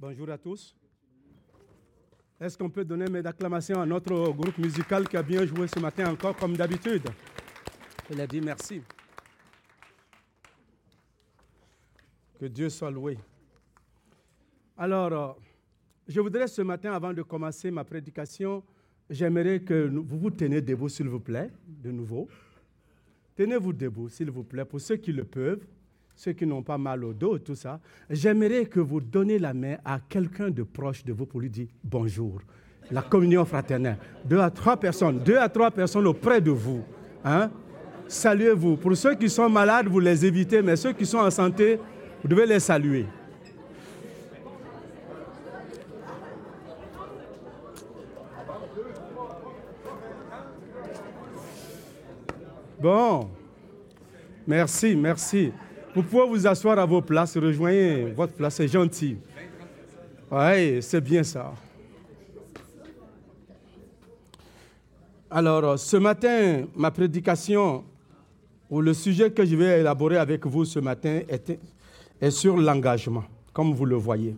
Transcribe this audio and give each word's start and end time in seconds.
Bonjour 0.00 0.30
à 0.30 0.38
tous. 0.38 0.74
Est-ce 2.40 2.56
qu'on 2.56 2.70
peut 2.70 2.86
donner 2.86 3.04
mes 3.10 3.26
acclamations 3.26 3.82
à 3.82 3.84
notre 3.84 4.32
groupe 4.32 4.56
musical 4.56 5.06
qui 5.06 5.14
a 5.18 5.22
bien 5.22 5.44
joué 5.44 5.68
ce 5.68 5.78
matin 5.78 6.10
encore 6.10 6.34
comme 6.34 6.56
d'habitude? 6.56 7.02
Il 8.10 8.18
a 8.18 8.26
dit 8.26 8.40
merci. 8.40 8.80
Que 12.38 12.46
Dieu 12.46 12.70
soit 12.70 12.90
loué. 12.90 13.18
Alors, 14.78 15.12
euh, 15.12 15.32
je 16.08 16.18
voudrais 16.18 16.48
ce 16.48 16.62
matin, 16.62 16.94
avant 16.94 17.12
de 17.12 17.20
commencer 17.20 17.70
ma 17.70 17.84
prédication, 17.84 18.64
j'aimerais 19.10 19.60
que 19.60 19.86
vous 19.86 20.18
vous 20.18 20.30
tenez 20.30 20.62
debout, 20.62 20.88
s'il 20.88 21.10
vous 21.10 21.20
plaît, 21.20 21.50
de 21.68 21.90
nouveau. 21.90 22.26
Tenez-vous 23.36 23.74
debout, 23.74 24.08
s'il 24.08 24.30
vous 24.30 24.44
plaît, 24.44 24.64
pour 24.64 24.80
ceux 24.80 24.96
qui 24.96 25.12
le 25.12 25.24
peuvent 25.24 25.66
ceux 26.20 26.32
qui 26.32 26.44
n'ont 26.44 26.62
pas 26.62 26.76
mal 26.76 27.02
au 27.02 27.14
dos, 27.14 27.38
tout 27.38 27.54
ça, 27.54 27.80
j'aimerais 28.10 28.66
que 28.66 28.78
vous 28.78 29.00
donniez 29.00 29.38
la 29.38 29.54
main 29.54 29.76
à 29.82 29.98
quelqu'un 30.06 30.50
de 30.50 30.62
proche 30.62 31.02
de 31.02 31.14
vous 31.14 31.24
pour 31.24 31.40
lui 31.40 31.48
dire 31.48 31.68
bonjour. 31.82 32.42
La 32.90 33.00
communion 33.00 33.42
fraternelle. 33.46 33.96
Deux 34.26 34.38
à 34.38 34.50
trois 34.50 34.76
personnes, 34.76 35.20
deux 35.20 35.38
à 35.38 35.48
trois 35.48 35.70
personnes 35.70 36.06
auprès 36.06 36.42
de 36.42 36.50
vous. 36.50 36.82
Hein? 37.24 37.50
Saluez-vous. 38.06 38.76
Pour 38.76 38.94
ceux 38.98 39.14
qui 39.14 39.30
sont 39.30 39.48
malades, 39.48 39.86
vous 39.86 39.98
les 39.98 40.26
évitez, 40.26 40.60
mais 40.60 40.76
ceux 40.76 40.92
qui 40.92 41.06
sont 41.06 41.16
en 41.16 41.30
santé, 41.30 41.80
vous 42.22 42.28
devez 42.28 42.44
les 42.44 42.60
saluer. 42.60 43.06
Bon. 52.78 53.30
Merci, 54.46 54.94
merci. 54.94 55.50
Vous 55.94 56.02
pouvez 56.04 56.26
vous 56.28 56.46
asseoir 56.46 56.78
à 56.78 56.86
vos 56.86 57.02
places, 57.02 57.36
rejoignez 57.36 58.12
votre 58.12 58.32
place, 58.34 58.54
c'est 58.54 58.68
gentil. 58.68 59.16
Oui, 60.30 60.80
c'est 60.80 61.00
bien 61.00 61.24
ça. 61.24 61.52
Alors, 65.28 65.78
ce 65.78 65.96
matin, 65.96 66.66
ma 66.76 66.90
prédication, 66.92 67.84
ou 68.68 68.80
le 68.80 68.94
sujet 68.94 69.32
que 69.32 69.44
je 69.44 69.56
vais 69.56 69.80
élaborer 69.80 70.16
avec 70.16 70.46
vous 70.46 70.64
ce 70.64 70.78
matin, 70.78 71.20
est, 71.28 71.58
est 72.20 72.30
sur 72.30 72.56
l'engagement, 72.56 73.24
comme 73.52 73.72
vous 73.72 73.84
le 73.84 73.96
voyez. 73.96 74.36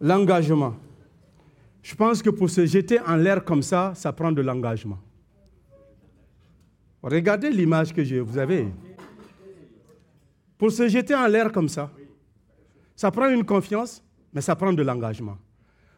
L'engagement. 0.00 0.74
Je 1.82 1.94
pense 1.94 2.20
que 2.20 2.30
pour 2.30 2.50
se 2.50 2.66
jeter 2.66 2.98
en 3.00 3.14
l'air 3.14 3.44
comme 3.44 3.62
ça, 3.62 3.92
ça 3.94 4.12
prend 4.12 4.32
de 4.32 4.42
l'engagement. 4.42 4.98
Regardez 7.00 7.50
l'image 7.50 7.94
que 7.94 8.02
je, 8.02 8.16
vous 8.16 8.38
avez 8.38 8.66
pour 10.58 10.70
se 10.70 10.88
jeter 10.88 11.14
en 11.14 11.26
l'air 11.26 11.52
comme 11.52 11.68
ça. 11.68 11.90
Ça 12.94 13.10
prend 13.10 13.28
une 13.28 13.44
confiance, 13.44 14.02
mais 14.32 14.40
ça 14.40 14.56
prend 14.56 14.72
de 14.72 14.82
l'engagement. 14.82 15.36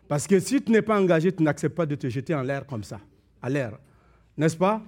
Parce 0.08 0.26
que 0.26 0.40
si 0.40 0.60
tu 0.60 0.72
n'es 0.72 0.82
pas 0.82 0.98
engagé, 0.98 1.30
tu 1.32 1.42
n'acceptes 1.42 1.76
pas 1.76 1.86
de 1.86 1.94
te 1.94 2.08
jeter 2.08 2.34
en 2.34 2.42
l'air 2.42 2.66
comme 2.66 2.82
ça, 2.82 2.98
à 3.42 3.48
l'air. 3.48 3.78
N'est-ce 4.36 4.56
pas? 4.56 4.82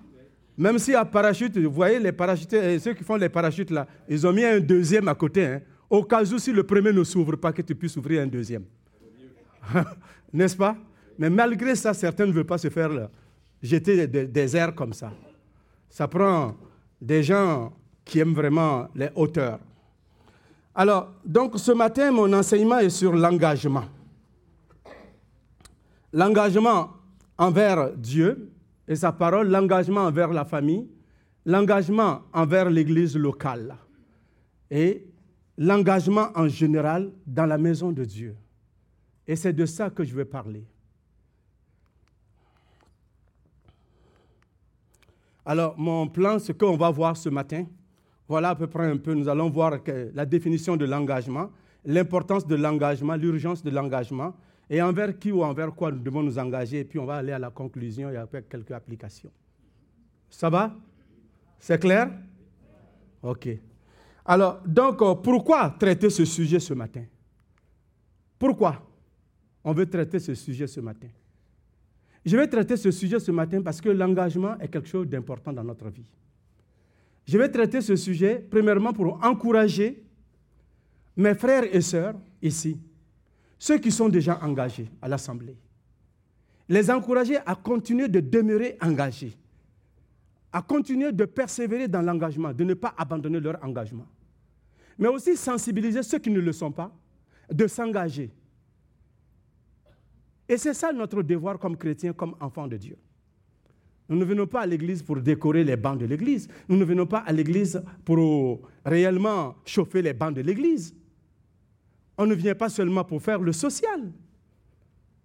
Même 0.56 0.78
si 0.78 0.94
à 0.94 1.04
parachute, 1.04 1.56
vous 1.56 1.70
voyez 1.70 1.98
les 1.98 2.12
parachutes, 2.12 2.52
euh, 2.54 2.78
ceux 2.78 2.94
qui 2.94 3.04
font 3.04 3.16
les 3.16 3.28
parachutes 3.28 3.70
là, 3.70 3.86
ils 4.08 4.26
ont 4.26 4.32
mis 4.32 4.44
un 4.44 4.60
deuxième 4.60 5.08
à 5.08 5.14
côté, 5.14 5.46
hein, 5.46 5.60
au 5.88 6.02
cas 6.04 6.22
où 6.22 6.38
si 6.38 6.52
le 6.52 6.62
premier 6.64 6.92
ne 6.92 7.04
s'ouvre 7.04 7.36
pas, 7.36 7.52
que 7.52 7.62
tu 7.62 7.74
puisses 7.74 7.96
ouvrir 7.96 8.22
un 8.22 8.26
deuxième. 8.26 8.64
N'est-ce 10.32 10.56
pas? 10.56 10.76
Mais 11.18 11.30
malgré 11.30 11.74
ça, 11.74 11.94
certains 11.94 12.26
ne 12.26 12.32
veulent 12.32 12.44
pas 12.44 12.58
se 12.58 12.70
faire 12.70 13.08
jeter 13.62 14.06
des 14.06 14.56
airs 14.56 14.74
comme 14.74 14.92
ça. 14.92 15.12
Ça 15.88 16.06
prend 16.08 16.56
des 17.00 17.22
gens 17.22 17.72
qui 18.10 18.18
aiment 18.18 18.34
vraiment 18.34 18.88
les 18.96 19.08
hauteurs. 19.14 19.60
Alors, 20.74 21.12
donc 21.24 21.56
ce 21.58 21.70
matin, 21.70 22.10
mon 22.10 22.32
enseignement 22.32 22.80
est 22.80 22.90
sur 22.90 23.12
l'engagement. 23.12 23.84
L'engagement 26.12 26.90
envers 27.38 27.92
Dieu 27.92 28.50
et 28.88 28.96
sa 28.96 29.12
parole, 29.12 29.48
l'engagement 29.48 30.00
envers 30.00 30.32
la 30.32 30.44
famille, 30.44 30.88
l'engagement 31.46 32.22
envers 32.32 32.68
l'Église 32.68 33.16
locale 33.16 33.76
et 34.68 35.06
l'engagement 35.56 36.30
en 36.34 36.48
général 36.48 37.12
dans 37.24 37.46
la 37.46 37.58
maison 37.58 37.92
de 37.92 38.04
Dieu. 38.04 38.34
Et 39.28 39.36
c'est 39.36 39.52
de 39.52 39.66
ça 39.66 39.88
que 39.88 40.02
je 40.02 40.16
vais 40.16 40.24
parler. 40.24 40.64
Alors, 45.46 45.78
mon 45.78 46.08
plan, 46.08 46.40
ce 46.40 46.50
qu'on 46.50 46.76
va 46.76 46.90
voir 46.90 47.16
ce 47.16 47.28
matin, 47.28 47.66
voilà 48.30 48.50
à 48.50 48.54
peu 48.54 48.68
près 48.68 48.86
un 48.86 48.96
peu, 48.96 49.12
nous 49.12 49.28
allons 49.28 49.50
voir 49.50 49.80
la 50.14 50.24
définition 50.24 50.76
de 50.76 50.84
l'engagement, 50.84 51.50
l'importance 51.84 52.46
de 52.46 52.54
l'engagement, 52.54 53.16
l'urgence 53.16 53.60
de 53.64 53.70
l'engagement, 53.70 54.34
et 54.70 54.80
envers 54.80 55.18
qui 55.18 55.32
ou 55.32 55.42
envers 55.42 55.74
quoi 55.74 55.90
nous 55.90 55.98
devons 55.98 56.22
nous 56.22 56.38
engager, 56.38 56.78
et 56.78 56.84
puis 56.84 57.00
on 57.00 57.06
va 57.06 57.16
aller 57.16 57.32
à 57.32 57.40
la 57.40 57.50
conclusion 57.50 58.08
et 58.08 58.16
après 58.16 58.44
quelques 58.44 58.70
applications. 58.70 59.32
Ça 60.28 60.48
va? 60.48 60.72
C'est 61.58 61.80
clair? 61.80 62.08
Ok. 63.20 63.48
Alors, 64.24 64.60
donc, 64.64 65.02
euh, 65.02 65.16
pourquoi 65.16 65.68
traiter 65.70 66.08
ce 66.08 66.24
sujet 66.24 66.60
ce 66.60 66.72
matin? 66.72 67.02
Pourquoi 68.38 68.80
on 69.64 69.72
veut 69.72 69.90
traiter 69.90 70.20
ce 70.20 70.36
sujet 70.36 70.68
ce 70.68 70.78
matin? 70.78 71.08
Je 72.24 72.36
vais 72.36 72.46
traiter 72.46 72.76
ce 72.76 72.92
sujet 72.92 73.18
ce 73.18 73.32
matin 73.32 73.60
parce 73.60 73.80
que 73.80 73.88
l'engagement 73.88 74.56
est 74.60 74.68
quelque 74.68 74.88
chose 74.88 75.08
d'important 75.08 75.52
dans 75.52 75.64
notre 75.64 75.88
vie. 75.88 76.06
Je 77.30 77.38
vais 77.38 77.48
traiter 77.48 77.80
ce 77.80 77.94
sujet 77.94 78.44
premièrement 78.50 78.92
pour 78.92 79.24
encourager 79.24 80.02
mes 81.16 81.36
frères 81.36 81.62
et 81.72 81.80
sœurs 81.80 82.16
ici, 82.42 82.76
ceux 83.56 83.78
qui 83.78 83.92
sont 83.92 84.08
déjà 84.08 84.40
engagés 84.42 84.90
à 85.00 85.06
l'Assemblée. 85.06 85.56
Les 86.68 86.90
encourager 86.90 87.36
à 87.46 87.54
continuer 87.54 88.08
de 88.08 88.18
demeurer 88.18 88.76
engagés, 88.82 89.38
à 90.52 90.60
continuer 90.60 91.12
de 91.12 91.24
persévérer 91.24 91.86
dans 91.86 92.02
l'engagement, 92.02 92.52
de 92.52 92.64
ne 92.64 92.74
pas 92.74 92.94
abandonner 92.98 93.38
leur 93.38 93.64
engagement. 93.64 94.08
Mais 94.98 95.06
aussi 95.06 95.36
sensibiliser 95.36 96.02
ceux 96.02 96.18
qui 96.18 96.30
ne 96.30 96.40
le 96.40 96.50
sont 96.50 96.72
pas, 96.72 96.92
de 97.48 97.68
s'engager. 97.68 98.32
Et 100.48 100.56
c'est 100.56 100.74
ça 100.74 100.92
notre 100.92 101.22
devoir 101.22 101.60
comme 101.60 101.76
chrétiens, 101.76 102.12
comme 102.12 102.34
enfants 102.40 102.66
de 102.66 102.76
Dieu. 102.76 102.96
Nous 104.10 104.16
ne 104.16 104.24
venons 104.24 104.48
pas 104.48 104.62
à 104.62 104.66
l'église 104.66 105.04
pour 105.04 105.20
décorer 105.20 105.62
les 105.62 105.76
bancs 105.76 105.96
de 105.96 106.04
l'église. 106.04 106.48
Nous 106.68 106.76
ne 106.76 106.84
venons 106.84 107.06
pas 107.06 107.18
à 107.18 107.32
l'église 107.32 107.80
pour 108.04 108.60
réellement 108.84 109.54
chauffer 109.64 110.02
les 110.02 110.12
bancs 110.12 110.34
de 110.34 110.40
l'église. 110.40 110.96
On 112.18 112.26
ne 112.26 112.34
vient 112.34 112.56
pas 112.56 112.68
seulement 112.68 113.04
pour 113.04 113.22
faire 113.22 113.38
le 113.40 113.52
social. 113.52 114.10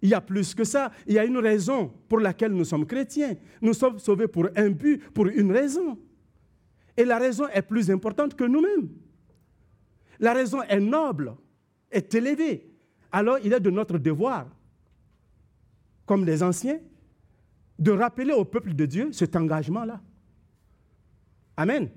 Il 0.00 0.10
y 0.10 0.14
a 0.14 0.20
plus 0.20 0.54
que 0.54 0.62
ça. 0.62 0.92
Il 1.04 1.14
y 1.14 1.18
a 1.18 1.24
une 1.24 1.36
raison 1.38 1.92
pour 2.08 2.20
laquelle 2.20 2.52
nous 2.52 2.64
sommes 2.64 2.86
chrétiens. 2.86 3.34
Nous 3.60 3.74
sommes 3.74 3.98
sauvés 3.98 4.28
pour 4.28 4.46
un 4.54 4.70
but, 4.70 5.02
pour 5.12 5.26
une 5.26 5.50
raison. 5.50 5.98
Et 6.96 7.04
la 7.04 7.18
raison 7.18 7.48
est 7.48 7.62
plus 7.62 7.90
importante 7.90 8.36
que 8.36 8.44
nous-mêmes. 8.44 8.88
La 10.20 10.32
raison 10.32 10.62
est 10.62 10.78
noble, 10.78 11.34
est 11.90 12.14
élevée. 12.14 12.70
Alors 13.10 13.38
il 13.42 13.52
est 13.52 13.60
de 13.60 13.70
notre 13.70 13.98
devoir, 13.98 14.46
comme 16.06 16.24
les 16.24 16.40
anciens, 16.44 16.78
de 17.78 17.90
rappeler 17.90 18.32
au 18.32 18.44
peuple 18.44 18.74
de 18.74 18.86
Dieu 18.86 19.12
cet 19.12 19.36
engagement-là. 19.36 20.00
Amen. 21.56 21.88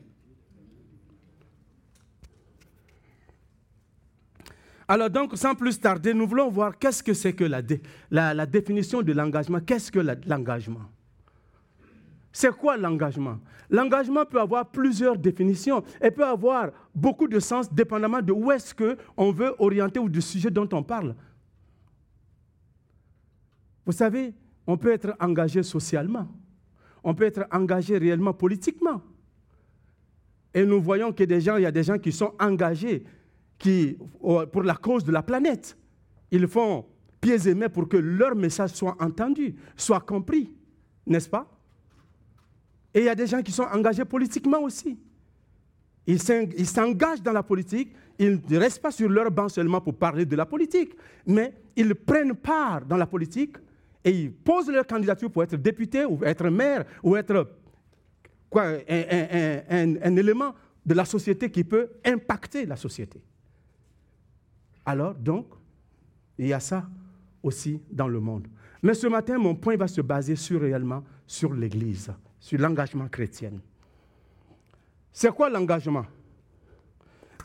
Alors 4.88 5.09
donc, 5.09 5.38
sans 5.38 5.53
plus 5.53 5.79
tarder, 5.79 6.13
nous 6.16 6.28
voulons 6.28 6.50
voir 6.50 6.78
qu'est-ce 6.79 7.03
que 7.03 7.13
c'est 7.13 7.34
que 7.34 7.44
la, 7.44 7.62
la, 8.34 8.45
définition 8.47 9.03
de 9.03 9.13
l'engagement. 9.13 9.59
Qu'est-ce 9.59 9.91
que 9.91 10.00
l'engagement? 10.00 10.89
C'est 12.31 12.51
quoi 12.51 12.75
l'engagement? 12.75 13.38
L'engagement 13.69 14.25
peut 14.25 14.41
avoir 14.41 14.66
plusieurs 14.66 15.16
définitions 15.16 15.84
et 16.01 16.09
peut 16.09 16.25
avoir 16.25 16.72
beaucoup 16.95 17.28
de 17.28 17.39
sens 17.39 17.72
dépendamment 17.72 18.22
de 18.22 18.31
où 18.31 18.51
est-ce 18.51 18.73
qu'on 18.73 19.31
veut 19.31 19.53
orienter 19.59 20.00
ou 20.00 20.09
du 20.09 20.22
sujet 20.22 20.50
dont 20.50 20.68
on 20.72 20.81
parle. 20.81 21.16
Vous 23.86 23.92
savez, 23.92 24.33
on 24.69 24.77
peut 24.77 24.92
être 24.92 25.16
engagé 25.19 25.63
socialement. 25.63 26.27
On 27.04 27.16
peut 27.16 27.24
être 27.24 27.48
engagé 27.51 27.98
réellement 27.98 28.33
politiquement. 28.33 29.01
Et 30.54 30.63
nous 30.63 30.80
voyons 30.80 31.12
qu'il 31.12 31.31
y 31.31 31.66
a 31.66 31.71
des 31.71 31.83
gens 31.83 31.98
qui 31.98 32.12
sont 32.12 32.33
engagés 32.39 33.04
qui, 33.57 33.98
pour 34.19 34.62
la 34.62 34.75
cause 34.75 35.04
de 35.04 35.12
la 35.12 35.24
planète. 35.24 35.75
Ils 36.30 36.48
font 36.48 36.86
pieds 37.19 37.48
et 37.48 37.56
mains 37.56 37.69
pour 37.69 37.89
que 37.89 37.98
leur 37.98 38.36
message 38.36 38.69
soit 38.71 38.95
entendu, 39.00 39.56
soit 39.75 40.01
compris. 40.01 40.54
N'est-ce 41.07 41.30
pas? 41.30 41.50
Et 42.94 43.00
il 43.00 43.06
y 43.06 43.10
a 43.10 43.15
des 43.15 43.25
gens 43.25 43.42
qui 43.42 43.51
sont 43.51 43.63
engagés 43.63 44.06
politiquement 44.06 44.60
aussi. 44.62 45.00
Ils 46.06 46.22
s'engagent 46.22 47.24
dans 47.24 47.33
la 47.33 47.42
politique, 47.42 47.92
ils 48.19 48.39
ne 48.48 48.57
restent 48.57 48.83
pas 48.83 48.92
sur 48.92 49.10
leur 49.10 49.31
banc 49.31 49.50
seulement 49.50 49.81
pour 49.81 49.95
parler 49.95 50.27
de 50.27 50.36
la 50.36 50.45
politique, 50.45 50.95
mais 51.25 51.56
ils 51.75 51.95
prennent 51.95 52.36
part 52.36 52.86
dans 52.86 52.98
la 52.98 53.07
politique 53.07 53.57
et 54.04 54.12
ils 54.12 54.31
posent 54.31 54.69
leur 54.69 54.88
candidature 54.88 55.31
pour 55.31 55.44
être 55.44 55.56
député 55.56 56.06
ou 56.06 56.24
être 56.24 56.50
maire 56.50 56.86
ou 57.04 57.16
être 57.16 57.48
quoi, 58.50 58.63
un, 58.90 60.16
élément 60.16 60.54
de 60.86 60.94
la 60.94 61.06
société 61.06 61.51
qui 61.51 61.63
peut 61.63 61.90
impacter 62.06 62.66
la 62.66 62.75
société. 62.75 63.22
Alors, 64.86 65.13
donc, 65.13 65.48
il 66.38 66.48
y 66.48 66.54
a 66.54 66.60
ça 66.60 66.88
aussi 67.44 67.81
dans 67.92 68.07
le 68.07 68.19
monde. 68.19 68.48
Mais 68.81 68.94
ce 68.94 69.07
matin, 69.07 69.38
mon 69.38 69.56
point 69.56 69.75
va 69.75 69.88
se 69.88 70.01
baser 70.01 70.36
sur 70.36 70.62
réellement 70.62 71.04
sur 71.28 71.54
l'Église, 71.54 72.12
sur 72.40 72.60
l'engagement 72.60 73.07
chrétien. 73.07 73.51
C'est 75.12 75.31
quoi 75.31 75.50
l'engagement? 75.50 76.06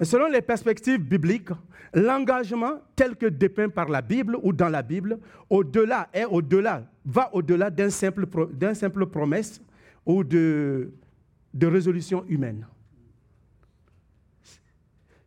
Selon 0.03 0.27
les 0.27 0.43
perspectives 0.43 0.99
bibliques, 0.99 1.51
l'engagement 1.93 2.81
tel 2.97 3.15
que 3.15 3.27
dépeint 3.27 3.69
par 3.69 3.89
la 3.89 4.03
Bible 4.03 4.37
ou 4.43 4.53
dans 4.53 4.69
la 4.69 4.83
Bible, 4.83 5.19
au-delà 5.49 6.09
au-delà, 6.29 6.85
va 7.05 7.33
au-delà 7.33 7.71
d'une 7.71 7.91
simple, 7.91 8.27
simple 8.75 9.07
promesse 9.07 9.61
ou 10.05 10.25
de, 10.25 10.93
de 11.53 11.67
résolution 11.67 12.25
humaine. 12.27 12.67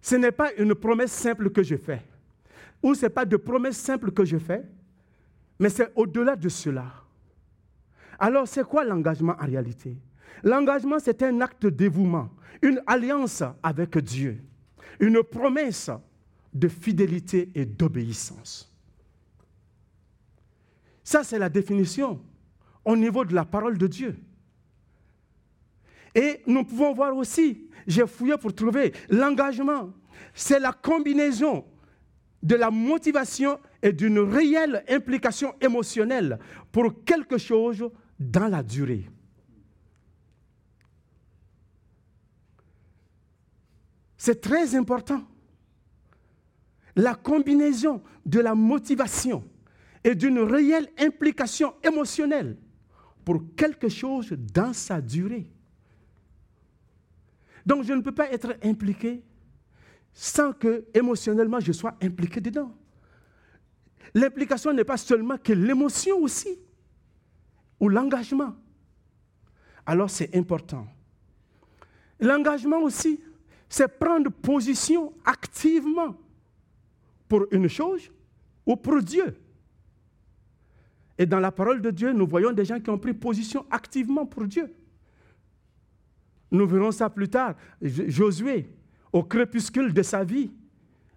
Ce 0.02 0.16
n'est 0.16 0.34
pas 0.34 0.54
une 0.58 0.75
promesse 0.75 1.12
simple 1.12 1.50
que 1.50 1.64
je 1.64 1.75
fais, 1.75 2.02
ou 2.84 2.94
ce 2.94 3.06
n'est 3.06 3.10
pas 3.10 3.25
de 3.25 3.38
promesse 3.38 3.78
simple 3.78 4.12
que 4.12 4.25
je 4.25 4.38
fais, 4.38 4.64
mais 5.60 5.69
c'est 5.69 5.92
au-delà 5.96 6.36
de 6.36 6.50
cela. 6.50 6.86
Alors, 8.19 8.48
c'est 8.48 8.64
quoi 8.64 8.84
l'engagement 8.84 9.36
en 9.40 9.46
réalité? 9.46 9.98
L'engagement, 10.44 10.98
c'est 11.00 11.24
un 11.24 11.40
acte 11.42 11.64
de 11.64 11.69
dévouement, 11.69 12.30
une 12.62 12.81
alliance 12.86 13.44
avec 13.64 13.98
Dieu 14.00 14.42
une 15.00 15.24
promesse 15.24 15.89
de 16.54 16.68
fidélité 16.68 17.50
et 17.56 17.66
d'obéissance. 17.66 18.72
Ça, 21.04 21.24
c'est 21.24 21.39
la 21.39 21.50
définition 21.50 22.22
au 22.84 22.95
niveau 22.95 23.24
de 23.24 23.34
la 23.34 23.45
parole 23.45 23.78
de 23.78 23.88
Dieu. 23.88 24.18
Et 26.16 26.42
nous 26.48 26.63
pouvons 26.63 26.94
voir 26.94 27.16
aussi, 27.16 27.69
j'ai 27.86 28.07
fouillé 28.07 28.38
pour 28.38 28.54
trouver 28.54 28.94
l'engagement, 29.10 29.94
c'est 30.34 30.60
la 30.60 30.74
combinaison 30.74 31.63
de 32.42 32.56
la 32.56 32.72
motivation 32.72 33.60
et 33.81 33.92
d'une 33.94 34.19
réelle 34.19 34.83
implication 34.90 35.54
émotionnelle 35.62 36.40
pour 36.72 37.04
quelque 37.04 37.38
chose 37.38 37.90
dans 38.19 38.48
la 38.48 38.63
durée. 38.63 39.07
C'est 44.28 44.42
très 44.42 44.76
important. 44.76 45.24
La 46.98 47.16
combinaison 47.16 48.04
de 48.26 48.42
la 48.42 48.56
motivation 48.56 49.42
et 50.04 50.16
d'une 50.16 50.40
réelle 50.40 50.90
implication 51.00 51.76
émotionnelle 51.82 52.58
pour 53.24 53.42
quelque 53.56 53.88
chose 53.88 54.34
dans 54.54 54.74
sa 54.74 55.00
durée. 55.00 55.50
Donc 57.66 57.86
je 57.86 57.94
ne 57.94 58.02
peux 58.02 58.12
pas 58.12 58.30
être 58.30 58.58
impliqué 58.66 59.24
sans 60.12 60.52
que 60.52 60.84
émotionnellement 60.94 61.62
je 61.62 61.72
sois 61.72 61.96
impliqué 62.02 62.42
dedans. 62.42 62.76
L'implication 64.14 64.74
n'est 64.74 64.84
pas 64.84 64.98
seulement 64.98 65.38
que 65.38 65.54
l'émotion 65.54 66.18
aussi, 66.18 66.60
ou 67.80 67.88
l'engagement. 67.88 68.58
Alors 69.86 70.10
c'est 70.10 70.36
important. 70.36 70.86
L'engagement 72.20 72.80
aussi, 72.82 73.22
c'est 73.69 73.88
prendre 73.88 74.31
position 74.31 75.14
activement 75.25 76.16
pour 77.28 77.46
une 77.52 77.68
chose 77.68 78.10
ou 78.66 78.75
pour 78.75 79.02
Dieu. 79.02 79.36
Et 81.18 81.25
dans 81.25 81.40
la 81.40 81.52
parole 81.52 81.81
de 81.81 81.92
Dieu, 81.92 82.14
nous 82.14 82.28
voyons 82.28 82.52
des 82.52 82.66
gens 82.66 82.80
qui 82.80 82.90
ont 82.90 82.98
pris 82.98 83.14
position 83.14 83.66
activement 83.72 84.25
pour 84.25 84.46
Dieu. 84.46 84.72
Nous 86.52 86.68
verrons 86.68 86.92
ça 86.92 87.10
plus 87.10 87.28
tard. 87.28 87.56
Josué, 87.81 88.69
au 89.12 89.24
crépuscule 89.24 89.94
de 89.94 90.02
sa 90.04 90.24
vie, 90.24 90.52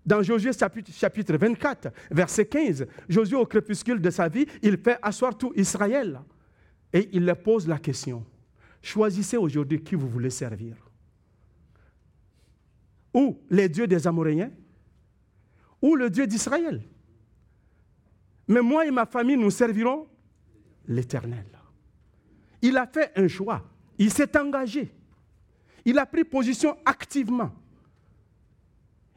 dans 0.05 0.23
Josué 0.23 0.50
chapitre 0.52 1.37
24, 1.37 1.88
verset 2.11 2.47
15, 2.47 2.87
Josué 3.08 3.37
au 3.37 3.47
crépuscule 3.47 4.00
de 4.00 4.11
sa 4.11 4.29
vie, 4.29 4.47
il 4.62 4.79
fait 4.79 4.99
asseoir 5.02 5.37
tout 5.37 5.52
Israël. 5.55 6.20
Et 6.93 7.08
il 7.12 7.25
leur 7.25 7.37
pose 7.37 7.69
la 7.69 7.79
question, 7.79 8.25
choisissez 8.82 9.37
aujourd'hui 9.37 9.81
qui 9.81 9.94
vous 9.94 10.08
voulez 10.08 10.31
servir 10.31 10.89
ou 13.12 13.39
les 13.51 13.69
dieux 13.69 13.87
des 13.87 14.07
Amoréens, 14.07 14.51
ou 15.83 15.97
le 15.97 16.11
Dieu 16.11 16.27
d'Israël. 16.27 16.83
Mais 18.49 18.61
moi 18.61 18.87
et 18.87 18.91
ma 18.91 19.07
famille, 19.07 19.37
nous 19.37 19.51
servirons 19.51 20.07
l'Éternel. 20.87 21.47
Il 22.62 22.77
a 22.77 22.87
fait 22.87 23.12
un 23.17 23.29
choix, 23.29 23.62
il 23.99 24.12
s'est 24.12 24.37
engagé, 24.37 24.93
il 25.85 25.99
a 25.99 26.07
pris 26.07 26.25
position 26.25 26.77
activement. 26.85 27.53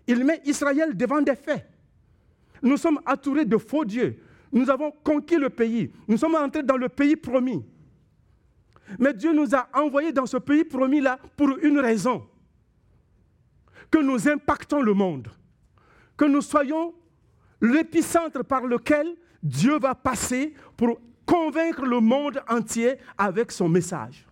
Il 0.07 0.24
met 0.25 0.42
Israël 0.45 0.95
devant 0.95 1.22
des 1.22 1.36
faits. 1.36 1.66
Nous 2.62 2.78
sommes 2.78 3.00
entourés 3.06 3.45
de 3.45 3.57
faux 3.57 3.86
dieux. 3.86 4.19
Nous 4.51 4.69
avons 4.69 4.92
conquis 5.04 5.38
le 5.38 5.50
pays. 5.50 5.92
Nous 6.07 6.18
sommes 6.18 6.36
entrés 6.36 6.63
dans 6.63 6.78
le 6.78 6.90
pays 6.90 7.16
promis. 7.16 7.66
Mais 9.00 9.13
Dieu 9.13 9.34
nous 9.34 9.56
a 9.56 9.68
envoyés 9.74 10.12
dans 10.12 10.25
ce 10.25 10.38
pays 10.38 10.63
promis-là 10.63 11.19
pour 11.36 11.57
une 11.60 11.80
raison 11.80 12.25
que 13.94 14.00
nous 14.00 14.28
impactons 14.28 14.81
le 14.81 14.95
monde, 14.95 15.28
que 16.18 16.25
nous 16.25 16.42
soyons 16.42 16.95
l'épicentre 17.62 18.44
par 18.44 18.66
lequel 18.66 19.06
Dieu 19.44 19.78
va 19.78 19.94
passer 19.94 20.56
pour 20.75 21.00
convaincre 21.28 21.86
le 21.86 22.00
monde 22.00 22.42
entier 22.50 22.95
avec 23.19 23.51
son 23.51 23.69
message. 23.69 24.25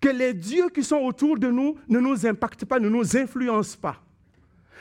Que 0.00 0.08
les 0.08 0.32
dieux 0.32 0.70
qui 0.70 0.82
sont 0.82 0.96
autour 0.96 1.38
de 1.38 1.48
nous 1.48 1.76
ne 1.86 2.00
nous 2.00 2.26
impactent 2.26 2.64
pas, 2.64 2.80
ne 2.80 2.88
nous 2.88 3.18
influencent 3.18 3.76
pas. 3.76 4.02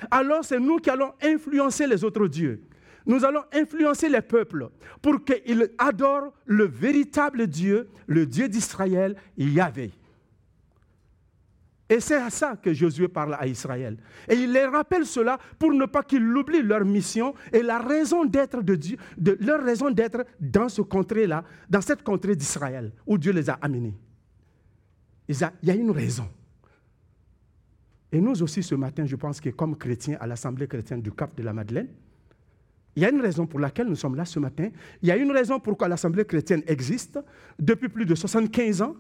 Alors 0.10 0.46
c'est 0.46 0.62
nous 0.62 0.78
qui 0.78 0.90
allons 0.90 1.12
influencer 1.22 1.86
les 1.86 2.06
autres 2.06 2.28
dieux. 2.28 2.64
Nous 3.06 3.26
allons 3.26 3.44
influencer 3.52 4.08
les 4.08 4.22
peuples 4.22 4.70
pour 5.02 5.26
qu'ils 5.26 5.70
adorent 5.78 6.32
le 6.46 6.64
véritable 6.64 7.48
Dieu, 7.48 7.90
le 8.08 8.26
Dieu 8.26 8.48
d'Israël, 8.48 9.18
Yahvé. 9.38 9.92
Et 11.94 12.00
c'est 12.00 12.16
à 12.16 12.32
ça 12.32 12.56
que 12.56 12.74
Josué 12.74 13.08
parle 13.08 13.36
à 13.36 13.46
Israël. 13.46 13.98
Et 14.28 14.34
il 14.34 14.52
les 14.52 14.66
rappelle 14.66 15.06
cela 15.06 15.38
pour 15.60 15.72
ne 15.72 15.86
pas 15.86 16.02
qu'ils 16.02 16.26
oublient 16.26 16.64
leur 16.64 16.84
mission 16.84 17.36
et 17.52 17.62
la 17.62 17.78
raison 17.78 18.26
d'être 18.26 18.64
de 18.64 18.74
Dieu, 18.74 18.98
leur 19.42 19.64
raison 19.64 19.92
d'être 19.92 20.26
dans 20.40 20.70
ce 20.70 20.82
contrée-là, 20.82 21.44
dans 21.70 21.82
cette 21.82 22.02
contrée 22.02 22.36
d'Israël, 22.36 22.92
où 23.06 23.20
Dieu 23.20 23.32
les 23.32 23.48
a 23.48 23.60
amenés. 23.62 23.94
Il 25.28 25.38
y 25.62 25.70
a 25.70 25.76
une 25.76 25.92
raison. 25.92 26.28
Et 28.12 28.20
nous 28.20 28.42
aussi, 28.42 28.64
ce 28.64 28.74
matin, 28.74 29.06
je 29.06 29.16
pense 29.16 29.40
que 29.40 29.52
comme 29.52 29.78
chrétiens 29.78 30.18
à 30.20 30.26
l'Assemblée 30.26 30.68
chrétienne 30.68 31.04
du 31.04 31.12
Cap 31.12 31.36
de 31.36 31.44
la 31.44 31.54
Madeleine, 31.54 31.90
il 32.96 33.04
y 33.04 33.06
a 33.06 33.12
une 33.12 33.22
raison 33.22 33.46
pour 33.46 33.60
laquelle 33.60 33.88
nous 33.88 33.96
sommes 33.96 34.16
là 34.16 34.26
ce 34.26 34.40
matin. 34.40 34.70
Il 35.04 35.10
y 35.10 35.12
a 35.12 35.16
une 35.16 35.32
raison 35.32 35.60
pourquoi 35.60 35.88
l'Assemblée 35.88 36.26
chrétienne 36.26 36.64
existe 36.66 37.20
depuis 37.60 37.90
plus 37.90 38.08
de 38.08 38.16
75 38.16 38.82
ans. 38.82 38.96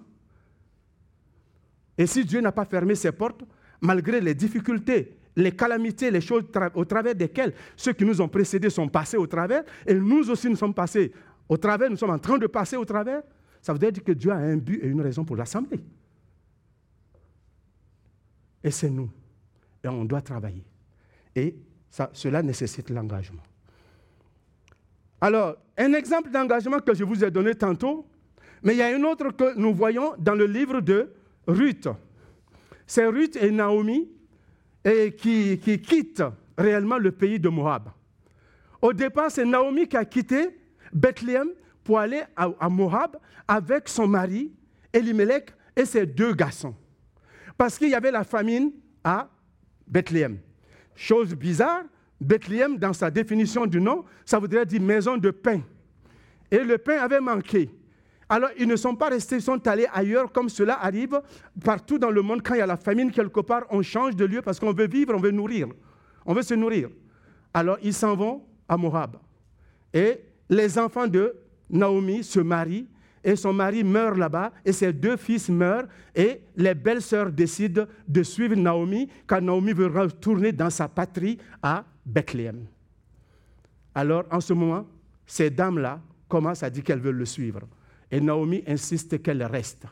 Et 1.98 2.08
si 2.08 2.26
Dieu 2.26 2.42
n'a 2.42 2.52
pas 2.52 2.66
fermé 2.66 2.96
ses 2.96 3.12
portes, 3.12 3.44
malgré 3.82 4.20
les 4.20 4.34
difficultés, 4.34 5.18
les 5.36 5.52
calamités, 5.52 6.12
les 6.12 6.22
choses 6.22 6.44
au 6.76 6.86
travers 6.86 7.16
desquelles 7.16 7.54
ceux 7.76 7.94
qui 7.94 8.06
nous 8.06 8.22
ont 8.22 8.28
précédés 8.28 8.70
sont 8.70 8.88
passés 8.88 9.18
au 9.18 9.28
travers, 9.28 9.64
et 9.86 9.94
nous 9.94 10.30
aussi 10.30 10.50
nous 10.50 10.56
sommes 10.56 10.74
passés 10.74 11.12
au 11.50 11.58
travers, 11.58 11.90
nous 11.90 11.98
sommes 11.98 12.12
en 12.12 12.20
train 12.20 12.38
de 12.38 12.48
passer 12.48 12.78
au 12.78 12.86
travers, 12.86 13.22
ça 13.62 13.74
veut 13.74 13.80
dire 13.80 14.04
que 14.04 14.12
Dieu 14.12 14.32
a 14.32 14.36
un 14.36 14.58
but 14.58 14.84
et 14.84 14.88
une 14.88 15.02
raison 15.02 15.24
pour 15.24 15.36
l'assembler. 15.36 15.80
Et 18.64 18.72
c'est 18.72 18.90
nous. 18.90 19.10
Et 19.84 19.88
on 19.88 20.06
doit 20.06 20.22
travailler. 20.22 20.64
Et 21.36 21.56
cela 22.14 22.42
nécessite 22.42 22.90
l'engagement. 22.90 23.44
Alors, 25.20 25.56
un 25.78 25.94
exemple 25.94 26.30
d'engagement 26.32 26.80
que 26.80 26.94
je 26.94 27.04
vous 27.04 27.24
ai 27.24 27.32
donné 27.32 27.56
tantôt, 27.56 28.06
mais 28.62 28.74
il 28.74 28.78
y 28.78 28.82
a 28.82 28.88
un 28.88 29.04
autre 29.04 29.32
que 29.32 29.58
nous 29.58 29.74
voyons 29.74 30.14
dans 30.18 30.36
le 30.36 30.46
livre 30.46 30.82
de 30.82 31.14
Ruth. 31.48 31.88
C'est 32.86 33.06
Ruth 33.06 33.36
et 33.36 33.52
Naomi 33.52 34.10
qui, 35.18 35.60
quittent 35.60 36.24
réellement 36.58 36.98
le 36.98 37.12
pays 37.12 37.40
de 37.40 37.50
Moab. 37.50 37.90
Au 38.82 38.94
départ, 38.94 39.32
c'est 39.32 39.46
Naomi 39.46 39.88
qui 39.88 39.98
a 39.98 40.06
quitté 40.06 40.60
Bethléem 40.92 41.50
pour 41.84 42.00
aller 42.00 42.22
à, 42.36 42.70
Moab 42.70 43.18
avec 43.48 43.88
son 43.88 44.08
mari, 44.08 44.52
Elimelech, 44.92 45.52
et 45.76 45.86
ses 45.86 46.06
deux 46.06 46.34
garçons. 46.34 46.76
Parce 47.58 47.78
qu'il 47.78 47.90
y 47.90 47.96
avait 47.96 48.12
la 48.12 48.24
famine 48.24 48.72
à 49.04 49.30
Bethléem. 49.88 50.38
Chose 50.96 51.34
bizarre, 51.34 51.84
Bethléem, 52.22 52.78
dans 52.78 52.94
sa 52.94 53.10
définition 53.10 53.66
du 53.66 53.82
nom, 53.82 54.06
ça 54.26 54.38
voudrait 54.38 54.66
dire 54.66 54.82
maison 54.82 55.18
de 55.18 55.32
pain. 55.32 55.62
Et 56.52 56.60
le 56.60 56.78
pain 56.78 57.00
avait 57.00 57.20
manqué. 57.20 57.70
Alors, 58.30 58.50
ils 58.58 58.68
ne 58.68 58.76
sont 58.76 58.96
pas 58.96 59.10
restés, 59.10 59.36
ils 59.36 59.42
sont 59.42 59.66
allés 59.68 59.88
ailleurs, 59.94 60.32
comme 60.32 60.50
cela 60.50 60.82
arrive 60.82 61.22
partout 61.64 61.98
dans 61.98 62.10
le 62.10 62.22
monde. 62.22 62.42
Quand 62.44 62.56
il 62.56 62.60
y 62.60 62.62
a 62.62 62.66
la 62.66 62.78
famine 62.78 63.12
quelque 63.12 63.42
part, 63.42 63.64
on 63.70 63.82
change 63.82 64.16
de 64.16 64.26
lieu 64.26 64.42
parce 64.42 64.60
qu'on 64.60 64.74
veut 64.74 64.88
vivre, 64.88 65.14
on 65.16 65.20
veut 65.20 65.32
nourrir. 65.32 65.68
On 66.26 66.34
veut 66.34 66.42
se 66.42 66.54
nourrir. 66.54 66.90
Alors, 67.54 67.78
ils 67.84 67.94
s'en 67.94 68.16
vont 68.16 68.44
à 68.68 68.78
Moab. 68.78 69.18
Et 69.94 70.22
les 70.50 70.80
enfants 70.80 71.08
de 71.08 71.36
Naomi 71.70 72.24
se 72.24 72.40
marient 72.40 72.88
et 73.24 73.36
son 73.36 73.54
mari 73.54 73.84
meurt 73.84 74.18
là-bas 74.18 74.52
et 74.66 74.74
ses 74.74 74.92
deux 74.92 75.18
fils 75.18 75.50
meurent 75.50 75.88
et 76.14 76.42
les 76.56 76.74
belles-sœurs 76.74 77.32
décident 77.32 77.86
de 78.08 78.24
suivre 78.24 78.56
Naomi 78.56 79.08
car 79.28 79.42
Naomi 79.42 79.72
veut 79.74 79.88
retourner 79.88 80.52
dans 80.52 80.70
sa 80.70 80.88
patrie 80.88 81.38
à 81.62 81.86
Bethléem. 82.06 82.66
Alors, 83.96 84.26
en 84.32 84.42
ce 84.42 84.54
moment, 84.54 84.86
ces 85.26 85.50
dames-là 85.50 86.02
commencent 86.28 86.64
à 86.64 86.70
dire 86.70 86.84
qu'elles 86.84 87.00
veulent 87.00 87.16
le 87.16 87.26
suivre. 87.26 87.62
Et 88.14 88.22
Naomi 88.22 88.64
insiste 88.68 89.24
qu'elle 89.24 89.42
reste. 89.44 89.88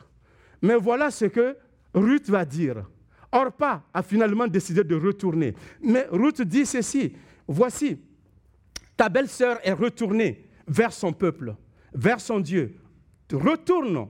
Mais 0.62 0.76
voilà 0.76 1.10
ce 1.10 1.24
que 1.24 1.56
Ruth 1.92 2.30
va 2.30 2.44
dire. 2.44 2.88
Orpa 3.32 3.82
a 3.92 4.00
finalement 4.00 4.46
décidé 4.46 4.84
de 4.84 4.94
retourner. 4.94 5.54
Mais 5.82 6.06
Ruth 6.08 6.40
dit 6.42 6.64
ceci, 6.64 7.16
voici, 7.48 7.98
ta 8.96 9.08
belle-sœur 9.08 9.58
est 9.64 9.72
retournée 9.72 10.46
vers 10.68 10.92
son 10.92 11.12
peuple, 11.12 11.56
vers 11.92 12.20
son 12.20 12.38
Dieu. 12.38 12.76
Retourne 13.32 14.06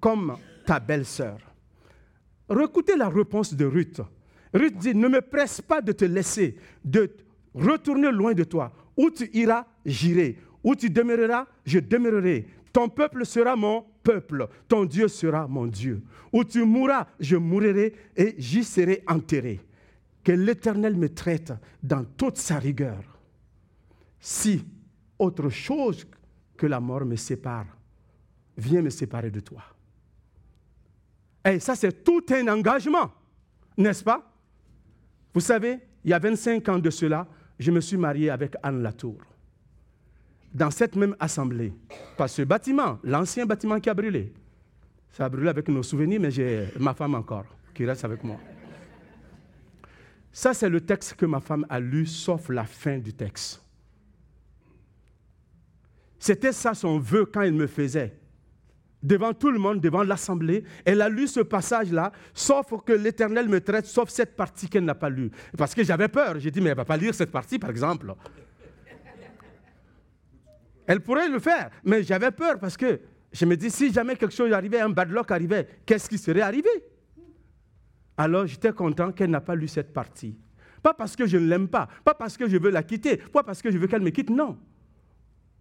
comme 0.00 0.38
ta 0.64 0.80
belle-sœur. 0.80 1.36
Écoutez 2.48 2.96
la 2.96 3.10
réponse 3.10 3.52
de 3.52 3.66
Ruth. 3.66 4.00
Ruth 4.54 4.78
dit, 4.78 4.94
ne 4.94 5.06
me 5.06 5.20
presse 5.20 5.60
pas 5.60 5.82
de 5.82 5.92
te 5.92 6.06
laisser, 6.06 6.56
de 6.82 7.10
retourner 7.52 8.10
loin 8.10 8.32
de 8.32 8.44
toi. 8.44 8.72
Où 8.96 9.10
tu 9.10 9.28
iras, 9.34 9.66
j'irai. 9.84 10.38
Où 10.64 10.74
tu 10.74 10.88
demeureras, 10.88 11.46
je 11.66 11.78
demeurerai. 11.78 12.46
Ton 12.72 12.88
peuple 12.88 13.26
sera 13.26 13.56
mon 13.56 13.84
peuple, 14.02 14.48
ton 14.68 14.84
Dieu 14.84 15.08
sera 15.08 15.46
mon 15.48 15.66
Dieu. 15.66 16.02
Où 16.32 16.44
tu 16.44 16.64
mourras, 16.64 17.06
je 17.18 17.36
mourrai 17.36 17.94
et 18.16 18.34
j'y 18.38 18.62
serai 18.62 19.02
enterré. 19.06 19.60
Que 20.22 20.32
l'Éternel 20.32 20.96
me 20.96 21.08
traite 21.08 21.52
dans 21.82 22.04
toute 22.04 22.36
sa 22.36 22.58
rigueur. 22.58 23.02
Si 24.20 24.64
autre 25.18 25.48
chose 25.48 26.06
que 26.56 26.66
la 26.66 26.78
mort 26.78 27.04
me 27.04 27.16
sépare, 27.16 27.66
viens 28.56 28.82
me 28.82 28.90
séparer 28.90 29.30
de 29.30 29.40
toi. 29.40 29.62
Et 31.44 31.58
ça, 31.58 31.74
c'est 31.74 32.04
tout 32.04 32.24
un 32.30 32.46
engagement, 32.48 33.10
n'est-ce 33.76 34.04
pas? 34.04 34.30
Vous 35.32 35.40
savez, 35.40 35.78
il 36.04 36.10
y 36.10 36.12
a 36.12 36.18
25 36.18 36.68
ans 36.68 36.78
de 36.78 36.90
cela, 36.90 37.26
je 37.58 37.70
me 37.70 37.80
suis 37.80 37.96
marié 37.96 38.30
avec 38.30 38.54
Anne 38.62 38.82
Latour 38.82 39.16
dans 40.52 40.70
cette 40.70 40.96
même 40.96 41.16
assemblée. 41.20 41.72
Pas 42.16 42.28
ce 42.28 42.42
bâtiment, 42.42 42.98
l'ancien 43.04 43.46
bâtiment 43.46 43.78
qui 43.80 43.88
a 43.88 43.94
brûlé. 43.94 44.32
Ça 45.12 45.24
a 45.24 45.28
brûlé 45.28 45.48
avec 45.48 45.68
nos 45.68 45.82
souvenirs, 45.82 46.20
mais 46.20 46.30
j'ai 46.30 46.68
ma 46.78 46.94
femme 46.94 47.14
encore 47.14 47.46
qui 47.74 47.84
reste 47.84 48.04
avec 48.04 48.22
moi. 48.24 48.36
Ça, 50.32 50.54
c'est 50.54 50.68
le 50.68 50.80
texte 50.80 51.14
que 51.14 51.26
ma 51.26 51.40
femme 51.40 51.66
a 51.68 51.80
lu, 51.80 52.06
sauf 52.06 52.48
la 52.48 52.64
fin 52.64 52.98
du 52.98 53.12
texte. 53.12 53.62
C'était 56.18 56.52
ça 56.52 56.74
son 56.74 56.98
vœu 56.98 57.24
quand 57.24 57.42
il 57.42 57.54
me 57.54 57.66
faisait. 57.66 58.16
Devant 59.02 59.32
tout 59.32 59.50
le 59.50 59.58
monde, 59.58 59.80
devant 59.80 60.02
l'assemblée, 60.02 60.62
elle 60.84 61.00
a 61.00 61.08
lu 61.08 61.26
ce 61.26 61.40
passage-là, 61.40 62.12
sauf 62.34 62.66
que 62.84 62.92
l'Éternel 62.92 63.48
me 63.48 63.60
traite, 63.60 63.86
sauf 63.86 64.10
cette 64.10 64.36
partie 64.36 64.68
qu'elle 64.68 64.84
n'a 64.84 64.94
pas 64.94 65.08
lue. 65.08 65.30
Parce 65.56 65.74
que 65.74 65.82
j'avais 65.82 66.08
peur. 66.08 66.38
J'ai 66.38 66.50
dit, 66.50 66.60
mais 66.60 66.68
elle 66.68 66.74
ne 66.74 66.76
va 66.76 66.84
pas 66.84 66.98
lire 66.98 67.14
cette 67.14 67.30
partie, 67.30 67.58
par 67.58 67.70
exemple. 67.70 68.14
Elle 70.90 71.02
pourrait 71.02 71.28
le 71.28 71.38
faire, 71.38 71.70
mais 71.84 72.02
j'avais 72.02 72.32
peur 72.32 72.58
parce 72.58 72.76
que 72.76 72.98
je 73.30 73.44
me 73.44 73.56
dis, 73.56 73.70
si 73.70 73.92
jamais 73.92 74.16
quelque 74.16 74.34
chose 74.34 74.52
arrivait, 74.52 74.80
un 74.80 74.88
bad 74.88 75.08
luck 75.08 75.30
arrivait, 75.30 75.68
qu'est-ce 75.86 76.08
qui 76.08 76.18
serait 76.18 76.40
arrivé? 76.40 76.68
Alors 78.16 78.44
j'étais 78.48 78.72
content 78.72 79.12
qu'elle 79.12 79.30
n'a 79.30 79.40
pas 79.40 79.54
lu 79.54 79.68
cette 79.68 79.92
partie. 79.92 80.36
Pas 80.82 80.92
parce 80.92 81.14
que 81.14 81.28
je 81.28 81.36
ne 81.36 81.46
l'aime 81.46 81.68
pas, 81.68 81.88
pas 82.04 82.14
parce 82.14 82.36
que 82.36 82.48
je 82.48 82.56
veux 82.56 82.70
la 82.70 82.82
quitter, 82.82 83.18
pas 83.18 83.44
parce 83.44 83.62
que 83.62 83.70
je 83.70 83.78
veux 83.78 83.86
qu'elle 83.86 84.02
me 84.02 84.10
quitte, 84.10 84.30
non. 84.30 84.58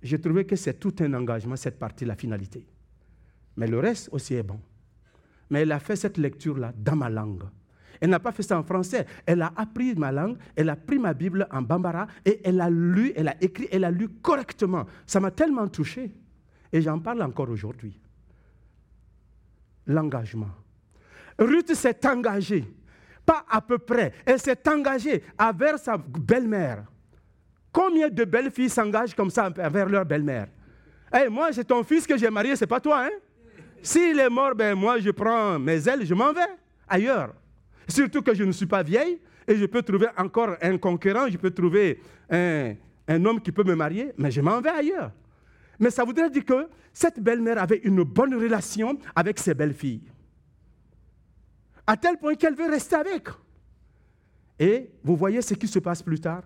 J'ai 0.02 0.20
trouvé 0.20 0.48
que 0.48 0.56
c'est 0.56 0.80
tout 0.80 0.96
un 1.02 1.14
engagement, 1.14 1.56
cette 1.56 1.78
partie, 1.78 2.06
la 2.06 2.16
finalité. 2.16 2.66
Mais 3.56 3.68
le 3.68 3.78
reste 3.78 4.10
aussi 4.12 4.34
est 4.34 4.42
bon. 4.42 4.60
Mais 5.52 5.62
elle 5.62 5.72
a 5.74 5.80
fait 5.80 5.96
cette 5.96 6.18
lecture-là 6.18 6.74
dans 6.76 6.96
ma 6.96 7.08
langue. 7.08 7.44
Elle 8.02 8.10
n'a 8.10 8.20
pas 8.20 8.32
fait 8.32 8.44
ça 8.44 8.58
en 8.58 8.64
français. 8.64 9.06
Elle 9.26 9.42
a 9.42 9.52
appris 9.56 9.94
ma 9.96 10.12
langue, 10.12 10.38
elle 10.56 10.70
a 10.70 10.76
pris 10.76 11.00
ma 11.00 11.14
Bible 11.14 11.48
en 11.52 11.62
bambara 11.62 12.08
et 12.26 12.40
elle 12.44 12.62
a 12.62 12.70
lu, 12.70 13.12
elle 13.16 13.28
a 13.28 13.36
écrit, 13.42 13.68
elle 13.72 13.84
a 13.84 13.92
lu 13.92 14.08
correctement. 14.08 14.86
Ça 15.06 15.20
m'a 15.20 15.32
tellement 15.32 15.68
touché. 15.68 16.12
Et 16.72 16.82
j'en 16.82 17.00
parle 17.00 17.22
encore 17.22 17.50
aujourd'hui. 17.50 18.00
L'engagement. 19.88 20.50
Ruth 21.38 21.74
s'est 21.74 22.06
engagée, 22.06 22.66
pas 23.26 23.46
à 23.50 23.62
peu 23.62 23.78
près, 23.78 24.14
elle 24.26 24.40
s'est 24.40 24.68
engagée 24.70 25.24
envers 25.38 25.80
sa 25.80 25.98
belle-mère. 25.98 26.84
Combien 27.72 28.10
de 28.10 28.24
belles 28.26 28.52
filles 28.52 28.70
s'engagent 28.70 29.16
comme 29.16 29.30
ça 29.30 29.46
envers 29.46 29.88
leur 29.88 30.06
belle-mère? 30.06 30.48
Hey, 31.12 31.30
Moi, 31.30 31.52
c'est 31.54 31.64
ton 31.64 31.84
fils 31.84 32.06
que 32.06 32.18
j'ai 32.18 32.30
marié, 32.30 32.56
c'est 32.56 32.68
pas 32.68 32.80
toi. 32.80 33.06
Hein? 33.06 33.12
S'il 33.82 34.20
est 34.20 34.30
mort, 34.30 34.54
ben 34.54 34.76
moi, 34.76 35.00
je 35.00 35.12
prends 35.12 35.58
mes 35.58 35.88
ailes, 35.88 36.06
je 36.06 36.14
m'en 36.14 36.34
vais 36.34 36.42
ailleurs. 36.88 37.34
Surtout 37.90 38.22
que 38.22 38.34
je 38.34 38.44
ne 38.44 38.52
suis 38.52 38.68
pas 38.68 38.84
vieille 38.84 39.20
et 39.48 39.56
je 39.56 39.66
peux 39.66 39.82
trouver 39.82 40.08
encore 40.16 40.56
un 40.62 40.78
concurrent, 40.78 41.28
je 41.28 41.38
peux 41.38 41.52
trouver 41.52 42.00
un, 42.30 42.76
homme 43.26 43.42
qui 43.42 43.52
peut 43.52 43.64
me 43.64 43.76
marier, 43.76 44.12
mais 44.18 44.30
je 44.30 44.42
m'en 44.42 44.62
vais 44.62 44.70
ailleurs. 44.70 45.12
Mais 45.80 45.90
ça 45.90 46.04
voudrait 46.04 46.30
dire 46.30 46.46
que 46.46 46.70
cette 46.94 47.20
belle-mère 47.20 47.58
avait 47.58 47.82
une 47.84 48.04
bonne 48.04 48.36
relation 48.36 48.98
avec 49.16 49.40
ses 49.40 49.56
belles-filles. 49.56 50.04
À 51.88 51.98
tel 51.98 52.18
point 52.18 52.36
qu'elle 52.36 52.56
veut 52.56 52.70
rester 52.70 52.96
avec. 52.96 53.28
Et 54.60 54.92
vous 55.04 55.16
voyez 55.16 55.42
ce 55.42 55.56
qui 55.56 55.68
se 55.68 55.80
passe 55.80 56.04
plus 56.04 56.20
tard. 56.20 56.44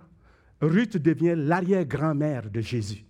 Ruth 0.62 0.96
devient 0.96 1.34
l'arrière-grand-mère 1.36 2.50
de 2.50 2.62
Jésus. 2.62 3.04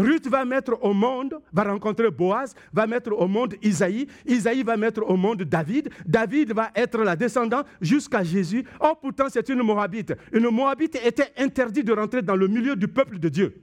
Ruth 0.00 0.26
va 0.28 0.44
mettre 0.44 0.78
au 0.82 0.92
monde, 0.92 1.40
va 1.52 1.64
rencontrer 1.64 2.10
Boaz, 2.10 2.54
va 2.72 2.86
mettre 2.86 3.12
au 3.12 3.28
monde 3.28 3.54
Isaïe, 3.62 4.06
Isaïe 4.26 4.62
va 4.62 4.76
mettre 4.76 5.02
au 5.02 5.16
monde 5.16 5.42
David, 5.42 5.90
David 6.06 6.52
va 6.52 6.70
être 6.74 6.98
la 7.02 7.16
descendante 7.16 7.66
jusqu'à 7.80 8.22
Jésus. 8.22 8.64
Oh, 8.80 8.94
pourtant, 9.00 9.26
c'est 9.28 9.48
une 9.48 9.62
Moabite. 9.62 10.14
Une 10.32 10.48
Moabite 10.48 10.96
était 11.04 11.32
interdite 11.36 11.86
de 11.86 11.92
rentrer 11.92 12.22
dans 12.22 12.36
le 12.36 12.48
milieu 12.48 12.76
du 12.76 12.88
peuple 12.88 13.18
de 13.18 13.28
Dieu. 13.28 13.54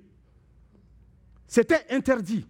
C'était 1.48 1.86
interdit. 1.90 2.46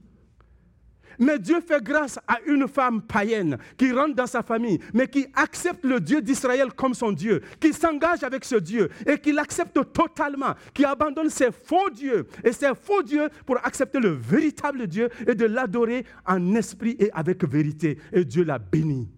Mais 1.20 1.40
Dieu 1.40 1.62
fait 1.62 1.84
grâce 1.84 2.20
à 2.28 2.40
une 2.46 2.68
femme 2.68 3.02
païenne 3.02 3.58
qui 3.78 3.92
rentre 3.92 4.16
dans 4.16 4.28
sa 4.28 4.44
famille, 4.44 4.80
mais 4.94 5.08
qui 5.08 5.28
accepte 5.34 5.84
le 5.86 6.00
Dieu 6.00 6.22
d'Israël 6.22 6.70
comme 6.74 6.94
son 6.94 7.12
Dieu, 7.12 7.42
qui 7.60 7.74
s'engage 7.74 8.24
avec 8.24 8.46
ce 8.46 8.56
Dieu 8.56 8.90
et 9.06 9.18
qui 9.18 9.32
l'accepte 9.32 9.80
totalement, 9.94 10.54
qui 10.74 10.86
abandonne 10.86 11.30
ses 11.30 11.52
faux 11.52 11.90
dieux 11.90 12.28
et 12.44 12.52
ses 12.52 12.74
faux 12.76 13.02
dieux 13.02 13.30
pour 13.46 13.58
accepter 13.66 14.00
le 14.00 14.10
véritable 14.10 14.88
Dieu 14.88 15.10
et 15.28 15.36
de 15.36 15.46
l'adorer 15.46 16.06
en 16.26 16.56
esprit 16.56 16.96
et 17.00 17.12
avec 17.12 17.44
vérité. 17.44 17.98
Et 18.14 18.24
Dieu 18.24 18.44
l'a 18.44 18.60
béni. 18.60 19.10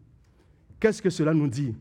Qu'est-ce 0.79 1.01
que 1.01 1.09
cela 1.09 1.33
nous 1.33 1.47
dit? 1.47 1.75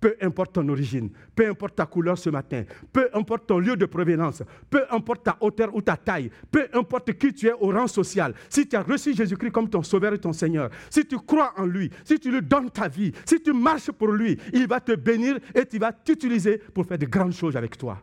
Peu 0.00 0.16
importe 0.20 0.54
ton 0.54 0.68
origine, 0.68 1.10
peu 1.34 1.48
importe 1.48 1.76
ta 1.76 1.86
couleur 1.86 2.16
ce 2.16 2.30
matin, 2.30 2.64
peu 2.92 3.08
importe 3.12 3.46
ton 3.46 3.58
lieu 3.58 3.76
de 3.76 3.86
provenance, 3.86 4.42
peu 4.68 4.84
importe 4.90 5.24
ta 5.24 5.36
hauteur 5.40 5.74
ou 5.74 5.82
ta 5.82 5.96
taille, 5.96 6.30
peu 6.50 6.66
importe 6.72 7.12
qui 7.12 7.32
tu 7.34 7.46
es 7.46 7.52
au 7.52 7.68
rang 7.70 7.86
social, 7.86 8.34
si 8.48 8.66
tu 8.66 8.76
as 8.76 8.82
reçu 8.82 9.14
Jésus-Christ 9.14 9.50
comme 9.50 9.68
ton 9.68 9.82
sauveur 9.82 10.14
et 10.14 10.18
ton 10.18 10.32
Seigneur, 10.32 10.70
si 10.88 11.04
tu 11.04 11.16
crois 11.18 11.52
en 11.56 11.66
lui, 11.66 11.90
si 12.04 12.18
tu 12.18 12.30
lui 12.30 12.42
donnes 12.42 12.70
ta 12.70 12.88
vie, 12.88 13.12
si 13.24 13.40
tu 13.42 13.52
marches 13.52 13.92
pour 13.92 14.08
lui, 14.08 14.38
il 14.52 14.66
va 14.66 14.80
te 14.80 14.92
bénir 14.92 15.38
et 15.54 15.66
tu 15.66 15.78
vas 15.78 15.92
t'utiliser 15.92 16.58
pour 16.58 16.86
faire 16.86 16.98
de 16.98 17.06
grandes 17.06 17.34
choses 17.34 17.56
avec 17.56 17.76
toi. 17.76 17.98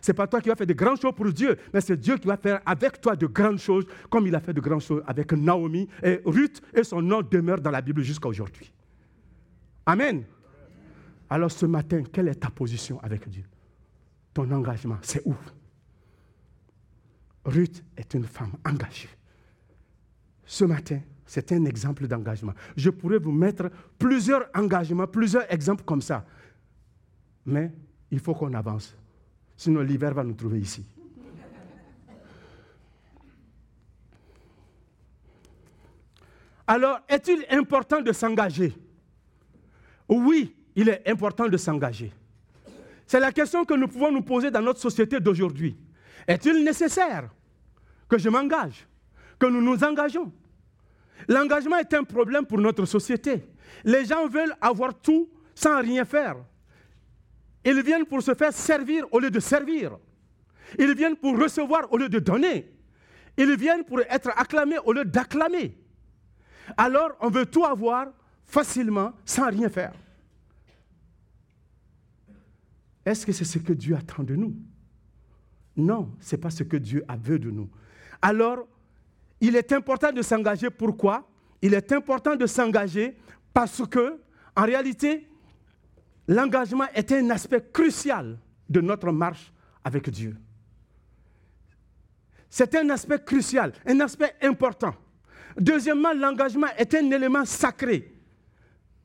Ce 0.00 0.10
n'est 0.10 0.16
pas 0.16 0.26
toi 0.26 0.40
qui 0.40 0.48
vas 0.48 0.56
faire 0.56 0.66
de 0.66 0.74
grandes 0.74 1.00
choses 1.00 1.14
pour 1.14 1.32
Dieu, 1.32 1.56
mais 1.72 1.80
c'est 1.80 1.96
Dieu 1.96 2.16
qui 2.18 2.26
va 2.26 2.36
faire 2.36 2.60
avec 2.66 3.00
toi 3.00 3.16
de 3.16 3.26
grandes 3.26 3.58
choses, 3.58 3.84
comme 4.10 4.26
il 4.26 4.34
a 4.34 4.40
fait 4.40 4.52
de 4.52 4.60
grandes 4.60 4.82
choses 4.82 5.02
avec 5.06 5.32
Naomi 5.32 5.88
et 6.02 6.20
Ruth, 6.24 6.60
et 6.74 6.84
son 6.84 7.00
nom 7.00 7.22
demeure 7.22 7.60
dans 7.60 7.70
la 7.70 7.80
Bible 7.80 8.02
jusqu'à 8.02 8.28
aujourd'hui. 8.28 8.70
Amen. 9.86 10.24
Alors 11.34 11.50
ce 11.50 11.66
matin, 11.66 12.04
quelle 12.04 12.28
est 12.28 12.36
ta 12.36 12.48
position 12.48 13.00
avec 13.00 13.28
Dieu? 13.28 13.42
Ton 14.32 14.48
engagement, 14.52 14.98
c'est 15.02 15.20
où? 15.26 15.34
Ruth 17.44 17.82
est 17.96 18.14
une 18.14 18.22
femme 18.22 18.52
engagée. 18.64 19.08
Ce 20.46 20.64
matin, 20.64 21.00
c'est 21.26 21.50
un 21.50 21.64
exemple 21.64 22.06
d'engagement. 22.06 22.52
Je 22.76 22.88
pourrais 22.88 23.18
vous 23.18 23.32
mettre 23.32 23.68
plusieurs 23.98 24.44
engagements, 24.54 25.08
plusieurs 25.08 25.52
exemples 25.52 25.82
comme 25.82 26.02
ça. 26.02 26.24
Mais 27.44 27.72
il 28.12 28.20
faut 28.20 28.34
qu'on 28.34 28.54
avance. 28.54 28.96
Sinon, 29.56 29.80
l'hiver 29.80 30.14
va 30.14 30.22
nous 30.22 30.34
trouver 30.34 30.60
ici. 30.60 30.86
Alors, 36.64 37.00
est-il 37.08 37.44
important 37.50 38.00
de 38.00 38.12
s'engager? 38.12 38.72
Oui, 40.08 40.54
il 40.76 40.88
est 40.88 41.08
important 41.08 41.48
de 41.48 41.56
s'engager. 41.56 42.12
C'est 43.06 43.20
la 43.20 43.32
question 43.32 43.64
que 43.64 43.74
nous 43.74 43.88
pouvons 43.88 44.10
nous 44.10 44.22
poser 44.22 44.50
dans 44.50 44.62
notre 44.62 44.80
société 44.80 45.20
d'aujourd'hui. 45.20 45.76
Est-il 46.26 46.64
nécessaire 46.64 47.28
que 48.08 48.18
je 48.18 48.28
m'engage, 48.28 48.86
que 49.38 49.46
nous 49.46 49.60
nous 49.60 49.82
engageons? 49.84 50.32
L'engagement 51.28 51.76
est 51.76 51.92
un 51.94 52.04
problème 52.04 52.46
pour 52.46 52.58
notre 52.58 52.84
société. 52.86 53.44
Les 53.84 54.04
gens 54.04 54.26
veulent 54.26 54.54
avoir 54.60 54.94
tout 54.94 55.28
sans 55.54 55.80
rien 55.80 56.04
faire. 56.04 56.36
Ils 57.64 57.82
viennent 57.82 58.04
pour 58.04 58.22
se 58.22 58.34
faire 58.34 58.52
servir 58.52 59.06
au 59.12 59.20
lieu 59.20 59.30
de 59.30 59.40
servir. 59.40 59.96
Ils 60.78 60.94
viennent 60.94 61.16
pour 61.16 61.38
recevoir 61.38 61.90
au 61.92 61.96
lieu 61.96 62.08
de 62.08 62.18
donner. 62.18 62.70
Ils 63.36 63.56
viennent 63.56 63.84
pour 63.84 64.00
être 64.00 64.30
acclamés 64.36 64.78
au 64.84 64.92
lieu 64.92 65.04
d'acclamer. 65.04 65.76
Alors, 66.76 67.12
on 67.20 67.28
veut 67.28 67.46
tout 67.46 67.64
avoir 67.64 68.08
facilement 68.44 69.12
sans 69.24 69.48
rien 69.50 69.68
faire. 69.68 69.92
Est-ce 73.04 73.26
que 73.26 73.32
c'est 73.32 73.44
ce 73.44 73.58
que 73.58 73.72
Dieu 73.72 73.94
attend 73.96 74.22
de 74.22 74.34
nous? 74.34 74.54
Non, 75.76 76.12
ce 76.20 76.34
n'est 76.34 76.40
pas 76.40 76.50
ce 76.50 76.62
que 76.62 76.76
Dieu 76.76 77.04
a 77.08 77.16
veut 77.16 77.38
de 77.38 77.50
nous. 77.50 77.68
Alors, 78.22 78.66
il 79.40 79.56
est 79.56 79.72
important 79.72 80.12
de 80.12 80.22
s'engager. 80.22 80.70
Pourquoi? 80.70 81.28
Il 81.60 81.74
est 81.74 81.92
important 81.92 82.36
de 82.36 82.46
s'engager 82.46 83.16
parce 83.52 83.86
que, 83.86 84.20
en 84.56 84.62
réalité, 84.62 85.28
l'engagement 86.28 86.86
est 86.94 87.12
un 87.12 87.30
aspect 87.30 87.62
crucial 87.72 88.38
de 88.68 88.80
notre 88.80 89.10
marche 89.12 89.52
avec 89.82 90.08
Dieu. 90.10 90.36
C'est 92.48 92.74
un 92.76 92.88
aspect 92.90 93.18
crucial, 93.24 93.72
un 93.84 94.00
aspect 94.00 94.34
important. 94.40 94.94
Deuxièmement, 95.58 96.12
l'engagement 96.12 96.68
est 96.76 96.94
un 96.94 97.10
élément 97.10 97.44
sacré 97.44 98.14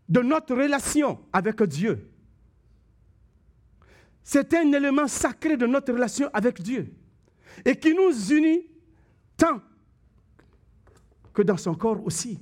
de 0.07 0.21
notre 0.21 0.55
relation 0.55 1.19
avec 1.33 1.61
Dieu. 1.63 2.08
C'est 4.31 4.53
un 4.53 4.71
élément 4.73 5.07
sacré 5.07 5.57
de 5.57 5.65
notre 5.65 5.91
relation 5.91 6.29
avec 6.31 6.61
Dieu 6.61 6.93
et 7.65 7.75
qui 7.75 7.95
nous 7.95 8.31
unit 8.31 8.61
tant 9.35 9.59
que 11.33 11.41
dans 11.41 11.57
son 11.57 11.73
corps 11.73 12.05
aussi. 12.05 12.39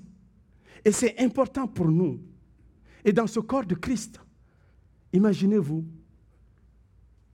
Et 0.84 0.92
c'est 0.92 1.18
important 1.18 1.66
pour 1.66 1.88
nous. 1.88 2.20
Et 3.06 3.14
dans 3.14 3.26
ce 3.26 3.40
corps 3.40 3.66
de 3.66 3.76
Christ, 3.76 4.20
imaginez-vous, 5.14 5.86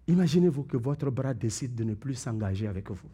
imaginez-vous 0.05 0.65
que 0.65 0.77
votre 0.77 1.09
bras 1.09 1.33
décide 1.33 1.73
de 1.73 1.83
ne 1.83 1.95
plus 1.95 2.13
s'engager 2.13 2.67
avec 2.67 2.91
vous, 2.91 3.09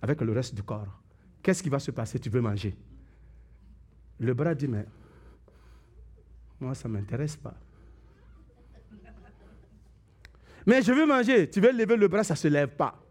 avec 0.00 0.20
le 0.20 0.30
reste 0.30 0.54
du 0.54 0.62
corps. 0.62 1.02
Qu'est-ce 1.42 1.60
qui 1.60 1.70
va 1.70 1.80
se 1.80 1.90
passer? 1.90 2.20
Tu 2.20 2.30
veux 2.30 2.40
manger? 2.40 2.76
Le 4.20 4.32
bras 4.32 4.54
dit, 4.54 4.68
mais 4.68 4.86
moi, 6.60 6.72
ça 6.76 6.86
ne 6.86 6.92
m'intéresse 6.92 7.36
pas. 7.36 7.56
Mais 10.68 10.82
je 10.82 10.92
veux 10.92 11.06
manger. 11.06 11.48
Tu 11.48 11.62
veux 11.62 11.72
lever 11.72 11.96
le 11.96 12.08
bras, 12.08 12.22
ça 12.22 12.34
ne 12.34 12.38
se 12.38 12.46
lève 12.46 12.68
pas. 12.68 13.02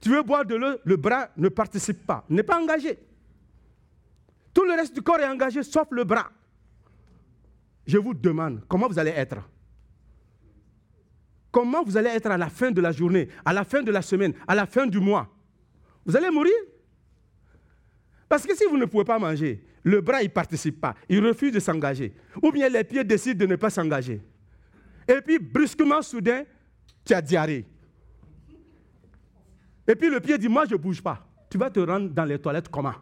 Tu 0.00 0.08
veux 0.08 0.22
boire 0.22 0.46
de 0.46 0.54
l'eau, 0.54 0.76
le 0.84 0.96
bras 0.96 1.30
ne 1.36 1.48
participe 1.48 2.06
pas, 2.06 2.24
n'est 2.28 2.44
pas 2.44 2.60
engagé. 2.60 2.96
Tout 4.54 4.64
le 4.64 4.72
reste 4.72 4.94
du 4.94 5.02
corps 5.02 5.18
est 5.18 5.26
engagé, 5.26 5.64
sauf 5.64 5.88
le 5.90 6.04
bras. 6.04 6.30
Je 7.86 7.98
vous 7.98 8.14
demande, 8.14 8.62
comment 8.68 8.86
vous 8.86 9.00
allez 9.00 9.10
être? 9.10 9.36
Comment 11.50 11.82
vous 11.82 11.96
allez 11.96 12.10
être 12.10 12.30
à 12.30 12.38
la 12.38 12.48
fin 12.48 12.70
de 12.70 12.80
la 12.80 12.92
journée, 12.92 13.28
à 13.44 13.52
la 13.52 13.64
fin 13.64 13.82
de 13.82 13.90
la 13.90 14.02
semaine, 14.02 14.34
à 14.46 14.54
la 14.54 14.66
fin 14.66 14.86
du 14.86 15.00
mois? 15.00 15.28
Vous 16.06 16.16
allez 16.16 16.30
mourir? 16.30 16.54
Parce 18.28 18.46
que 18.46 18.54
si 18.56 18.64
vous 18.64 18.76
ne 18.76 18.84
pouvez 18.84 19.04
pas 19.04 19.18
manger, 19.18 19.64
le 19.82 20.00
bras, 20.00 20.22
ne 20.22 20.28
participe 20.28 20.80
pas, 20.80 20.94
il 21.08 21.24
refuse 21.24 21.52
de 21.52 21.58
s'engager. 21.58 22.14
Ou 22.40 22.52
bien 22.52 22.68
les 22.68 22.84
pieds 22.84 23.02
décident 23.02 23.40
de 23.44 23.50
ne 23.50 23.56
pas 23.56 23.70
s'engager. 23.70 24.20
Et 25.08 25.20
puis, 25.20 25.38
brusquement, 25.38 26.02
soudain, 26.02 26.44
tu 27.04 27.14
as 27.14 27.22
diarrhée. 27.22 27.66
Et 29.86 29.94
puis 29.94 30.08
le 30.08 30.20
pied 30.20 30.38
dit, 30.38 30.48
moi 30.48 30.64
je 30.64 30.74
ne 30.74 30.78
bouge 30.78 31.02
pas. 31.02 31.26
Tu 31.50 31.58
vas 31.58 31.70
te 31.70 31.80
rendre 31.80 32.08
dans 32.10 32.24
les 32.24 32.38
toilettes 32.38 32.68
comment? 32.68 32.94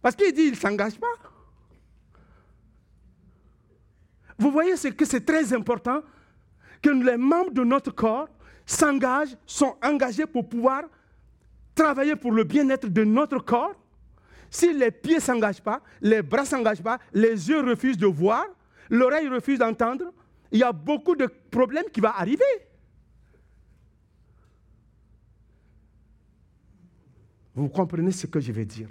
Parce 0.00 0.16
qu'il 0.16 0.32
dit, 0.32 0.44
il 0.44 0.50
ne 0.52 0.56
s'engage 0.56 0.98
pas. 0.98 1.06
Vous 4.38 4.50
voyez 4.50 4.72
que 4.72 5.04
c'est 5.04 5.24
très 5.24 5.52
important? 5.52 6.02
Que 6.80 6.88
les 6.88 7.18
membres 7.18 7.52
de 7.52 7.62
notre 7.62 7.90
corps 7.90 8.28
s'engagent, 8.64 9.36
sont 9.44 9.76
engagés 9.82 10.26
pour 10.26 10.48
pouvoir 10.48 10.84
travailler 11.74 12.16
pour 12.16 12.32
le 12.32 12.44
bien-être 12.44 12.88
de 12.88 13.04
notre 13.04 13.38
corps 13.38 13.74
si 14.50 14.72
les 14.72 14.90
pieds 14.90 15.16
ne 15.16 15.20
s'engagent 15.20 15.62
pas, 15.62 15.80
les 16.00 16.22
bras 16.22 16.42
ne 16.42 16.46
s'engagent 16.46 16.82
pas, 16.82 16.98
les 17.12 17.48
yeux 17.48 17.60
refusent 17.60 17.98
de 17.98 18.06
voir, 18.06 18.44
l'oreille 18.88 19.28
refuse 19.28 19.58
d'entendre, 19.60 20.12
il 20.52 20.58
y 20.58 20.62
a 20.62 20.72
beaucoup 20.72 21.14
de 21.14 21.26
problèmes 21.26 21.88
qui 21.92 22.00
vont 22.00 22.08
arriver. 22.08 22.44
Vous 27.54 27.68
comprenez 27.68 28.12
ce 28.12 28.26
que 28.26 28.40
je 28.40 28.52
vais 28.52 28.64
dire? 28.64 28.88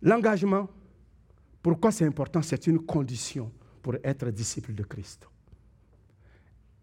L'engagement, 0.00 0.68
pourquoi 1.62 1.90
c'est 1.90 2.04
important? 2.04 2.42
C'est 2.42 2.66
une 2.66 2.84
condition 2.84 3.50
pour 3.82 3.96
être 4.02 4.30
disciple 4.30 4.74
de 4.74 4.82
Christ. 4.82 5.28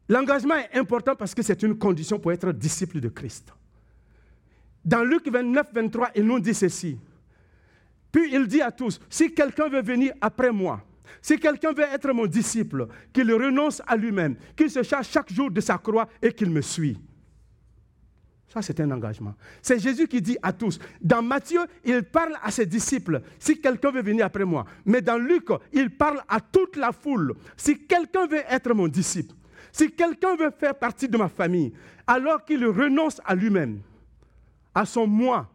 L'engagement 0.09 0.55
est 0.55 0.77
important 0.77 1.15
parce 1.15 1.33
que 1.33 1.41
c'est 1.41 1.61
une 1.63 1.77
condition 1.77 2.19
pour 2.19 2.31
être 2.31 2.51
disciple 2.51 2.99
de 2.99 3.09
Christ. 3.09 3.53
Dans 4.83 5.03
Luc 5.03 5.27
29, 5.27 5.73
23, 5.73 6.11
il 6.15 6.25
nous 6.25 6.39
dit 6.39 6.53
ceci. 6.53 6.97
Puis 8.11 8.33
il 8.33 8.47
dit 8.47 8.61
à 8.61 8.71
tous, 8.71 8.99
si 9.09 9.33
quelqu'un 9.33 9.69
veut 9.69 9.81
venir 9.81 10.13
après 10.19 10.51
moi, 10.51 10.83
si 11.21 11.37
quelqu'un 11.39 11.73
veut 11.73 11.83
être 11.83 12.11
mon 12.13 12.27
disciple, 12.27 12.87
qu'il 13.11 13.31
renonce 13.33 13.81
à 13.87 13.95
lui-même, 13.95 14.35
qu'il 14.55 14.69
se 14.69 14.83
charge 14.83 15.07
chaque 15.07 15.31
jour 15.31 15.49
de 15.51 15.61
sa 15.61 15.77
croix 15.77 16.07
et 16.21 16.31
qu'il 16.31 16.49
me 16.49 16.61
suit. 16.61 16.97
Ça, 18.47 18.61
c'est 18.61 18.81
un 18.81 18.91
engagement. 18.91 19.33
C'est 19.61 19.79
Jésus 19.79 20.07
qui 20.09 20.21
dit 20.21 20.37
à 20.41 20.51
tous. 20.51 20.77
Dans 20.99 21.21
Matthieu, 21.21 21.61
il 21.85 22.03
parle 22.03 22.35
à 22.43 22.51
ses 22.51 22.65
disciples, 22.65 23.21
si 23.39 23.61
quelqu'un 23.61 23.91
veut 23.91 24.01
venir 24.01 24.25
après 24.25 24.43
moi. 24.43 24.65
Mais 24.85 25.01
dans 25.01 25.17
Luc, 25.17 25.47
il 25.71 25.89
parle 25.89 26.21
à 26.27 26.41
toute 26.41 26.75
la 26.75 26.91
foule. 26.91 27.33
Si 27.55 27.87
quelqu'un 27.87 28.27
veut 28.27 28.43
être 28.49 28.73
mon 28.73 28.89
disciple, 28.89 29.33
si 29.71 29.89
quelqu'un 29.91 30.35
veut 30.35 30.51
faire 30.51 30.75
partie 30.75 31.07
de 31.07 31.15
ma 31.15 31.29
famille, 31.29 31.71
alors 32.05 32.43
qu'il 32.43 32.65
renonce 32.65 33.21
à 33.23 33.35
lui-même 33.35 33.79
à 34.75 34.85
son 34.85 35.07
moi, 35.07 35.49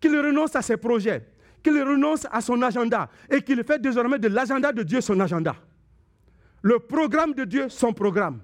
qu'il 0.00 0.16
renonce 0.16 0.56
à 0.56 0.62
ses 0.62 0.78
projets, 0.78 1.22
qu'il 1.66 1.82
renonce 1.82 2.28
à 2.30 2.40
son 2.40 2.62
agenda 2.62 3.08
et 3.28 3.42
qu'il 3.42 3.62
fait 3.64 3.80
désormais 3.80 4.20
de 4.20 4.28
l'agenda 4.28 4.72
de 4.72 4.84
Dieu 4.84 5.00
son 5.00 5.18
agenda. 5.18 5.56
Le 6.62 6.78
programme 6.78 7.34
de 7.34 7.44
Dieu 7.44 7.68
son 7.68 7.92
programme. 7.92 8.40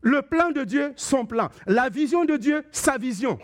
Le 0.00 0.22
plan 0.22 0.50
de 0.52 0.64
Dieu 0.64 0.92
son 0.96 1.26
plan. 1.26 1.50
La 1.66 1.90
vision 1.90 2.24
de 2.24 2.38
Dieu 2.38 2.64
sa 2.72 2.96
vision. 2.96 3.38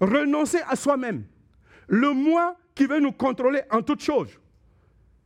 Renoncer 0.00 0.58
à 0.68 0.74
soi-même. 0.74 1.24
Le 1.86 2.12
moi 2.12 2.56
qui 2.74 2.86
veut 2.86 2.98
nous 2.98 3.12
contrôler 3.12 3.62
en 3.70 3.80
toutes 3.80 4.02
choses. 4.02 4.30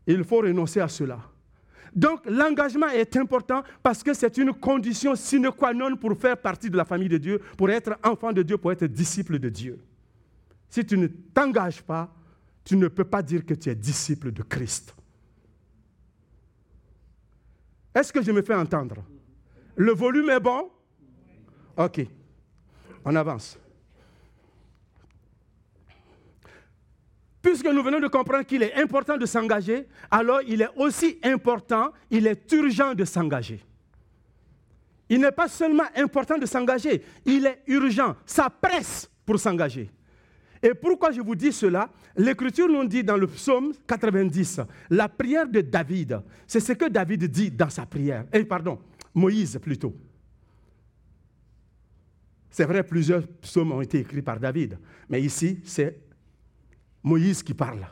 Il 0.07 0.23
faut 0.25 0.41
renoncer 0.41 0.81
à 0.81 0.89
cela. 0.89 1.21
Donc 1.97 2.21
l'engagement 2.27 2.89
est 2.89 3.17
important 3.17 3.63
parce 3.83 4.03
que 4.03 4.13
c'est 4.13 4.37
une 4.37 4.53
condition 4.53 5.15
sine 5.15 5.51
qua 5.51 5.73
non 5.73 5.97
pour 5.97 6.15
faire 6.19 6.37
partie 6.37 6.69
de 6.69 6.77
la 6.77 6.85
famille 6.85 7.09
de 7.09 7.17
Dieu, 7.17 7.41
pour 7.57 7.71
être 7.71 7.97
enfant 8.05 8.31
de 8.31 8.43
Dieu, 8.43 8.59
pour 8.59 8.73
être 8.73 8.85
disciple 8.85 9.39
de 9.39 9.49
Dieu. 9.49 9.79
Si 10.71 10.87
tu 10.87 10.97
ne 10.97 11.09
t'engages 11.09 11.83
pas, 11.83 12.15
tu 12.65 12.77
ne 12.77 12.87
peux 12.89 13.05
pas 13.05 13.23
dire 13.23 13.45
que 13.45 13.55
tu 13.55 13.69
es 13.69 13.75
disciple 13.75 14.31
de 14.31 14.43
Christ. 14.43 14.95
Est-ce 17.93 18.13
que 18.13 18.23
je 18.23 18.31
me 18.31 18.41
fais 18.41 18.55
entendre? 18.55 19.05
Le 19.75 19.93
volume 19.93 20.31
est 20.31 20.41
bon? 20.41 20.71
Ok. 21.77 22.07
On 23.05 23.17
avance. 23.17 23.59
Puisque 27.43 27.67
nous 27.67 27.83
venons 27.83 28.01
de 28.01 28.09
comprendre 28.09 28.45
qu'il 28.45 28.63
est 28.63 28.75
important 28.75 29.17
de 29.17 29.27
s'engager, 29.27 29.89
alors 30.11 30.43
il 30.47 30.63
est 30.63 30.69
aussi 30.77 31.19
important, 31.25 31.91
il 32.11 32.27
est 32.27 32.53
urgent 32.53 32.95
de 32.95 33.05
s'engager. 33.05 33.65
Il 35.09 35.21
n'est 35.21 35.33
pas 35.33 35.49
seulement 35.49 35.89
important 35.97 36.39
de 36.39 36.47
s'engager, 36.47 37.03
il 37.25 37.47
est 37.47 37.63
urgent, 37.67 38.15
ça 38.25 38.51
presse 38.51 39.11
pour 39.25 39.41
s'engager. 39.41 39.91
Et 40.63 40.75
pourquoi 40.75 41.11
je 41.11 41.21
vous 41.21 41.35
dis 41.35 41.53
cela? 41.53 41.91
L'Écriture 42.17 42.69
nous 42.69 42.85
dit 42.85 43.03
dans 43.03 43.17
le 43.17 43.27
psaume 43.27 43.73
90, 43.87 44.61
la 44.91 45.09
prière 45.09 45.49
de 45.49 45.63
David, 45.63 46.21
c'est 46.47 46.61
ce 46.61 46.73
que 46.73 46.89
David 46.89 47.25
dit 47.25 47.51
dans 47.51 47.71
sa 47.71 47.87
prière. 47.87 48.27
Eh, 48.33 48.45
pardon, 48.45 48.79
Moïse 49.15 49.59
plutôt. 49.61 49.97
C'est 52.51 52.65
vrai, 52.65 52.83
plusieurs 52.83 53.27
psaumes 53.27 53.73
ont 53.73 53.81
été 53.81 54.01
écrits 54.01 54.23
par 54.23 54.39
David, 54.39 54.79
mais 55.09 55.23
ici, 55.23 55.61
c'est 55.65 55.99
Moïse 57.03 57.43
qui 57.43 57.55
parle. 57.55 57.87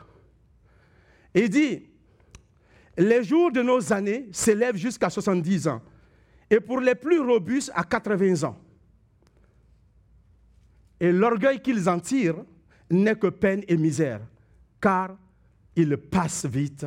il 1.33 1.49
dit, 1.49 1.85
les 2.97 3.23
jours 3.23 3.51
de 3.51 3.61
nos 3.61 3.91
années 3.93 4.27
s'élèvent 4.31 4.75
jusqu'à 4.75 5.09
70 5.09 5.69
ans, 5.69 5.81
et 6.49 6.59
pour 6.59 6.81
les 6.81 6.95
plus 6.95 7.19
robustes 7.19 7.71
à 7.73 7.83
80 7.83 8.43
ans. 8.47 8.57
Et 10.99 11.11
l'orgueil 11.11 11.61
qu'ils 11.61 11.87
en 11.89 11.99
tirent 11.99 12.43
n'est 12.89 13.15
que 13.15 13.27
peine 13.27 13.63
et 13.67 13.77
misère, 13.77 14.21
car 14.81 15.17
ils 15.75 15.97
passent 15.97 16.45
vite 16.45 16.85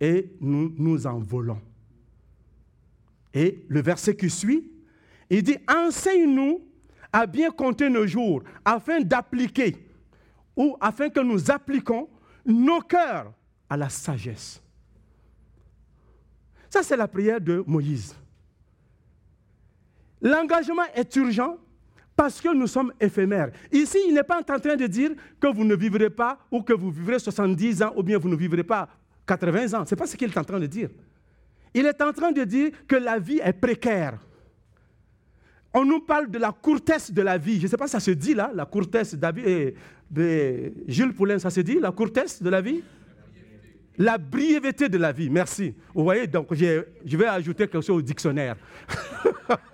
et 0.00 0.32
nous 0.40 0.72
nous 0.76 1.06
en 1.06 1.18
volons. 1.18 1.60
Et 3.32 3.64
le 3.68 3.82
verset 3.82 4.16
qui 4.16 4.30
suit, 4.30 4.70
il 5.28 5.42
dit, 5.42 5.58
enseigne-nous 5.68 6.60
à 7.12 7.26
bien 7.26 7.50
compter 7.50 7.88
nos 7.88 8.06
jours 8.06 8.42
afin 8.64 9.00
d'appliquer 9.00 9.76
ou 10.56 10.76
afin 10.80 11.08
que 11.08 11.20
nous 11.20 11.50
appliquons 11.50 12.08
nos 12.44 12.80
cœurs 12.80 13.32
à 13.68 13.76
la 13.76 13.88
sagesse. 13.88 14.60
Ça, 16.68 16.82
c'est 16.82 16.96
la 16.96 17.08
prière 17.08 17.40
de 17.40 17.62
Moïse. 17.66 18.14
L'engagement 20.22 20.84
est 20.94 21.14
urgent 21.16 21.56
parce 22.20 22.38
que 22.38 22.54
nous 22.54 22.66
sommes 22.66 22.92
éphémères. 23.00 23.48
Ici, 23.72 23.96
il 24.06 24.12
n'est 24.12 24.22
pas 24.22 24.40
en 24.40 24.42
train 24.42 24.76
de 24.76 24.86
dire 24.86 25.12
que 25.40 25.46
vous 25.46 25.64
ne 25.64 25.74
vivrez 25.74 26.10
pas 26.10 26.38
ou 26.50 26.60
que 26.60 26.74
vous 26.74 26.90
vivrez 26.90 27.18
70 27.18 27.82
ans 27.82 27.94
ou 27.96 28.02
bien 28.02 28.18
vous 28.18 28.28
ne 28.28 28.36
vivrez 28.36 28.62
pas 28.62 28.90
80 29.26 29.72
ans. 29.72 29.86
Ce 29.86 29.94
n'est 29.94 29.98
pas 29.98 30.06
ce 30.06 30.18
qu'il 30.18 30.28
est 30.28 30.36
en 30.36 30.44
train 30.44 30.60
de 30.60 30.66
dire. 30.66 30.90
Il 31.72 31.86
est 31.86 31.98
en 32.02 32.12
train 32.12 32.30
de 32.30 32.44
dire 32.44 32.72
que 32.86 32.96
la 32.96 33.18
vie 33.18 33.40
est 33.42 33.54
précaire. 33.54 34.18
On 35.72 35.86
nous 35.86 36.00
parle 36.00 36.30
de 36.30 36.36
la 36.36 36.52
courtesse 36.52 37.10
de 37.10 37.22
la 37.22 37.38
vie. 37.38 37.56
Je 37.56 37.62
ne 37.62 37.68
sais 37.68 37.78
pas 37.78 37.86
si 37.86 37.92
ça 37.92 38.00
se 38.00 38.10
dit 38.10 38.34
là, 38.34 38.50
la 38.54 38.66
courtesse 38.66 39.14
de, 39.14 39.72
de 40.10 40.72
Jules 40.88 41.14
Poulain, 41.14 41.38
ça 41.38 41.48
se 41.48 41.62
dit, 41.62 41.78
la 41.80 41.90
courtesse 41.90 42.42
de 42.42 42.50
la 42.50 42.60
vie? 42.60 42.82
La 43.96 44.18
brièveté 44.18 44.90
de 44.90 44.98
la 44.98 45.12
vie, 45.12 45.30
merci. 45.30 45.74
Vous 45.94 46.04
voyez, 46.04 46.26
donc 46.26 46.48
je 46.52 47.16
vais 47.16 47.26
ajouter 47.26 47.66
quelque 47.66 47.80
chose 47.80 47.96
au 47.96 48.02
dictionnaire. 48.02 48.56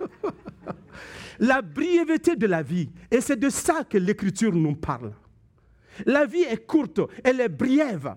la 1.39 1.61
brièveté 1.61 2.35
de 2.35 2.47
la 2.47 2.61
vie. 2.61 2.89
Et 3.11 3.21
c'est 3.21 3.37
de 3.37 3.49
ça 3.49 3.83
que 3.83 3.97
l'Écriture 3.97 4.53
nous 4.53 4.75
parle. 4.75 5.13
La 6.05 6.25
vie 6.25 6.43
est 6.43 6.65
courte, 6.65 7.01
elle 7.23 7.41
est 7.41 7.49
briève. 7.49 8.15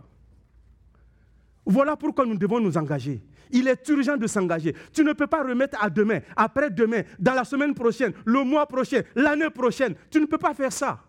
Voilà 1.65 1.97
pourquoi 1.97 2.27
nous 2.27 2.37
devons 2.37 2.61
nous 2.61 2.77
engager. 2.77 3.23
Il 3.53 3.69
est 3.69 3.89
urgent 3.89 4.17
de 4.17 4.27
s'engager. 4.27 4.75
Tu 4.93 5.03
ne 5.03 5.13
peux 5.13 5.27
pas 5.27 5.43
remettre 5.43 5.83
à 5.83 5.91
demain, 5.91 6.21
après-demain, 6.37 7.03
dans 7.19 7.35
la 7.35 7.45
semaine 7.45 7.75
prochaine, 7.75 8.13
le 8.25 8.45
mois 8.45 8.67
prochain, 8.67 9.03
l'année 9.15 9.51
prochaine. 9.51 9.95
Tu 10.11 10.21
ne 10.21 10.27
peux 10.27 10.39
pas 10.39 10.55
faire 10.55 10.73
ça. 10.73 11.01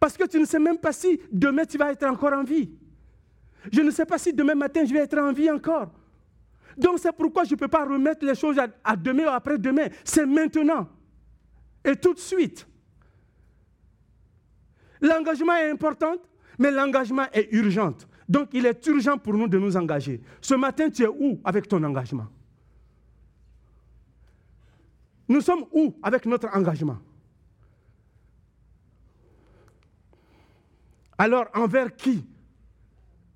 Parce 0.00 0.16
que 0.16 0.24
tu 0.26 0.38
ne 0.38 0.44
sais 0.44 0.58
même 0.58 0.78
pas 0.78 0.92
si 0.92 1.20
demain 1.30 1.64
tu 1.64 1.78
vas 1.78 1.92
être 1.92 2.04
encore 2.04 2.32
en 2.32 2.44
vie. 2.44 2.70
Je 3.72 3.80
ne 3.80 3.90
sais 3.90 4.06
pas 4.06 4.18
si 4.18 4.32
demain 4.32 4.54
matin 4.54 4.84
je 4.84 4.92
vais 4.92 5.00
être 5.00 5.18
en 5.18 5.32
vie 5.32 5.50
encore. 5.50 5.90
Donc 6.76 6.98
c'est 6.98 7.12
pourquoi 7.12 7.44
je 7.44 7.52
ne 7.52 7.58
peux 7.58 7.68
pas 7.68 7.84
remettre 7.84 8.24
les 8.24 8.34
choses 8.34 8.56
à, 8.84 8.96
demain 8.96 9.24
ou 9.24 9.30
après-demain. 9.30 9.88
C'est 10.04 10.26
maintenant. 10.26 10.88
Et 11.84 11.96
tout 11.96 12.14
de 12.14 12.18
suite. 12.18 12.66
L'engagement 15.00 15.54
est 15.54 15.70
important, 15.70 16.16
mais 16.58 16.70
l'engagement 16.70 17.26
est 17.32 17.48
urgent. 17.52 17.94
Donc 18.28 18.50
il 18.52 18.66
est 18.66 18.86
urgent 18.86 19.16
pour 19.16 19.34
nous 19.34 19.48
de 19.48 19.58
nous 19.58 19.76
engager. 19.76 20.20
Ce 20.40 20.54
matin, 20.54 20.90
tu 20.90 21.02
es 21.02 21.08
où 21.08 21.40
avec 21.44 21.68
ton 21.68 21.82
engagement? 21.82 22.26
Nous 25.28 25.40
sommes 25.40 25.64
où 25.72 25.94
avec 26.02 26.26
notre 26.26 26.48
engagement? 26.54 26.98
Alors 31.16 31.46
envers 31.54 31.94
qui 31.96 32.24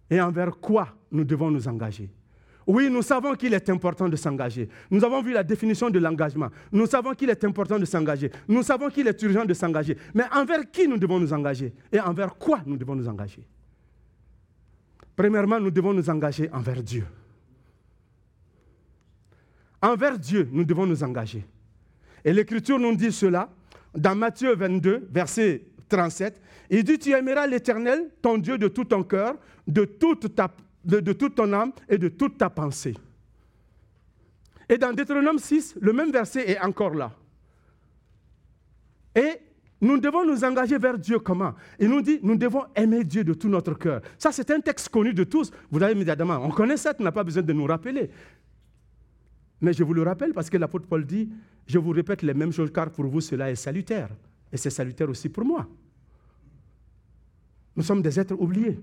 et 0.08 0.20
envers 0.20 0.56
quoi 0.58 0.88
nous 1.10 1.24
devons 1.24 1.50
nous 1.50 1.66
engager? 1.68 2.10
Oui, 2.66 2.88
nous 2.90 3.02
savons 3.02 3.34
qu'il 3.34 3.54
est 3.54 3.68
important 3.70 4.08
de 4.08 4.16
s'engager. 4.16 4.68
Nous 4.90 5.04
avons 5.04 5.22
vu 5.22 5.32
la 5.32 5.42
définition 5.42 5.90
de 5.90 5.98
l'engagement. 5.98 6.48
Nous 6.70 6.86
savons 6.86 7.12
qu'il 7.14 7.30
est 7.30 7.44
important 7.44 7.78
de 7.78 7.84
s'engager. 7.84 8.30
Nous 8.48 8.62
savons 8.62 8.88
qu'il 8.88 9.06
est 9.08 9.20
urgent 9.22 9.44
de 9.44 9.54
s'engager. 9.54 9.96
Mais 10.14 10.24
envers 10.32 10.70
qui 10.70 10.86
nous 10.86 10.98
devons 10.98 11.18
nous 11.18 11.32
engager 11.32 11.72
Et 11.90 12.00
envers 12.00 12.36
quoi 12.36 12.60
nous 12.64 12.76
devons 12.76 12.94
nous 12.94 13.08
engager? 13.08 13.46
Premièrement, 15.16 15.60
nous 15.60 15.70
devons 15.70 15.92
nous 15.92 16.08
engager 16.08 16.48
envers 16.52 16.82
Dieu. 16.82 17.04
Envers 19.80 20.18
Dieu, 20.18 20.48
nous 20.52 20.64
devons 20.64 20.86
nous 20.86 21.02
engager. 21.02 21.44
Et 22.24 22.32
l'Écriture 22.32 22.78
nous 22.78 22.94
dit 22.94 23.12
cela 23.12 23.50
dans 23.94 24.14
Matthieu 24.14 24.54
22, 24.54 25.08
verset 25.10 25.62
37. 25.88 26.40
Il 26.70 26.84
dit, 26.84 26.98
tu 26.98 27.10
aimeras 27.10 27.46
l'Éternel, 27.46 28.08
ton 28.22 28.38
Dieu, 28.38 28.56
de 28.56 28.68
tout 28.68 28.84
ton 28.84 29.02
cœur, 29.02 29.34
de 29.66 29.84
toute, 29.84 30.34
ta, 30.34 30.50
de, 30.84 31.12
toute 31.12 31.34
ton 31.34 31.52
âme 31.52 31.72
et 31.88 31.98
de 31.98 32.08
toute 32.08 32.38
ta 32.38 32.50
pensée. 32.50 32.96
Et 34.68 34.78
dans 34.78 34.92
Deutéronome 34.92 35.38
6, 35.38 35.76
le 35.80 35.92
même 35.92 36.10
verset 36.10 36.50
est 36.50 36.60
encore 36.60 36.94
là. 36.94 37.12
Et 39.14 39.40
nous 39.80 39.98
devons 39.98 40.24
nous 40.24 40.44
engager 40.44 40.78
vers 40.78 40.98
Dieu 40.98 41.18
comment? 41.18 41.54
Il 41.78 41.88
nous 41.88 42.00
dit, 42.00 42.20
nous 42.22 42.36
devons 42.36 42.64
aimer 42.74 43.04
Dieu 43.04 43.24
de 43.24 43.34
tout 43.34 43.48
notre 43.48 43.74
cœur. 43.74 44.00
Ça, 44.16 44.32
c'est 44.32 44.50
un 44.50 44.60
texte 44.60 44.88
connu 44.88 45.12
de 45.12 45.24
tous. 45.24 45.50
Vous 45.70 45.78
l'avez 45.78 45.92
immédiatement. 45.92 46.38
On 46.42 46.50
connaît 46.50 46.76
ça, 46.76 46.94
tu 46.94 47.02
n'as 47.02 47.12
pas 47.12 47.24
besoin 47.24 47.42
de 47.42 47.52
nous 47.52 47.66
rappeler. 47.66 48.10
Mais 49.60 49.72
je 49.72 49.84
vous 49.84 49.92
le 49.94 50.02
rappelle 50.02 50.32
parce 50.32 50.48
que 50.48 50.56
l'apôtre 50.56 50.86
Paul 50.86 51.04
dit, 51.04 51.28
je 51.66 51.78
vous 51.78 51.90
répète 51.90 52.22
les 52.22 52.34
mêmes 52.34 52.52
choses 52.52 52.70
car 52.72 52.90
pour 52.90 53.06
vous 53.06 53.20
cela 53.20 53.50
est 53.50 53.56
salutaire. 53.56 54.08
Et 54.52 54.56
c'est 54.56 54.70
salutaire 54.70 55.08
aussi 55.08 55.28
pour 55.28 55.44
moi. 55.44 55.66
Nous 57.74 57.82
sommes 57.82 58.02
des 58.02 58.18
êtres 58.18 58.34
oubliés. 58.38 58.78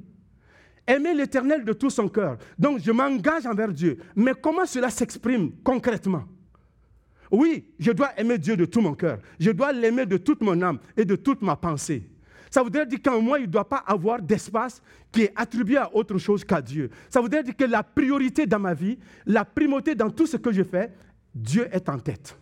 Aimer 0.89 1.13
l'Éternel 1.13 1.63
de 1.63 1.73
tout 1.73 1.91
son 1.91 2.09
cœur. 2.09 2.39
Donc 2.57 2.79
je 2.79 2.91
m'engage 2.91 3.45
envers 3.45 3.71
Dieu. 3.71 3.99
Mais 4.15 4.33
comment 4.33 4.65
cela 4.65 4.89
s'exprime 4.89 5.51
concrètement? 5.63 6.23
Oui, 7.29 7.69
je 7.77 7.91
dois 7.91 8.19
aimer 8.19 8.39
Dieu 8.39 8.57
de 8.57 8.65
tout 8.65 8.81
mon 8.81 8.95
cœur. 8.95 9.19
Je 9.39 9.51
dois 9.51 9.71
l'aimer 9.71 10.07
de 10.07 10.17
toute 10.17 10.41
mon 10.41 10.59
âme 10.63 10.79
et 10.97 11.05
de 11.05 11.15
toute 11.15 11.43
ma 11.43 11.55
pensée. 11.55 12.09
Ça 12.49 12.63
voudrait 12.63 12.87
dire 12.87 13.03
qu'en 13.03 13.21
moi, 13.21 13.37
il 13.37 13.45
ne 13.45 13.51
doit 13.51 13.69
pas 13.69 13.83
avoir 13.85 14.19
d'espace 14.19 14.81
qui 15.11 15.25
est 15.25 15.33
attribué 15.35 15.77
à 15.77 15.95
autre 15.95 16.17
chose 16.17 16.43
qu'à 16.43 16.59
Dieu. 16.59 16.89
Ça 17.07 17.21
voudrait 17.21 17.43
dire 17.43 17.55
que 17.55 17.65
la 17.65 17.83
priorité 17.83 18.47
dans 18.47 18.57
ma 18.57 18.73
vie, 18.73 18.97
la 19.27 19.45
primauté 19.45 19.93
dans 19.93 20.09
tout 20.09 20.25
ce 20.25 20.37
que 20.37 20.51
je 20.51 20.63
fais, 20.63 20.91
Dieu 21.35 21.67
est 21.71 21.87
en 21.87 21.99
tête. 21.99 22.35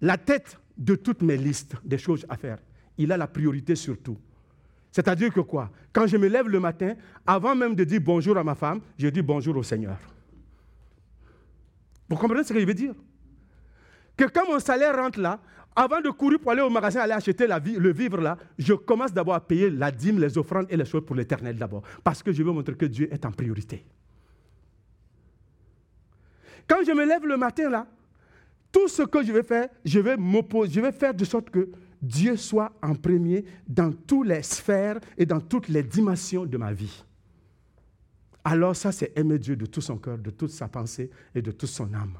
La 0.00 0.16
tête 0.16 0.56
de 0.78 0.94
toutes 0.94 1.22
mes 1.22 1.36
listes 1.36 1.74
des 1.84 1.98
choses 1.98 2.24
à 2.28 2.36
faire. 2.36 2.58
Il 2.96 3.10
a 3.10 3.16
la 3.16 3.26
priorité 3.26 3.74
sur 3.74 4.00
tout. 4.00 4.18
C'est-à-dire 4.92 5.32
que 5.32 5.40
quoi? 5.40 5.70
Quand 5.92 6.06
je 6.06 6.18
me 6.18 6.28
lève 6.28 6.48
le 6.48 6.60
matin, 6.60 6.94
avant 7.26 7.54
même 7.54 7.74
de 7.74 7.82
dire 7.82 8.00
bonjour 8.00 8.36
à 8.36 8.44
ma 8.44 8.54
femme, 8.54 8.80
je 8.98 9.08
dis 9.08 9.22
bonjour 9.22 9.56
au 9.56 9.62
Seigneur. 9.62 9.96
Vous 12.08 12.16
comprenez 12.16 12.44
ce 12.44 12.52
que 12.52 12.60
je 12.60 12.66
veux 12.66 12.74
dire? 12.74 12.94
Que 14.16 14.24
quand 14.24 14.46
mon 14.46 14.58
salaire 14.58 14.94
rentre 14.94 15.18
là, 15.18 15.40
avant 15.74 16.02
de 16.02 16.10
courir 16.10 16.38
pour 16.38 16.52
aller 16.52 16.60
au 16.60 16.68
magasin, 16.68 17.00
aller 17.00 17.14
acheter 17.14 17.46
la 17.46 17.58
vie, 17.58 17.76
le 17.76 17.90
vivre 17.90 18.20
là, 18.20 18.36
je 18.58 18.74
commence 18.74 19.14
d'abord 19.14 19.34
à 19.34 19.40
payer 19.40 19.70
la 19.70 19.90
dîme, 19.90 20.20
les 20.20 20.36
offrandes 20.36 20.66
et 20.68 20.76
les 20.76 20.84
choses 20.84 21.06
pour 21.06 21.16
l'éternel 21.16 21.56
d'abord. 21.56 21.82
Parce 22.04 22.22
que 22.22 22.30
je 22.30 22.42
veux 22.42 22.52
montrer 22.52 22.74
que 22.74 22.84
Dieu 22.84 23.08
est 23.10 23.24
en 23.24 23.32
priorité. 23.32 23.86
Quand 26.68 26.84
je 26.86 26.92
me 26.92 27.06
lève 27.06 27.24
le 27.24 27.38
matin 27.38 27.70
là, 27.70 27.86
tout 28.70 28.88
ce 28.88 29.02
que 29.02 29.24
je 29.24 29.32
vais 29.32 29.42
faire, 29.42 29.68
je 29.84 30.00
vais 30.00 30.18
m'opposer, 30.18 30.72
je 30.74 30.80
vais 30.80 30.92
faire 30.92 31.14
de 31.14 31.24
sorte 31.24 31.48
que 31.48 31.70
Dieu 32.02 32.36
soit 32.36 32.72
en 32.82 32.96
premier 32.96 33.44
dans 33.68 33.92
toutes 33.92 34.26
les 34.26 34.42
sphères 34.42 34.98
et 35.16 35.24
dans 35.24 35.40
toutes 35.40 35.68
les 35.68 35.84
dimensions 35.84 36.44
de 36.44 36.56
ma 36.56 36.72
vie. 36.72 37.04
Alors 38.44 38.74
ça, 38.74 38.90
c'est 38.90 39.16
aimer 39.16 39.38
Dieu 39.38 39.54
de 39.54 39.66
tout 39.66 39.80
son 39.80 39.96
cœur, 39.98 40.18
de 40.18 40.30
toute 40.30 40.50
sa 40.50 40.66
pensée 40.66 41.10
et 41.32 41.40
de 41.40 41.52
toute 41.52 41.68
son 41.68 41.94
âme. 41.94 42.18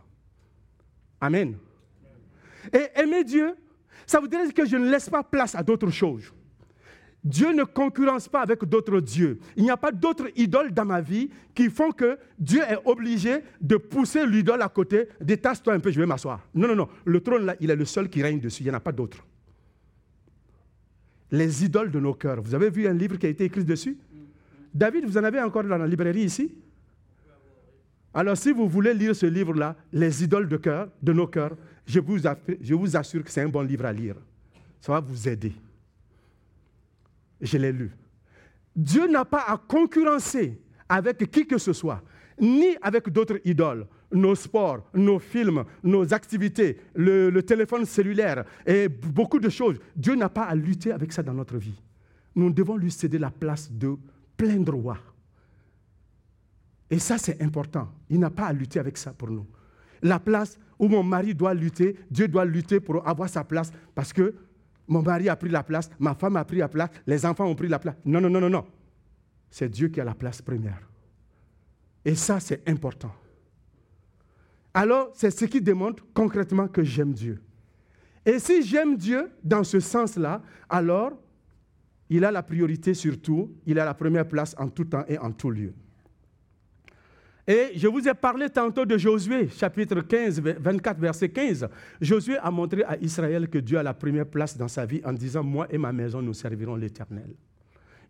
Amen. 1.20 1.56
Et 2.72 3.00
aimer 3.00 3.24
Dieu, 3.24 3.56
ça 4.06 4.20
veut 4.20 4.28
dire 4.28 4.54
que 4.54 4.64
je 4.64 4.76
ne 4.76 4.88
laisse 4.88 5.10
pas 5.10 5.24
place 5.24 5.56
à 5.56 5.64
d'autres 5.64 5.90
choses. 5.90 6.32
Dieu 7.24 7.52
ne 7.52 7.62
concurrence 7.64 8.28
pas 8.28 8.40
avec 8.42 8.64
d'autres 8.64 9.00
dieux. 9.00 9.38
Il 9.56 9.62
n'y 9.62 9.70
a 9.70 9.76
pas 9.76 9.92
d'autres 9.92 10.28
idoles 10.36 10.72
dans 10.72 10.84
ma 10.84 11.00
vie 11.00 11.30
qui 11.54 11.70
font 11.70 11.92
que 11.92 12.18
Dieu 12.38 12.62
est 12.68 12.78
obligé 12.84 13.38
de 13.60 13.76
pousser 13.76 14.26
l'idole 14.26 14.62
à 14.62 14.68
côté. 14.68 15.08
Détache-toi 15.20 15.74
un 15.74 15.80
peu, 15.80 15.90
je 15.92 16.00
vais 16.00 16.06
m'asseoir. 16.06 16.40
Non, 16.54 16.68
non, 16.68 16.74
non. 16.74 16.88
Le 17.04 17.20
trône, 17.20 17.46
là, 17.46 17.56
il 17.60 17.70
est 17.70 17.76
le 17.76 17.84
seul 17.84 18.08
qui 18.08 18.22
règne 18.22 18.40
dessus. 18.40 18.62
Il 18.62 18.66
n'y 18.66 18.72
en 18.72 18.76
a 18.76 18.80
pas 18.80 18.90
d'autres. 18.90 19.24
Les 21.32 21.64
idoles 21.64 21.90
de 21.90 21.98
nos 21.98 22.14
cœurs. 22.14 22.42
Vous 22.42 22.54
avez 22.54 22.70
vu 22.70 22.86
un 22.86 22.92
livre 22.92 23.16
qui 23.16 23.26
a 23.26 23.30
été 23.30 23.44
écrit 23.44 23.64
dessus? 23.64 23.96
David, 24.72 25.06
vous 25.06 25.16
en 25.18 25.24
avez 25.24 25.40
encore 25.40 25.64
dans 25.64 25.78
la 25.78 25.86
librairie 25.86 26.24
ici? 26.24 26.54
Alors, 28.14 28.36
si 28.36 28.52
vous 28.52 28.68
voulez 28.68 28.92
lire 28.92 29.16
ce 29.16 29.26
livre-là, 29.26 29.74
Les 29.92 30.22
idoles 30.22 30.46
de 30.46 31.12
nos 31.12 31.26
cœurs, 31.26 31.56
je 31.86 32.00
vous, 32.00 32.18
je 32.18 32.74
vous 32.74 32.96
assure 32.96 33.24
que 33.24 33.30
c'est 33.30 33.40
un 33.40 33.48
bon 33.48 33.62
livre 33.62 33.86
à 33.86 33.92
lire. 33.92 34.16
Ça 34.80 34.92
va 34.92 35.00
vous 35.00 35.28
aider. 35.28 35.52
Je 37.40 37.56
l'ai 37.56 37.72
lu. 37.72 37.90
Dieu 38.76 39.06
n'a 39.06 39.24
pas 39.24 39.44
à 39.48 39.56
concurrencer 39.56 40.60
avec 40.88 41.30
qui 41.30 41.46
que 41.46 41.56
ce 41.56 41.72
soit, 41.72 42.02
ni 42.38 42.76
avec 42.82 43.08
d'autres 43.08 43.40
idoles. 43.44 43.86
Nos 44.12 44.34
sports, 44.34 44.86
nos 44.94 45.18
films, 45.18 45.64
nos 45.82 46.12
activités, 46.12 46.78
le, 46.94 47.40
téléphone 47.40 47.86
cellulaire 47.86 48.44
et 48.66 48.88
beaucoup 48.88 49.38
de 49.38 49.48
choses. 49.48 49.78
Dieu 49.96 50.14
n'a 50.14 50.28
pas 50.28 50.44
à 50.44 50.54
lutter 50.54 50.92
avec 50.92 51.12
ça 51.12 51.22
dans 51.22 51.34
notre 51.34 51.56
vie. 51.56 51.80
Nous 52.34 52.50
devons 52.50 52.76
lui 52.76 52.90
céder 52.90 53.18
la 53.18 53.30
place 53.30 53.70
de 53.70 53.96
plein 54.36 54.58
droit. 54.58 54.98
Et 56.90 56.98
ça, 56.98 57.16
c'est 57.16 57.40
important. 57.42 57.88
Il 58.10 58.20
n'a 58.20 58.30
pas 58.30 58.46
à 58.46 58.52
lutter 58.52 58.78
avec 58.78 58.98
ça 58.98 59.12
pour 59.12 59.30
nous. 59.30 59.46
La 60.02 60.18
place 60.18 60.58
où 60.78 60.88
mon 60.88 61.02
mari 61.02 61.34
doit 61.34 61.54
lutter, 61.54 61.96
Dieu 62.10 62.28
doit 62.28 62.44
lutter 62.44 62.80
pour 62.80 63.06
avoir 63.08 63.28
sa 63.28 63.44
place 63.44 63.72
parce 63.94 64.12
que 64.12 64.34
mon 64.88 65.00
mari 65.00 65.28
a 65.28 65.36
pris 65.36 65.48
la 65.48 65.62
place, 65.62 65.88
ma 65.98 66.14
femme 66.14 66.36
a 66.36 66.44
pris 66.44 66.58
la 66.58 66.68
place, 66.68 66.90
les 67.06 67.24
enfants 67.24 67.46
ont 67.46 67.54
pris 67.54 67.68
la 67.68 67.78
place. 67.78 67.94
Non, 68.04 68.20
non, 68.20 68.28
non, 68.28 68.40
non, 68.40 68.50
non. 68.50 68.66
C'est 69.50 69.68
Dieu 69.68 69.88
qui 69.88 70.00
a 70.00 70.04
la 70.04 70.14
place 70.14 70.42
première. 70.42 70.80
Et 72.04 72.14
ça, 72.14 72.40
c'est 72.40 72.68
important. 72.68 73.14
Alors, 74.74 75.10
c'est 75.14 75.30
ce 75.30 75.44
qui 75.44 75.60
démontre 75.60 76.04
concrètement 76.14 76.68
que 76.68 76.82
j'aime 76.82 77.12
Dieu. 77.12 77.40
Et 78.24 78.38
si 78.38 78.62
j'aime 78.62 78.96
Dieu 78.96 79.30
dans 79.42 79.64
ce 79.64 79.80
sens-là, 79.80 80.42
alors 80.68 81.12
il 82.08 82.24
a 82.24 82.30
la 82.30 82.42
priorité 82.42 82.94
sur 82.94 83.20
tout, 83.20 83.52
il 83.66 83.78
a 83.78 83.84
la 83.84 83.94
première 83.94 84.26
place 84.26 84.54
en 84.58 84.68
tout 84.68 84.84
temps 84.84 85.04
et 85.08 85.18
en 85.18 85.32
tout 85.32 85.50
lieu. 85.50 85.72
Et 87.46 87.72
je 87.74 87.88
vous 87.88 88.06
ai 88.06 88.14
parlé 88.14 88.48
tantôt 88.48 88.84
de 88.84 88.96
Josué, 88.96 89.48
chapitre 89.48 90.00
15, 90.00 90.40
24, 90.40 91.00
verset 91.00 91.28
15. 91.30 91.68
Josué 92.00 92.38
a 92.38 92.50
montré 92.52 92.84
à 92.84 92.96
Israël 92.98 93.48
que 93.48 93.58
Dieu 93.58 93.78
a 93.78 93.82
la 93.82 93.94
première 93.94 94.26
place 94.26 94.56
dans 94.56 94.68
sa 94.68 94.86
vie 94.86 95.00
en 95.04 95.12
disant, 95.12 95.42
moi 95.42 95.66
et 95.68 95.78
ma 95.78 95.92
maison, 95.92 96.22
nous 96.22 96.34
servirons 96.34 96.76
l'Éternel. 96.76 97.34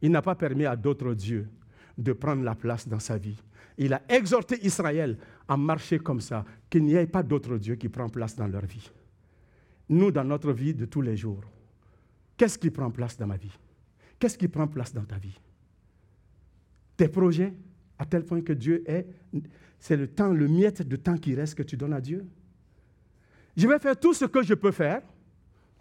Il 0.03 0.11
n'a 0.11 0.21
pas 0.21 0.35
permis 0.35 0.67
à 0.67 0.77
d'autres 0.77 1.15
dieux 1.15 1.49
de 1.97 2.13
prendre 2.13 2.43
la 2.43 2.55
place 2.55 2.87
dans 2.87 2.99
sa 2.99 3.17
vie. 3.17 3.41
Il 3.79 3.95
a 3.95 4.03
exhorté 4.09 4.59
Israël 4.67 5.17
à 5.49 5.57
marcher 5.57 5.99
comme 5.99 6.21
ça, 6.21 6.45
qu'il 6.71 6.85
n'y 6.85 6.95
ait 6.95 7.07
pas 7.07 7.23
d'autre 7.23 7.57
Dieu 7.59 7.75
qui 7.75 7.89
prend 7.89 8.09
place 8.09 8.37
dans 8.37 8.47
leur 8.47 8.65
vie. 8.65 8.91
Nous, 9.89 10.11
dans 10.11 10.25
notre 10.25 10.53
vie 10.53 10.75
de 10.75 10.85
tous 10.85 11.03
les 11.03 11.17
jours, 11.17 11.43
qu'est-ce 12.37 12.59
qui 12.59 12.71
prend 12.71 12.91
place 12.91 13.17
dans 13.17 13.27
ma 13.27 13.37
vie? 13.37 13.53
Qu'est-ce 14.19 14.39
qui 14.39 14.49
prend 14.49 14.67
place 14.67 14.93
dans 14.93 15.05
ta 15.05 15.17
vie? 15.19 15.39
Tes 16.97 17.09
projets, 17.09 17.53
à 17.99 18.07
tel 18.07 18.25
point 18.25 18.41
que 18.41 18.53
Dieu 18.53 18.83
est, 18.89 19.07
c'est 19.79 19.97
le 19.97 20.07
temps, 20.07 20.33
le 20.33 20.47
miette 20.49 20.83
de 20.83 20.97
temps 20.97 21.17
qui 21.17 21.35
reste 21.35 21.57
que 21.57 21.63
tu 21.63 21.77
donnes 21.77 21.93
à 21.93 22.01
Dieu. 22.01 22.25
Je 23.57 23.67
vais 23.67 23.79
faire 23.79 23.99
tout 23.99 24.15
ce 24.15 24.25
que 24.25 24.43
je 24.43 24.55
peux 24.55 24.71
faire. 24.71 25.03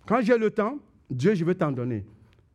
Quand 0.06 0.22
j'ai 0.22 0.38
le 0.38 0.50
temps, 0.50 0.80
Dieu, 1.10 1.36
je 1.36 1.46
vais 1.46 1.56
t'en 1.56 1.72
donner. 1.72 2.06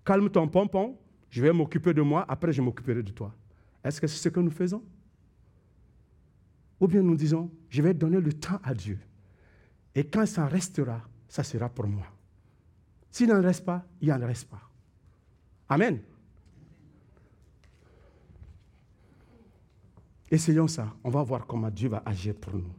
Calme 0.05 0.29
ton 0.29 0.49
pompon, 0.49 0.99
je 1.31 1.43
vais 1.43 1.53
m'occuper 1.53 1.95
de 1.95 2.03
moi, 2.03 2.25
après 2.29 2.53
je 2.53 2.61
m'occuperai 2.61 3.03
de 3.03 3.11
toi. 3.11 3.35
Est-ce 3.83 4.01
que 4.01 4.07
c'est 4.07 4.19
ce 4.19 4.29
que 4.29 4.41
nous 4.41 4.51
faisons? 4.51 4.83
Ou 6.81 6.87
bien 6.89 7.03
nous 7.03 7.17
disons, 7.17 7.51
je 7.69 7.83
vais 7.83 7.95
donner 7.95 8.21
le 8.21 8.33
temps 8.33 8.61
à 8.63 8.75
Dieu. 8.75 8.99
Et 9.95 10.05
quand 10.05 10.27
ça 10.27 10.47
restera, 10.47 11.01
ça 11.29 11.43
sera 11.43 11.69
pour 11.69 11.87
moi. 11.87 12.07
S'il 13.11 13.29
n'en 13.29 13.41
reste 13.41 13.65
pas, 13.65 13.85
il 14.01 14.09
n'en 14.09 14.27
reste 14.27 14.49
pas. 14.49 14.61
Amen. 15.69 16.01
Essayons 20.31 20.69
ça. 20.69 20.93
On 21.03 21.11
va 21.11 21.23
voir 21.23 21.47
comment 21.47 21.71
Dieu 21.71 21.89
va 21.89 22.03
agir 22.05 22.35
pour 22.35 22.55
nous. 22.55 22.73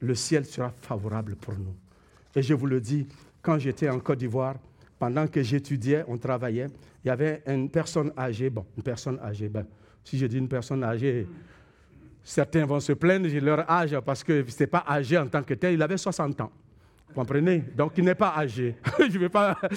Le 0.00 0.14
ciel 0.14 0.44
sera 0.44 0.70
favorable 0.70 1.36
pour 1.36 1.54
nous. 1.54 1.74
Et 2.34 2.42
je 2.42 2.54
vous 2.54 2.66
le 2.66 2.80
dis, 2.80 3.06
quand 3.40 3.58
j'étais 3.58 3.88
en 3.88 4.00
Côte 4.00 4.18
d'Ivoire, 4.18 4.56
pendant 4.98 5.26
que 5.26 5.42
j'étudiais, 5.42 6.04
on 6.06 6.18
travaillait, 6.18 6.68
il 7.04 7.08
y 7.08 7.10
avait 7.10 7.42
une 7.46 7.70
personne 7.70 8.12
âgée, 8.16 8.50
bon, 8.50 8.66
une 8.76 8.82
personne 8.82 9.18
âgée, 9.20 9.48
ben, 9.48 9.66
si 10.04 10.18
je 10.18 10.26
dis 10.26 10.38
une 10.38 10.48
personne 10.48 10.84
âgée, 10.84 11.26
certains 12.22 12.64
vont 12.64 12.80
se 12.80 12.92
plaindre 12.92 13.28
de 13.28 13.38
leur 13.40 13.68
âge 13.70 13.98
parce 14.00 14.22
que 14.24 14.44
ce 14.48 14.62
n'est 14.62 14.66
pas 14.66 14.84
âgé 14.88 15.18
en 15.18 15.26
tant 15.26 15.42
que 15.42 15.54
tel, 15.54 15.74
il 15.74 15.82
avait 15.82 15.96
60 15.96 16.40
ans. 16.40 16.52
Vous 17.08 17.14
comprenez? 17.14 17.58
Donc 17.76 17.92
il 17.98 18.04
n'est 18.04 18.14
pas 18.14 18.34
âgé. 18.36 18.76
je 18.98 19.04
ne 19.04 19.18
vais 19.18 19.28
pas... 19.28 19.58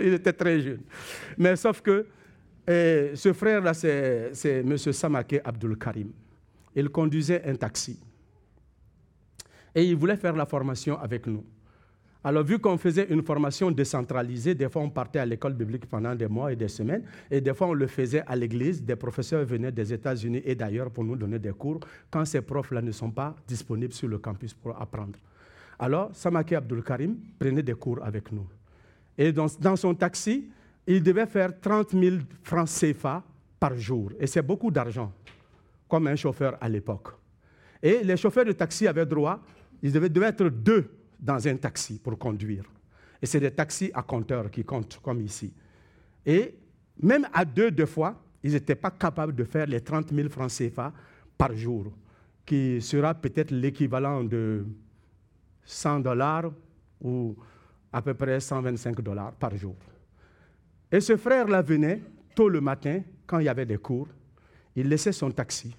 il 0.00 0.14
était 0.14 0.32
très 0.32 0.60
jeune. 0.60 0.80
Mais 1.36 1.56
sauf 1.56 1.80
que 1.80 2.06
et 2.66 3.12
ce 3.14 3.32
frère-là, 3.32 3.74
c'est, 3.74 4.32
M. 4.44 4.76
Samake 4.76 5.40
Abdul 5.44 5.78
Karim. 5.78 6.10
Il 6.74 6.88
conduisait 6.88 7.42
un 7.44 7.54
taxi. 7.54 8.00
Et 9.74 9.84
il 9.84 9.94
voulait 9.94 10.16
faire 10.16 10.34
la 10.34 10.46
formation 10.46 10.98
avec 10.98 11.26
nous. 11.26 11.44
Alors, 12.26 12.42
vu 12.42 12.58
qu'on 12.58 12.76
faisait 12.76 13.06
une 13.08 13.22
formation 13.22 13.70
décentralisée, 13.70 14.56
des 14.56 14.68
fois 14.68 14.82
on 14.82 14.90
partait 14.90 15.20
à 15.20 15.24
l'école 15.24 15.52
biblique 15.52 15.86
pendant 15.86 16.12
des 16.12 16.26
mois 16.26 16.52
et 16.52 16.56
des 16.56 16.66
semaines, 16.66 17.04
et 17.30 17.40
des 17.40 17.54
fois 17.54 17.68
on 17.68 17.72
le 17.72 17.86
faisait 17.86 18.24
à 18.26 18.34
l'église. 18.34 18.82
Des 18.82 18.96
professeurs 18.96 19.44
venaient 19.44 19.70
des 19.70 19.92
États-Unis 19.92 20.42
et 20.44 20.56
d'ailleurs 20.56 20.90
pour 20.90 21.04
nous 21.04 21.14
donner 21.14 21.38
des 21.38 21.52
cours 21.52 21.78
quand 22.10 22.24
ces 22.24 22.40
profs-là 22.40 22.82
ne 22.82 22.90
sont 22.90 23.12
pas 23.12 23.36
disponibles 23.46 23.92
sur 23.92 24.08
le 24.08 24.18
campus 24.18 24.54
pour 24.54 24.76
apprendre. 24.76 25.16
Alors, 25.78 26.10
Samake 26.14 26.54
Abdul 26.54 26.82
Karim 26.82 27.16
prenait 27.38 27.62
des 27.62 27.74
cours 27.74 28.00
avec 28.02 28.32
nous. 28.32 28.48
Et 29.16 29.30
dans 29.30 29.76
son 29.76 29.94
taxi, 29.94 30.50
il 30.84 31.04
devait 31.04 31.26
faire 31.26 31.60
30 31.60 31.92
000 31.92 32.16
francs 32.42 32.68
CFA 32.68 33.22
par 33.60 33.76
jour. 33.76 34.10
Et 34.18 34.26
c'est 34.26 34.42
beaucoup 34.42 34.72
d'argent, 34.72 35.12
comme 35.88 36.08
un 36.08 36.16
chauffeur 36.16 36.58
à 36.60 36.68
l'époque. 36.68 37.06
Et 37.80 38.02
les 38.02 38.16
chauffeurs 38.16 38.46
de 38.46 38.50
taxi 38.50 38.88
avaient 38.88 39.06
droit, 39.06 39.38
ils 39.80 39.92
devaient, 39.92 40.26
être 40.26 40.48
deux 40.48 40.90
dans 41.18 41.46
un 41.46 41.56
taxi 41.56 41.98
pour 41.98 42.18
conduire. 42.18 42.64
Et 43.20 43.26
c'est 43.26 43.40
des 43.40 43.50
taxis 43.50 43.90
à 43.94 44.02
compteur 44.02 44.50
qui 44.50 44.64
comptent, 44.64 45.00
comme 45.02 45.20
ici. 45.20 45.52
Et 46.24 46.54
même 47.02 47.26
à 47.32 47.44
deux, 47.44 47.70
deux 47.70 47.86
fois, 47.86 48.22
ils 48.42 48.52
n'étaient 48.52 48.74
pas 48.74 48.90
capables 48.90 49.34
de 49.34 49.44
faire 49.44 49.66
les 49.66 49.80
30 49.80 50.12
000 50.12 50.28
francs 50.28 50.50
CFA 50.50 50.92
par 51.36 51.54
jour, 51.54 51.92
qui 52.44 52.80
sera 52.80 53.14
peut-être 53.14 53.50
l'équivalent 53.50 54.22
de 54.22 54.64
100 55.64 56.00
dollars 56.00 56.52
ou 57.00 57.36
à 57.92 58.02
peu 58.02 58.14
près 58.14 58.40
125 58.40 59.00
dollars 59.00 59.32
par 59.32 59.56
jour. 59.56 59.76
Et 60.90 61.00
ce 61.00 61.16
frère-là 61.16 61.62
venait 61.62 62.02
tôt 62.34 62.48
le 62.48 62.60
matin, 62.60 63.02
quand 63.26 63.38
il 63.38 63.46
y 63.46 63.48
avait 63.48 63.66
des 63.66 63.78
cours, 63.78 64.08
il 64.76 64.88
laissait 64.88 65.12
son 65.12 65.30
taxi. 65.30 65.74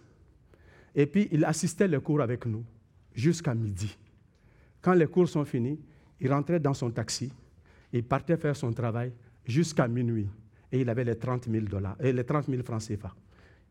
Et 0.94 1.06
puis 1.06 1.28
il 1.32 1.46
assistait 1.46 1.88
les 1.88 2.00
cours 2.00 2.22
avec 2.22 2.46
nous 2.46 2.66
jusqu'à 3.14 3.54
midi. 3.54 3.96
Quand 4.88 4.94
les 4.94 5.08
cours 5.08 5.28
sont 5.28 5.44
finis, 5.44 5.78
il 6.22 6.32
rentrait 6.32 6.62
dans 6.62 6.74
son 6.74 6.90
taxi, 6.90 7.30
il 7.92 8.06
partait 8.06 8.38
faire 8.38 8.56
son 8.56 8.72
travail 8.72 9.12
jusqu'à 9.44 9.86
minuit. 9.86 10.30
Et 10.72 10.80
il 10.80 10.90
avait 10.90 11.04
les 11.04 11.18
30 11.18 11.50
000, 11.52 11.66
dollars, 11.66 11.98
et 12.00 12.14
les 12.14 12.24
30 12.24 12.46
000 12.46 12.64
francs 12.64 12.82
CFA. 12.88 13.14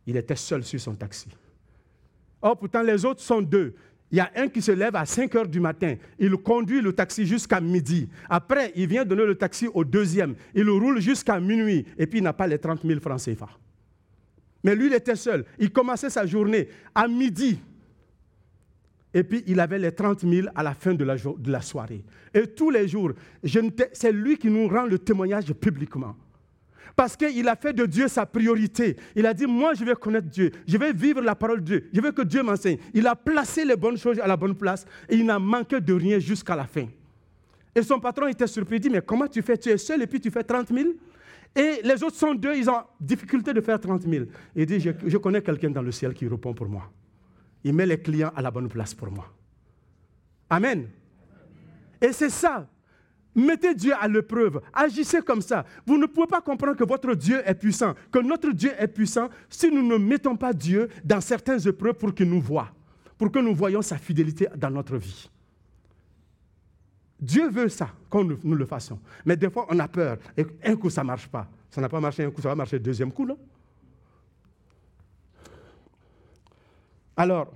Il 0.06 0.18
était 0.18 0.36
seul 0.36 0.62
sur 0.62 0.78
son 0.78 0.94
taxi. 0.94 1.30
Oh, 2.42 2.54
pourtant, 2.54 2.82
les 2.82 3.02
autres 3.06 3.22
sont 3.22 3.40
deux. 3.40 3.74
Il 4.10 4.18
y 4.18 4.20
a 4.20 4.30
un 4.36 4.48
qui 4.48 4.60
se 4.60 4.72
lève 4.72 4.94
à 4.94 5.06
5 5.06 5.34
heures 5.36 5.48
du 5.48 5.58
matin. 5.58 5.94
Il 6.18 6.36
conduit 6.36 6.82
le 6.82 6.92
taxi 6.92 7.24
jusqu'à 7.24 7.62
midi. 7.62 8.10
Après, 8.28 8.72
il 8.76 8.86
vient 8.86 9.06
donner 9.06 9.24
le 9.24 9.36
taxi 9.36 9.68
au 9.72 9.84
deuxième. 9.84 10.34
Il 10.54 10.68
roule 10.68 11.00
jusqu'à 11.00 11.40
minuit. 11.40 11.86
Et 11.96 12.06
puis, 12.06 12.18
il 12.18 12.24
n'a 12.24 12.34
pas 12.34 12.46
les 12.46 12.58
30 12.58 12.82
000 12.84 13.00
francs 13.00 13.22
CFA. 13.24 13.48
Mais 14.62 14.76
lui, 14.76 14.88
il 14.88 14.92
était 14.92 15.16
seul. 15.16 15.46
Il 15.58 15.72
commençait 15.72 16.10
sa 16.10 16.26
journée 16.26 16.68
à 16.94 17.08
midi. 17.08 17.58
Et 19.16 19.24
puis, 19.24 19.42
il 19.46 19.58
avait 19.60 19.78
les 19.78 19.92
30 19.92 20.28
000 20.28 20.48
à 20.54 20.62
la 20.62 20.74
fin 20.74 20.92
de 20.92 21.02
la, 21.02 21.62
soirée. 21.62 22.04
Et 22.34 22.46
tous 22.48 22.68
les 22.68 22.86
jours, 22.86 23.12
c'est 23.94 24.12
lui 24.12 24.36
qui 24.36 24.50
nous 24.50 24.68
rend 24.68 24.84
le 24.84 24.98
témoignage 24.98 25.50
publiquement. 25.54 26.14
Parce 26.94 27.16
qu'il 27.16 27.48
a 27.48 27.56
fait 27.56 27.72
de 27.72 27.86
Dieu 27.86 28.08
sa 28.08 28.26
priorité. 28.26 28.94
Il 29.14 29.24
a 29.24 29.32
dit, 29.32 29.46
moi 29.46 29.72
je 29.72 29.86
vais 29.86 29.94
connaître 29.94 30.28
Dieu, 30.28 30.50
je 30.68 30.76
vais 30.76 30.92
vivre 30.92 31.22
la 31.22 31.34
parole 31.34 31.60
de 31.60 31.64
Dieu, 31.64 31.88
je 31.94 32.00
veux 32.02 32.12
que 32.12 32.20
Dieu 32.20 32.42
m'enseigne. 32.42 32.76
Il 32.92 33.06
a 33.06 33.16
placé 33.16 33.64
les 33.64 33.76
bonnes 33.76 33.96
choses 33.96 34.20
à 34.20 34.26
la 34.26 34.36
bonne 34.36 34.54
place 34.54 34.84
et 35.08 35.16
il 35.16 35.24
n'a 35.24 35.38
manqué 35.38 35.80
de 35.80 35.94
rien 35.94 36.18
jusqu'à 36.18 36.54
la 36.54 36.66
fin. 36.66 36.86
Et 37.74 37.82
son 37.82 37.98
patron 37.98 38.26
était 38.26 38.46
surpris, 38.46 38.76
il 38.76 38.80
dit, 38.80 38.90
mais 38.90 39.00
comment 39.00 39.28
tu 39.28 39.40
fais? 39.40 39.56
Tu 39.56 39.70
es 39.70 39.78
seul 39.78 40.02
et 40.02 40.06
puis 40.06 40.20
tu 40.20 40.30
fais 40.30 40.44
30 40.44 40.68
000 40.68 40.90
Et 41.54 41.80
les 41.82 42.02
autres 42.04 42.16
sont 42.16 42.34
deux, 42.34 42.54
ils 42.54 42.68
ont 42.68 42.82
difficulté 43.00 43.54
de 43.54 43.62
faire 43.62 43.80
30 43.80 44.02
000. 44.02 44.26
Il 44.54 44.66
dit, 44.66 44.78
je 44.78 45.16
connais 45.16 45.40
quelqu'un 45.40 45.70
dans 45.70 45.82
le 45.82 45.90
ciel 45.90 46.12
qui 46.12 46.28
répond 46.28 46.52
pour 46.52 46.68
moi. 46.68 46.90
Il 47.66 47.74
met 47.74 47.84
les 47.84 47.98
clients 47.98 48.30
à 48.36 48.42
la 48.42 48.52
bonne 48.52 48.68
place 48.68 48.94
pour 48.94 49.10
moi. 49.10 49.26
Amen. 50.48 50.86
Et 52.00 52.12
c'est 52.12 52.30
ça 52.30 52.64
Mettez 53.34 53.74
Dieu 53.74 53.92
à 54.00 54.06
l'épreuve. 54.06 54.60
Agissez 54.72 55.20
comme 55.20 55.42
ça. 55.42 55.66
Vous 55.84 55.98
ne 55.98 56.06
pouvez 56.06 56.28
pas 56.28 56.40
comprendre 56.40 56.76
que 56.76 56.84
votre 56.84 57.12
Dieu 57.14 57.42
est 57.44 57.56
puissant, 57.56 57.94
que 58.12 58.20
notre 58.20 58.52
Dieu 58.52 58.70
est 58.78 58.86
puissant 58.86 59.28
si 59.50 59.68
nous 59.68 59.82
ne 59.82 59.96
mettons 59.96 60.36
pas 60.36 60.52
Dieu 60.52 60.88
dans 61.04 61.20
certaines 61.20 61.66
épreuves 61.66 61.94
pour 61.94 62.14
qu'il 62.14 62.30
nous 62.30 62.40
voie, 62.40 62.68
pour 63.18 63.32
que 63.32 63.40
nous 63.40 63.52
voyions 63.52 63.82
sa 63.82 63.98
fidélité 63.98 64.46
dans 64.56 64.70
notre 64.70 64.96
vie. 64.96 65.28
Dieu 67.20 67.50
veut 67.50 67.68
ça, 67.68 67.90
qu'on 68.08 68.22
nous 68.22 68.54
le 68.54 68.64
fassions. 68.64 69.00
Mais 69.24 69.36
des 69.36 69.50
fois, 69.50 69.66
on 69.70 69.78
a 69.80 69.88
peur. 69.88 70.18
Et 70.36 70.46
un 70.64 70.76
coup, 70.76 70.88
ça 70.88 71.02
ne 71.02 71.08
marche 71.08 71.26
pas. 71.26 71.48
Ça 71.68 71.80
n'a 71.80 71.88
pas 71.88 72.00
marché 72.00 72.22
un 72.22 72.30
coup, 72.30 72.40
ça 72.40 72.48
va 72.48 72.54
marcher 72.54 72.78
deuxième 72.78 73.10
coup, 73.10 73.26
non? 73.26 73.36
Alors, 77.16 77.52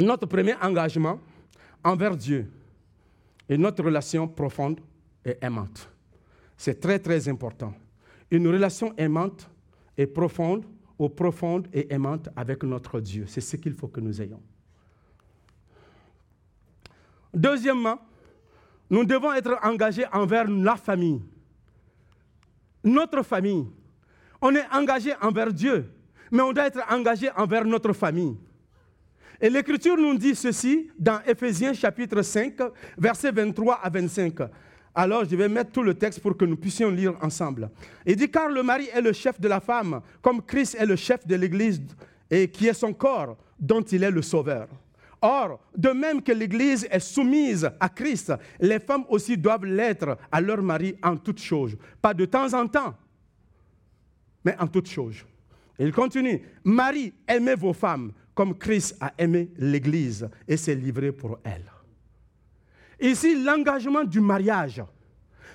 notre 0.00 0.26
premier 0.26 0.54
engagement 0.62 1.20
envers 1.84 2.16
Dieu, 2.16 2.50
et 3.48 3.56
notre 3.56 3.84
relation 3.84 4.26
profonde 4.26 4.80
et 5.24 5.36
aimante. 5.40 5.88
C'est 6.56 6.80
très, 6.80 6.98
très 6.98 7.28
important. 7.28 7.74
Une 8.30 8.48
relation 8.48 8.94
aimante 8.96 9.48
et 9.96 10.06
profonde, 10.06 10.64
ou 10.98 11.08
profonde 11.08 11.68
et 11.72 11.92
aimante 11.92 12.28
avec 12.34 12.62
notre 12.64 13.00
Dieu. 13.00 13.26
C'est 13.26 13.42
ce 13.42 13.56
qu'il 13.56 13.74
faut 13.74 13.88
que 13.88 14.00
nous 14.00 14.20
ayons. 14.20 14.40
Deuxièmement, 17.34 17.98
nous 18.88 19.04
devons 19.04 19.32
être 19.34 19.58
engagés 19.62 20.06
envers 20.12 20.48
la 20.48 20.76
famille. 20.76 21.20
Notre 22.82 23.22
famille. 23.22 23.66
On 24.40 24.54
est 24.54 24.66
engagé 24.72 25.12
envers 25.20 25.52
Dieu, 25.52 25.92
mais 26.30 26.42
on 26.42 26.52
doit 26.52 26.66
être 26.66 26.80
engagé 26.90 27.30
envers 27.36 27.64
notre 27.64 27.92
famille. 27.92 28.36
Et 29.40 29.50
l'Écriture 29.50 29.96
nous 29.96 30.16
dit 30.16 30.34
ceci 30.34 30.90
dans 30.98 31.20
Éphésiens 31.26 31.74
chapitre 31.74 32.22
5, 32.22 32.54
versets 32.96 33.32
23 33.32 33.80
à 33.82 33.90
25. 33.90 34.34
Alors, 34.94 35.26
je 35.28 35.36
vais 35.36 35.48
mettre 35.48 35.72
tout 35.72 35.82
le 35.82 35.92
texte 35.92 36.20
pour 36.20 36.34
que 36.36 36.46
nous 36.46 36.56
puissions 36.56 36.90
lire 36.90 37.14
ensemble. 37.20 37.68
Il 38.06 38.16
dit, 38.16 38.30
car 38.30 38.48
le 38.48 38.62
mari 38.62 38.88
est 38.94 39.02
le 39.02 39.12
chef 39.12 39.38
de 39.38 39.46
la 39.46 39.60
femme, 39.60 40.00
comme 40.22 40.40
Christ 40.40 40.74
est 40.80 40.86
le 40.86 40.96
chef 40.96 41.26
de 41.26 41.34
l'Église, 41.34 41.82
et 42.30 42.48
qui 42.48 42.66
est 42.66 42.72
son 42.72 42.94
corps, 42.94 43.36
dont 43.60 43.82
il 43.82 44.02
est 44.02 44.10
le 44.10 44.22
sauveur. 44.22 44.68
Or, 45.20 45.60
de 45.76 45.90
même 45.90 46.22
que 46.22 46.32
l'Église 46.32 46.86
est 46.90 47.00
soumise 47.00 47.68
à 47.78 47.90
Christ, 47.90 48.32
les 48.58 48.78
femmes 48.78 49.04
aussi 49.10 49.36
doivent 49.36 49.66
l'être 49.66 50.16
à 50.32 50.40
leur 50.40 50.62
mari 50.62 50.96
en 51.02 51.16
toutes 51.18 51.40
choses. 51.42 51.76
Pas 52.00 52.14
de 52.14 52.24
temps 52.24 52.54
en 52.54 52.66
temps, 52.66 52.94
mais 54.44 54.56
en 54.58 54.66
toutes 54.66 54.88
choses. 54.88 55.24
Il 55.78 55.92
continue, 55.92 56.42
Marie, 56.64 57.12
aimez 57.28 57.54
vos 57.54 57.72
femmes 57.72 58.12
comme 58.34 58.56
Christ 58.56 58.96
a 59.00 59.12
aimé 59.18 59.50
l'Église 59.56 60.28
et 60.46 60.56
s'est 60.56 60.74
livré 60.74 61.10
pour 61.10 61.38
elle. 61.42 61.64
Ici, 63.00 63.42
l'engagement 63.42 64.04
du 64.04 64.20
mariage. 64.20 64.82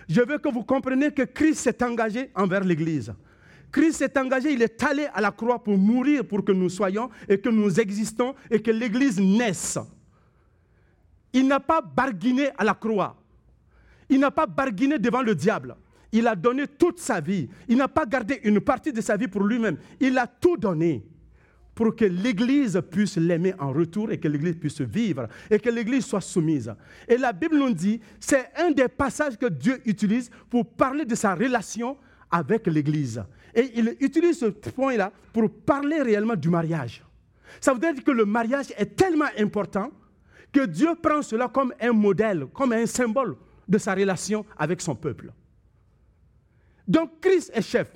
Je 0.09 0.21
veux 0.21 0.39
que 0.39 0.49
vous 0.49 0.63
compreniez 0.63 1.11
que 1.11 1.21
Christ 1.21 1.61
s'est 1.61 1.83
engagé 1.83 2.31
envers 2.35 2.63
l'Église. 2.63 3.13
Christ 3.71 3.99
s'est 3.99 4.19
engagé, 4.19 4.51
il 4.51 4.61
est 4.61 4.83
allé 4.83 5.07
à 5.13 5.21
la 5.21 5.31
croix 5.31 5.63
pour 5.63 5.77
mourir 5.77 6.25
pour 6.25 6.43
que 6.43 6.51
nous 6.51 6.69
soyons 6.69 7.09
et 7.29 7.39
que 7.39 7.49
nous 7.49 7.79
existons 7.79 8.35
et 8.49 8.61
que 8.61 8.71
l'Église 8.71 9.19
naisse. 9.19 9.77
Il 11.31 11.47
n'a 11.47 11.59
pas 11.59 11.81
barguiné 11.81 12.49
à 12.57 12.63
la 12.63 12.73
croix. 12.73 13.15
Il 14.09 14.19
n'a 14.19 14.31
pas 14.31 14.45
barguiné 14.45 14.99
devant 14.99 15.21
le 15.21 15.33
diable. 15.33 15.75
Il 16.11 16.27
a 16.27 16.35
donné 16.35 16.67
toute 16.67 16.99
sa 16.99 17.21
vie. 17.21 17.49
Il 17.67 17.77
n'a 17.77 17.87
pas 17.87 18.05
gardé 18.05 18.39
une 18.43 18.59
partie 18.59 18.91
de 18.91 19.01
sa 19.01 19.15
vie 19.15 19.27
pour 19.27 19.43
lui-même. 19.43 19.77
Il 19.99 20.17
a 20.17 20.27
tout 20.27 20.57
donné 20.57 21.05
pour 21.73 21.95
que 21.95 22.05
l'Église 22.05 22.81
puisse 22.91 23.17
l'aimer 23.17 23.53
en 23.57 23.71
retour 23.71 24.11
et 24.11 24.19
que 24.19 24.27
l'Église 24.27 24.57
puisse 24.57 24.81
vivre 24.81 25.27
et 25.49 25.57
que 25.57 25.69
l'Église 25.69 26.05
soit 26.05 26.21
soumise. 26.21 26.73
Et 27.07 27.17
la 27.17 27.31
Bible 27.31 27.57
nous 27.57 27.73
dit, 27.73 28.01
c'est 28.19 28.49
un 28.57 28.71
des 28.71 28.87
passages 28.87 29.37
que 29.37 29.47
Dieu 29.47 29.81
utilise 29.85 30.29
pour 30.49 30.65
parler 30.65 31.05
de 31.05 31.15
sa 31.15 31.33
relation 31.33 31.97
avec 32.29 32.67
l'Église. 32.67 33.23
Et 33.55 33.71
il 33.75 33.95
utilise 33.99 34.39
ce 34.39 34.45
point-là 34.45 35.11
pour 35.33 35.49
parler 35.49 36.01
réellement 36.01 36.35
du 36.35 36.49
mariage. 36.49 37.03
Ça 37.59 37.73
veut 37.73 37.79
dire 37.79 38.03
que 38.03 38.11
le 38.11 38.25
mariage 38.25 38.67
est 38.77 38.95
tellement 38.95 39.25
important 39.37 39.91
que 40.51 40.65
Dieu 40.65 40.89
prend 41.01 41.21
cela 41.21 41.47
comme 41.47 41.73
un 41.79 41.93
modèle, 41.93 42.45
comme 42.53 42.73
un 42.73 42.85
symbole 42.85 43.35
de 43.67 43.77
sa 43.77 43.93
relation 43.93 44.45
avec 44.57 44.81
son 44.81 44.95
peuple. 44.95 45.31
Donc 46.87 47.19
Christ 47.21 47.51
est 47.53 47.61
chef. 47.61 47.91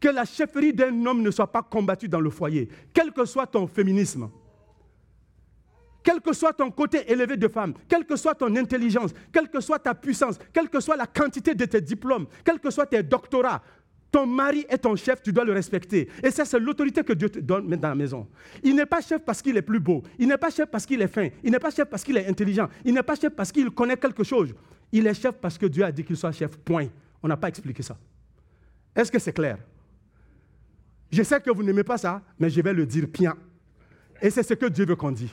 Que 0.00 0.08
la 0.08 0.24
chefferie 0.24 0.72
d'un 0.72 1.06
homme 1.06 1.22
ne 1.22 1.30
soit 1.30 1.50
pas 1.50 1.62
combattue 1.62 2.08
dans 2.08 2.20
le 2.20 2.28
foyer, 2.28 2.68
quel 2.92 3.10
que 3.12 3.24
soit 3.24 3.46
ton 3.46 3.66
féminisme, 3.66 4.28
quel 6.02 6.20
que 6.20 6.34
soit 6.34 6.52
ton 6.52 6.70
côté 6.70 7.10
élevé 7.10 7.38
de 7.38 7.48
femme, 7.48 7.72
quelle 7.88 8.04
que 8.04 8.14
soit 8.14 8.34
ton 8.34 8.54
intelligence, 8.54 9.14
quelle 9.32 9.48
que 9.48 9.60
soit 9.60 9.78
ta 9.78 9.94
puissance, 9.94 10.38
quelle 10.52 10.68
que 10.68 10.78
soit 10.80 10.96
la 10.96 11.06
quantité 11.06 11.54
de 11.54 11.64
tes 11.64 11.80
diplômes, 11.80 12.26
quels 12.44 12.60
que 12.60 12.70
soient 12.70 12.84
tes 12.84 13.02
doctorats, 13.02 13.62
ton 14.14 14.26
mari 14.26 14.64
est 14.68 14.78
ton 14.78 14.94
chef, 14.94 15.22
tu 15.22 15.32
dois 15.32 15.44
le 15.44 15.52
respecter. 15.52 16.08
Et 16.22 16.30
ça, 16.30 16.44
c'est 16.44 16.60
l'autorité 16.60 17.02
que 17.02 17.14
Dieu 17.14 17.28
te 17.28 17.40
donne 17.40 17.68
dans 17.68 17.88
la 17.88 17.96
maison. 17.96 18.28
Il 18.62 18.76
n'est 18.76 18.86
pas 18.86 19.00
chef 19.00 19.24
parce 19.24 19.42
qu'il 19.42 19.56
est 19.56 19.62
plus 19.62 19.80
beau. 19.80 20.04
Il 20.20 20.28
n'est 20.28 20.38
pas 20.38 20.50
chef 20.50 20.70
parce 20.70 20.86
qu'il 20.86 21.02
est 21.02 21.08
fin. 21.08 21.30
Il 21.42 21.50
n'est 21.50 21.58
pas 21.58 21.70
chef 21.70 21.88
parce 21.88 22.04
qu'il 22.04 22.16
est 22.16 22.28
intelligent. 22.28 22.68
Il 22.84 22.94
n'est 22.94 23.02
pas 23.02 23.16
chef 23.16 23.34
parce 23.34 23.50
qu'il 23.50 23.68
connaît 23.70 23.96
quelque 23.96 24.22
chose. 24.22 24.54
Il 24.92 25.04
est 25.08 25.14
chef 25.14 25.36
parce 25.40 25.58
que 25.58 25.66
Dieu 25.66 25.82
a 25.84 25.90
dit 25.90 26.04
qu'il 26.04 26.16
soit 26.16 26.30
chef. 26.30 26.56
Point. 26.58 26.86
On 27.24 27.26
n'a 27.26 27.36
pas 27.36 27.48
expliqué 27.48 27.82
ça. 27.82 27.96
Est-ce 28.94 29.10
que 29.10 29.18
c'est 29.18 29.32
clair? 29.32 29.58
Je 31.10 31.22
sais 31.22 31.40
que 31.40 31.50
vous 31.50 31.62
n'aimez 31.62 31.84
pas 31.84 31.98
ça, 31.98 32.22
mais 32.38 32.50
je 32.50 32.60
vais 32.60 32.72
le 32.72 32.86
dire 32.86 33.06
bien. 33.06 33.36
Et 34.20 34.30
c'est 34.30 34.42
ce 34.42 34.54
que 34.54 34.66
Dieu 34.66 34.84
veut 34.84 34.96
qu'on 34.96 35.12
dise. 35.12 35.30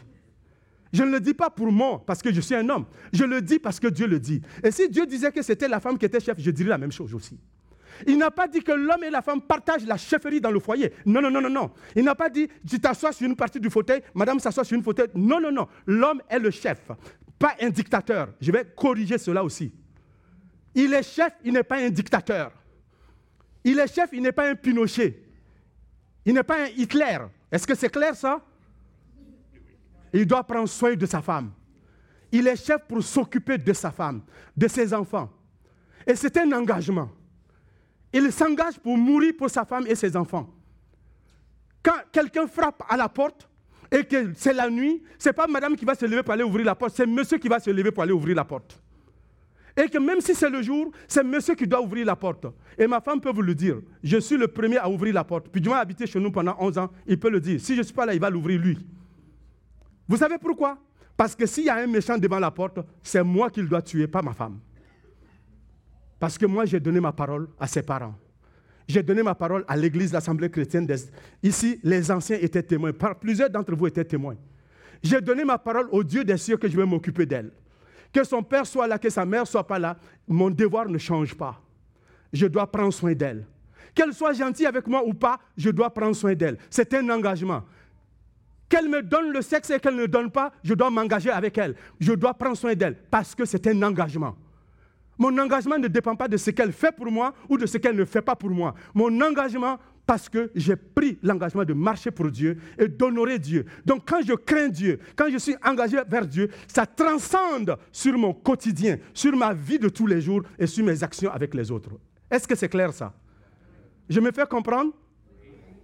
Je 0.94 1.04
ne 1.04 1.12
le 1.12 1.20
dis 1.20 1.34
pas 1.34 1.50
pour 1.50 1.72
moi, 1.72 2.04
parce 2.06 2.22
que 2.22 2.32
je 2.34 2.42
suis 2.42 2.56
un 2.56 2.68
homme. 2.70 2.86
Je 3.14 3.24
le 3.24 3.42
dis 3.42 3.60
parce 3.60 3.80
que 3.80 3.88
Dieu 3.88 4.08
le 4.08 4.20
dit. 4.20 4.42
Et 4.64 4.72
si 4.72 4.90
Dieu 4.90 5.06
disait 5.06 5.32
que 5.32 5.42
c'était 5.42 5.68
la 5.68 5.80
femme 5.80 5.98
qui 5.98 6.06
était 6.06 6.20
chef, 6.20 6.38
je 6.40 6.52
dirais 6.52 6.70
la 6.70 6.78
même 6.78 6.92
chose 6.92 7.14
aussi. 7.14 7.40
Il 8.08 8.18
n'a 8.18 8.32
pas 8.32 8.48
dit 8.48 8.62
que 8.62 8.72
l'homme 8.72 9.04
et 9.04 9.10
la 9.10 9.22
femme 9.22 9.42
partagent 9.42 9.86
la 9.86 9.98
chefferie 9.98 10.42
dans 10.42 10.52
le 10.52 10.60
foyer. 10.60 10.94
Non, 11.06 11.22
non, 11.22 11.32
non, 11.32 11.42
non, 11.42 11.50
non. 11.50 11.72
Il 11.96 12.04
n'a 12.04 12.16
pas 12.16 12.30
dit, 12.30 12.48
tu 12.68 12.80
t'assois 12.80 13.12
sur 13.12 13.28
une 13.28 13.36
partie 13.36 13.60
du 13.60 13.70
fauteuil, 13.70 14.02
madame 14.14 14.40
s'assoit 14.40 14.64
sur 14.64 14.78
une 14.78 14.84
fauteuil. 14.84 15.08
Non, 15.16 15.40
non, 15.40 15.52
non. 15.52 15.68
L'homme 15.86 16.22
est 16.30 16.40
le 16.40 16.52
chef, 16.52 16.92
pas 17.40 17.56
un 17.62 17.70
dictateur. 17.70 18.30
Je 18.40 18.52
vais 18.52 18.66
corriger 18.76 19.18
cela 19.18 19.44
aussi. 19.44 19.74
Il 20.74 20.94
est 20.94 21.04
chef, 21.04 21.34
il 21.44 21.54
n'est 21.54 21.64
pas 21.64 21.78
un 21.78 21.90
dictateur. 21.90 22.52
Il 23.64 23.80
est 23.80 23.94
chef, 23.94 24.10
il 24.14 24.22
n'est 24.22 24.32
pas 24.32 24.50
un 24.50 24.56
Pinochet. 24.56 25.22
Il 26.26 26.34
n'est 26.34 26.44
pas 26.44 26.64
un 26.64 26.68
Hitler. 26.68 27.20
Est-ce 27.52 27.68
que 27.68 27.76
c'est 27.76 27.90
clair 27.90 28.16
ça? 28.16 28.42
Il 30.14 30.26
doit 30.26 30.44
prendre 30.44 30.68
soin 30.68 30.96
de 30.96 31.06
sa 31.06 31.22
femme. 31.22 31.52
Il 32.32 32.48
est 32.48 32.56
chef 32.56 32.82
pour 32.88 33.04
s'occuper 33.04 33.58
de 33.58 33.74
sa 33.74 33.92
femme, 33.92 34.22
de 34.56 34.68
ses 34.68 34.94
enfants. 34.94 35.30
Et 36.08 36.16
c'est 36.16 36.36
un 36.38 36.52
engagement. 36.52 37.10
Il 38.14 38.32
s'engage 38.32 38.80
pour 38.80 38.98
mourir 38.98 39.34
pour 39.38 39.50
sa 39.50 39.66
femme 39.66 39.86
et 39.88 39.96
ses 39.96 40.16
enfants. 40.16 40.50
Quand 41.84 41.98
quelqu'un 42.12 42.48
frappe 42.48 42.84
à 42.90 42.98
la 42.98 43.10
porte 43.10 43.50
et 43.90 44.04
que 44.04 44.34
c'est 44.36 44.54
la 44.54 44.70
nuit, 44.70 45.04
ce 45.18 45.30
n'est 45.30 45.34
pas 45.34 45.48
madame 45.48 45.76
qui 45.76 45.86
va 45.86 45.96
se 45.96 46.06
lever 46.06 46.24
pour 46.24 46.34
aller 46.34 46.44
ouvrir 46.44 46.66
la 46.66 46.76
porte, 46.76 46.96
c'est 46.96 47.06
monsieur 47.06 47.38
qui 47.38 47.48
va 47.48 47.60
se 47.60 47.70
lever 47.70 47.92
pour 47.92 48.04
aller 48.04 48.12
ouvrir 48.12 48.36
la 48.36 48.46
porte. 48.46 48.82
Et 49.78 49.88
que 49.88 49.98
même 49.98 50.20
si 50.22 50.36
c'est 50.36 50.50
le 50.50 50.62
jour, 50.62 50.92
c'est 51.08 51.24
monsieur 51.24 51.56
qui 51.56 51.66
doit 51.66 51.82
ouvrir 51.82 52.06
la 52.06 52.16
porte. 52.16 52.46
Et 52.78 52.88
ma 52.88 53.00
femme 53.00 53.22
peut 53.22 53.32
vous 53.32 53.42
le 53.42 53.56
dire. 53.56 53.78
Je 54.04 54.18
suis 54.18 54.38
le 54.38 54.48
premier 54.48 54.78
à 54.78 54.90
ouvrir 54.90 55.14
la 55.14 55.24
porte. 55.24 55.48
Puis 55.50 55.62
du 55.62 55.70
moins 55.70 55.80
habité 55.80 56.06
chez 56.06 56.20
nous 56.20 56.32
pendant 56.32 56.56
11 56.60 56.78
ans, 56.78 56.92
il 57.08 57.18
peut 57.18 57.30
le 57.30 57.40
dire. 57.40 57.60
Si 57.60 57.74
je 57.74 57.80
ne 57.80 57.84
suis 57.84 57.94
pas 57.94 58.06
là, 58.06 58.14
il 58.14 58.20
va 58.20 58.30
l'ouvrir 58.30 58.60
lui. 58.60 58.78
Vous 60.08 60.18
savez 60.18 60.38
pourquoi? 60.38 60.78
Parce 61.16 61.36
que 61.36 61.46
s'il 61.46 61.66
y 61.66 61.70
a 61.70 61.76
un 61.76 61.88
méchant 61.88 62.18
devant 62.18 62.40
la 62.40 62.52
porte, 62.52 62.80
c'est 63.02 63.24
moi 63.24 63.50
qu'il 63.50 63.68
doit 63.68 63.82
tuer, 63.82 64.08
pas 64.08 64.22
ma 64.22 64.34
femme. 64.34 64.60
Parce 66.20 66.38
que 66.38 66.46
moi, 66.46 66.66
j'ai 66.66 66.80
donné 66.80 67.00
ma 67.00 67.12
parole 67.12 67.48
à 67.60 67.68
ses 67.68 67.82
parents. 67.82 68.16
J'ai 68.88 69.04
donné 69.04 69.24
ma 69.24 69.36
parole 69.36 69.64
à 69.68 69.78
l'église, 69.78 70.12
l'Assemblée 70.12 70.50
chrétienne. 70.50 70.88
Ici, 71.42 71.80
les 71.82 72.12
anciens 72.12 72.38
étaient 72.42 72.64
témoins. 72.64 72.92
Plusieurs 73.20 73.50
d'entre 73.50 73.74
vous 73.76 73.88
étaient 73.88 74.04
témoins. 74.04 74.36
J'ai 75.02 75.22
donné 75.22 75.46
ma 75.46 75.58
parole 75.58 75.88
au 75.92 76.04
Dieu 76.04 76.24
des 76.24 76.38
cieux 76.38 76.58
que 76.58 76.68
je 76.68 76.76
vais 76.76 76.86
m'occuper 76.86 77.26
d'elle. 77.26 77.52
Que 78.14 78.24
son 78.24 78.44
père 78.44 78.66
soit 78.66 78.88
là, 78.88 79.00
que 79.00 79.10
sa 79.10 79.26
mère 79.26 79.48
soit 79.48 79.66
pas 79.66 79.80
là, 79.80 79.98
mon 80.28 80.50
devoir 80.50 80.88
ne 80.88 80.98
change 80.98 81.34
pas. 81.36 81.62
Je 82.34 82.46
dois 82.48 82.70
prendre 82.70 82.94
soin 82.94 83.14
d'elle. 83.14 83.46
Qu'elle 83.94 84.14
soit 84.14 84.34
gentille 84.34 84.66
avec 84.66 84.88
moi 84.88 85.04
ou 85.06 85.14
pas, 85.14 85.40
je 85.58 85.70
dois 85.70 85.90
prendre 85.90 86.16
soin 86.16 86.34
d'elle. 86.34 86.58
C'est 86.70 86.94
un 86.94 87.10
engagement. 87.10 87.64
Qu'elle 88.70 88.88
me 88.88 89.02
donne 89.02 89.32
le 89.32 89.42
sexe 89.42 89.70
et 89.70 89.80
qu'elle 89.80 89.98
ne 89.98 90.06
donne 90.06 90.32
pas, 90.32 90.52
je 90.64 90.74
dois 90.74 90.90
m'engager 90.90 91.30
avec 91.30 91.58
elle. 91.58 91.76
Je 92.00 92.14
dois 92.14 92.34
prendre 92.34 92.56
soin 92.56 92.74
d'elle 92.74 92.96
parce 93.10 93.36
que 93.36 93.44
c'est 93.44 93.68
un 93.68 93.84
engagement. 93.84 94.36
Mon 95.18 95.38
engagement 95.38 95.78
ne 95.78 95.88
dépend 95.88 96.16
pas 96.16 96.28
de 96.28 96.38
ce 96.38 96.52
qu'elle 96.52 96.72
fait 96.72 96.92
pour 96.92 97.12
moi 97.12 97.34
ou 97.50 97.58
de 97.58 97.66
ce 97.66 97.78
qu'elle 97.78 97.96
ne 97.96 98.06
fait 98.06 98.22
pas 98.22 98.36
pour 98.36 98.50
moi. 98.50 98.74
Mon 98.94 99.22
engagement 99.22 99.78
parce 100.06 100.28
que 100.28 100.52
j'ai 100.56 100.76
pris 100.76 101.18
l'engagement 101.24 101.64
de 101.64 101.74
marcher 101.74 102.12
pour 102.12 102.30
Dieu 102.30 102.58
et 102.78 102.88
d'honorer 102.88 103.40
Dieu. 103.40 103.66
Donc 103.86 104.08
quand 104.08 104.22
je 104.26 104.34
crains 104.34 104.68
Dieu, 104.68 105.00
quand 105.16 105.30
je 105.32 105.38
suis 105.38 105.56
engagé 105.64 105.98
vers 106.08 106.26
Dieu, 106.26 106.50
ça 106.68 106.86
transcende 106.86 107.78
sur 107.92 108.18
mon 108.18 108.34
quotidien, 108.34 108.98
sur 109.14 109.36
ma 109.36 109.54
vie 109.54 109.80
de 109.80 109.90
tous 109.90 110.08
les 110.08 110.22
jours 110.22 110.44
et 110.58 110.68
sur 110.68 110.84
mes 110.84 111.04
actions 111.04 111.32
avec 111.32 111.54
les 111.54 111.72
autres. 111.72 111.92
Est-ce 112.30 112.48
que 112.48 112.56
c'est 112.56 112.70
clair 112.70 112.94
ça? 112.94 113.14
Je 114.10 114.20
me 114.20 114.32
fais 114.32 114.46
comprendre? 114.46 114.92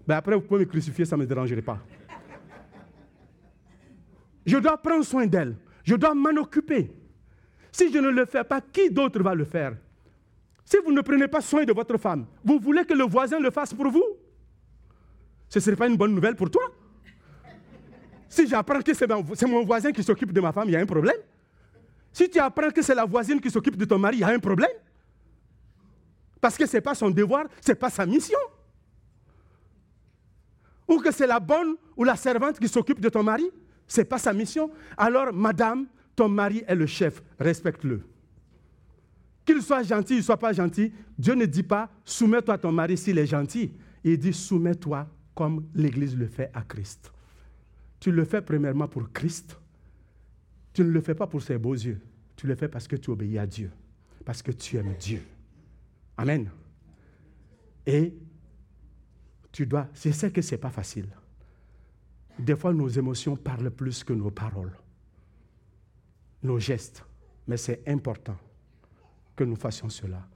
Ben 0.06 0.16
Après, 0.16 0.36
vous 0.36 0.42
pouvez 0.42 0.62
me 0.62 0.66
crucifier, 0.70 1.06
ça 1.06 1.16
ne 1.16 1.22
me 1.22 1.28
dérangerait 1.28 1.62
pas. 1.62 1.80
Je 4.46 4.58
dois 4.58 4.78
prendre 4.78 5.04
soin 5.04 5.26
d'elle. 5.26 5.56
Je 5.84 5.96
dois 5.96 6.14
m'en 6.14 6.42
occuper. 6.42 6.90
Si 7.72 7.92
je 7.92 8.00
ne 8.00 8.10
le 8.10 8.26
fais 8.26 8.44
pas, 8.44 8.62
qui 8.62 8.90
d'autre 8.90 9.22
va 9.22 9.36
le 9.36 9.46
faire? 9.46 9.76
Si 10.68 10.76
vous 10.84 10.92
ne 10.92 11.00
prenez 11.00 11.30
pas 11.30 11.40
soin 11.40 11.64
de 11.64 11.72
votre 11.72 11.98
femme, 11.98 12.26
vous 12.44 12.60
voulez 12.60 12.84
que 12.84 12.94
le 12.94 13.06
voisin 13.06 13.40
le 13.40 13.50
fasse 13.52 13.74
pour 13.74 13.90
vous? 13.90 14.04
Ce 15.48 15.60
ne 15.60 15.64
serait 15.64 15.78
pas 15.78 15.88
une 15.88 15.96
bonne 15.96 16.14
nouvelle 16.14 16.36
pour 16.36 16.52
toi? 16.52 16.62
Si 18.28 18.46
j'apprends 18.46 18.82
que 18.82 18.94
c'est 18.94 19.08
mon 19.48 19.64
voisin 19.64 19.94
qui 19.94 20.04
s'occupe 20.04 20.34
de 20.34 20.42
ma 20.42 20.52
femme, 20.52 20.68
il 20.68 20.74
y 20.74 20.76
a 20.76 20.82
un 20.82 20.86
problème? 20.86 21.16
Si 22.12 22.30
tu 22.30 22.38
apprends 22.38 22.70
que 22.70 22.82
c'est 22.82 22.96
la 22.96 23.06
voisine 23.06 23.40
qui 23.40 23.50
s'occupe 23.50 23.78
de 23.78 23.86
ton 23.86 23.98
mari, 23.98 24.18
il 24.18 24.20
y 24.20 24.24
a 24.26 24.28
un 24.28 24.40
problème? 24.40 24.72
Parce 26.42 26.58
que 26.58 26.66
ce 26.66 26.76
n'est 26.76 26.82
pas 26.82 26.96
son 26.96 27.12
devoir, 27.12 27.46
ce 27.62 27.72
n'est 27.72 27.76
pas 27.76 27.90
sa 27.90 28.06
mission. 28.06 28.40
Ou 30.86 31.00
que 31.00 31.14
c'est 31.14 31.28
la 31.28 31.40
bonne 31.40 31.78
ou 31.96 32.04
la 32.04 32.18
servante 32.18 32.60
qui 32.60 32.68
s'occupe 32.68 33.00
de 33.00 33.08
ton 33.08 33.24
mari, 33.24 33.50
ce 33.88 34.02
n'est 34.02 34.06
pas 34.06 34.18
sa 34.18 34.34
mission. 34.34 34.70
Alors, 34.98 35.32
madame, 35.32 35.88
ton 36.14 36.28
mari 36.28 36.66
est 36.68 36.76
le 36.76 36.88
chef, 36.88 37.24
respecte-le. 37.40 38.02
Qu'il 39.48 39.62
soit 39.62 39.84
gentil, 39.84 40.18
il 40.18 40.24
soit 40.24 40.38
pas 40.38 40.52
gentil, 40.52 40.92
Dieu 41.18 41.34
ne 41.34 41.46
dit 41.46 41.64
pas 41.64 41.90
soumets-toi 42.04 42.56
à 42.56 42.58
ton 42.58 42.74
mari 42.74 42.98
s'il 42.98 43.18
est 43.18 43.26
gentil. 43.26 43.72
Il 44.04 44.18
dit 44.20 44.34
soumets-toi 44.34 45.08
comme 45.34 45.66
l'Église 45.74 46.18
le 46.18 46.28
fait 46.28 46.52
à 46.54 46.64
Christ. 46.64 47.14
Tu 48.02 48.12
le 48.12 48.26
fais 48.26 48.42
premièrement 48.42 48.90
pour 48.90 49.10
Christ. 49.14 49.58
Tu 50.74 50.84
ne 50.84 50.90
le 50.90 51.00
fais 51.00 51.16
pas 51.16 51.28
pour 51.28 51.42
ses 51.42 51.58
beaux 51.58 51.76
yeux. 51.76 52.02
Tu 52.36 52.46
le 52.46 52.56
fais 52.56 52.68
parce 52.68 52.90
que 52.90 52.98
tu 52.98 53.10
obéis 53.10 53.40
à 53.40 53.48
Dieu. 53.48 53.72
Parce 54.26 54.42
que 54.42 54.52
tu 54.52 54.76
aimes 54.76 54.96
Dieu. 55.00 55.22
Amen. 56.18 56.50
Et 57.86 58.14
tu 59.54 59.66
dois. 59.66 59.88
C'est 59.94 60.12
sais 60.12 60.30
que 60.30 60.42
ce 60.42 60.56
n'est 60.56 60.62
pas 60.62 60.72
facile. 60.72 61.08
Des 62.38 62.58
fois, 62.58 62.74
nos 62.74 62.90
émotions 62.90 63.38
parlent 63.38 63.72
plus 63.72 64.04
que 64.04 64.12
nos 64.12 64.30
paroles, 64.30 64.78
nos 66.44 66.60
gestes. 66.60 67.06
Mais 67.48 67.56
c'est 67.56 67.88
important 67.88 68.38
que 69.38 69.46
nous 69.46 69.56
fassions 69.56 69.88
cela. 69.88 70.28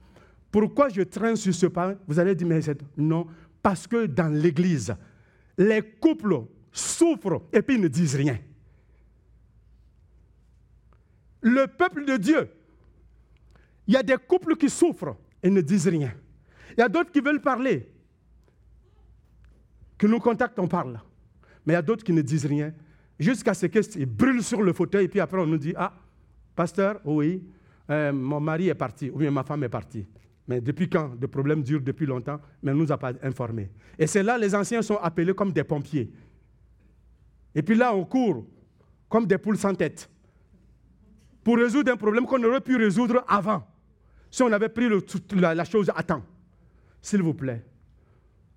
Pourquoi 0.50 0.88
je 0.88 1.02
traîne 1.02 1.36
sur 1.36 1.52
ce 1.54 1.66
pas? 1.66 1.94
Vous 2.06 2.18
allez 2.18 2.34
dire, 2.34 2.46
mais 2.46 2.60
non, 2.96 3.26
parce 3.62 3.86
que 3.86 4.06
dans 4.06 4.32
l'Église, 4.32 4.94
les 5.58 5.82
couples 5.82 6.44
souffrent 6.70 7.42
et 7.52 7.60
puis 7.60 7.76
ils 7.76 7.80
ne 7.80 7.88
disent 7.88 8.14
rien. 8.14 8.38
Le 11.42 11.66
peuple 11.66 12.04
de 12.04 12.16
Dieu, 12.16 12.48
il 13.86 13.94
y 13.94 13.96
a 13.96 14.02
des 14.02 14.16
couples 14.16 14.56
qui 14.56 14.70
souffrent 14.70 15.16
et 15.42 15.50
ne 15.50 15.60
disent 15.60 15.88
rien. 15.88 16.14
Il 16.76 16.80
y 16.80 16.82
a 16.82 16.88
d'autres 16.88 17.10
qui 17.10 17.20
veulent 17.20 17.40
parler, 17.40 17.88
que 19.98 20.06
nous 20.06 20.20
contactent, 20.20 20.58
on 20.58 20.68
parle. 20.68 21.00
Mais 21.66 21.72
il 21.72 21.76
y 21.76 21.78
a 21.78 21.82
d'autres 21.82 22.04
qui 22.04 22.12
ne 22.12 22.22
disent 22.22 22.46
rien, 22.46 22.72
jusqu'à 23.18 23.54
ce 23.54 23.66
qu'ils 23.66 24.06
brûlent 24.06 24.42
sur 24.42 24.62
le 24.62 24.72
fauteuil, 24.72 25.06
et 25.06 25.08
puis 25.08 25.20
après 25.20 25.40
on 25.40 25.46
nous 25.46 25.58
dit, 25.58 25.74
ah, 25.76 25.92
pasteur, 26.54 27.00
oui, 27.04 27.42
euh, 27.90 28.12
mon 28.12 28.40
mari 28.40 28.68
est 28.68 28.74
parti, 28.74 29.10
ou 29.10 29.18
bien 29.18 29.30
ma 29.30 29.42
femme 29.42 29.64
est 29.64 29.68
partie. 29.68 30.06
Mais 30.48 30.60
depuis 30.60 30.88
quand 30.88 31.14
Des 31.16 31.28
problèmes 31.28 31.62
durent 31.62 31.82
depuis 31.82 32.06
longtemps, 32.06 32.40
mais 32.62 32.72
on 32.72 32.74
ne 32.74 32.80
nous 32.80 32.92
a 32.92 32.98
pas 32.98 33.12
informés. 33.22 33.70
Et 33.98 34.06
c'est 34.06 34.22
là 34.22 34.38
les 34.38 34.54
anciens 34.54 34.82
sont 34.82 34.96
appelés 34.96 35.34
comme 35.34 35.52
des 35.52 35.64
pompiers. 35.64 36.12
Et 37.54 37.62
puis 37.62 37.74
là, 37.74 37.94
on 37.94 38.04
court 38.04 38.46
comme 39.08 39.26
des 39.26 39.38
poules 39.38 39.58
sans 39.58 39.74
tête 39.74 40.08
pour 41.44 41.56
résoudre 41.56 41.92
un 41.92 41.96
problème 41.96 42.26
qu'on 42.26 42.42
aurait 42.44 42.60
pu 42.60 42.76
résoudre 42.76 43.24
avant, 43.28 43.66
si 44.30 44.42
on 44.42 44.52
avait 44.52 44.68
pris 44.68 44.88
la 45.34 45.64
chose 45.64 45.90
à 45.94 46.02
temps. 46.02 46.22
S'il 47.00 47.22
vous 47.22 47.34
plaît, 47.34 47.64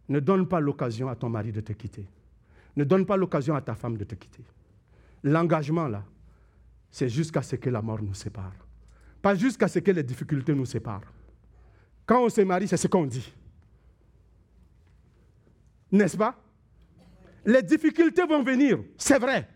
ne 0.08 0.20
donne 0.20 0.48
pas 0.48 0.60
l'occasion 0.60 1.10
à 1.10 1.16
ton 1.16 1.30
mari 1.30 1.52
de 1.52 1.62
te 1.62 1.74
quitter. 1.74 2.08
Ne 2.76 2.84
donne 2.84 3.06
pas 3.06 3.18
l'occasion 3.18 3.56
à 3.56 3.62
ta 3.62 3.74
femme 3.74 3.98
de 3.98 4.04
te 4.04 4.16
quitter. 4.16 4.44
L'engagement, 5.24 5.88
là, 5.88 6.04
c'est 6.92 7.10
jusqu'à 7.10 7.42
ce 7.42 7.56
que 7.56 7.70
la 7.70 7.82
mort 7.82 8.02
nous 8.02 8.14
sépare. 8.14 8.54
Pas 9.26 9.34
jusqu'à 9.34 9.68
ce 9.68 9.80
que 9.80 9.90
les 9.90 10.04
difficultés 10.04 10.54
nous 10.54 10.68
séparent. 10.68 11.12
Quand 12.06 12.24
on 12.24 12.30
se 12.30 12.42
marie, 12.42 12.68
c'est 12.68 12.78
ce 12.78 12.88
qu'on 12.88 13.08
dit. 13.08 13.34
N'est-ce 15.92 16.16
pas? 16.16 16.36
Les 17.44 17.64
difficultés 17.64 18.24
vont 18.28 18.44
venir, 18.44 18.84
c'est 18.96 19.18
vrai. 19.18 19.50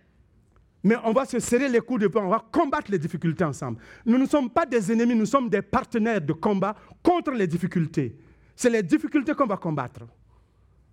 Mais 0.83 0.95
on 1.03 1.13
va 1.13 1.23
se 1.25 1.37
serrer 1.37 1.69
les 1.69 1.81
coups 1.81 2.01
de 2.01 2.07
poing, 2.07 2.23
on 2.23 2.29
va 2.29 2.43
combattre 2.51 2.89
les 2.89 2.97
difficultés 2.97 3.43
ensemble. 3.43 3.79
Nous 4.07 4.17
ne 4.17 4.25
sommes 4.25 4.49
pas 4.49 4.65
des 4.65 4.91
ennemis, 4.91 5.13
nous 5.13 5.27
sommes 5.27 5.51
des 5.51 5.61
partenaires 5.61 6.19
de 6.19 6.33
combat 6.33 6.75
contre 7.03 7.29
les 7.33 7.45
difficultés. 7.45 8.17
C'est 8.55 8.71
les 8.71 8.81
difficultés 8.81 9.35
qu'on 9.35 9.45
va 9.45 9.57
combattre. 9.57 10.01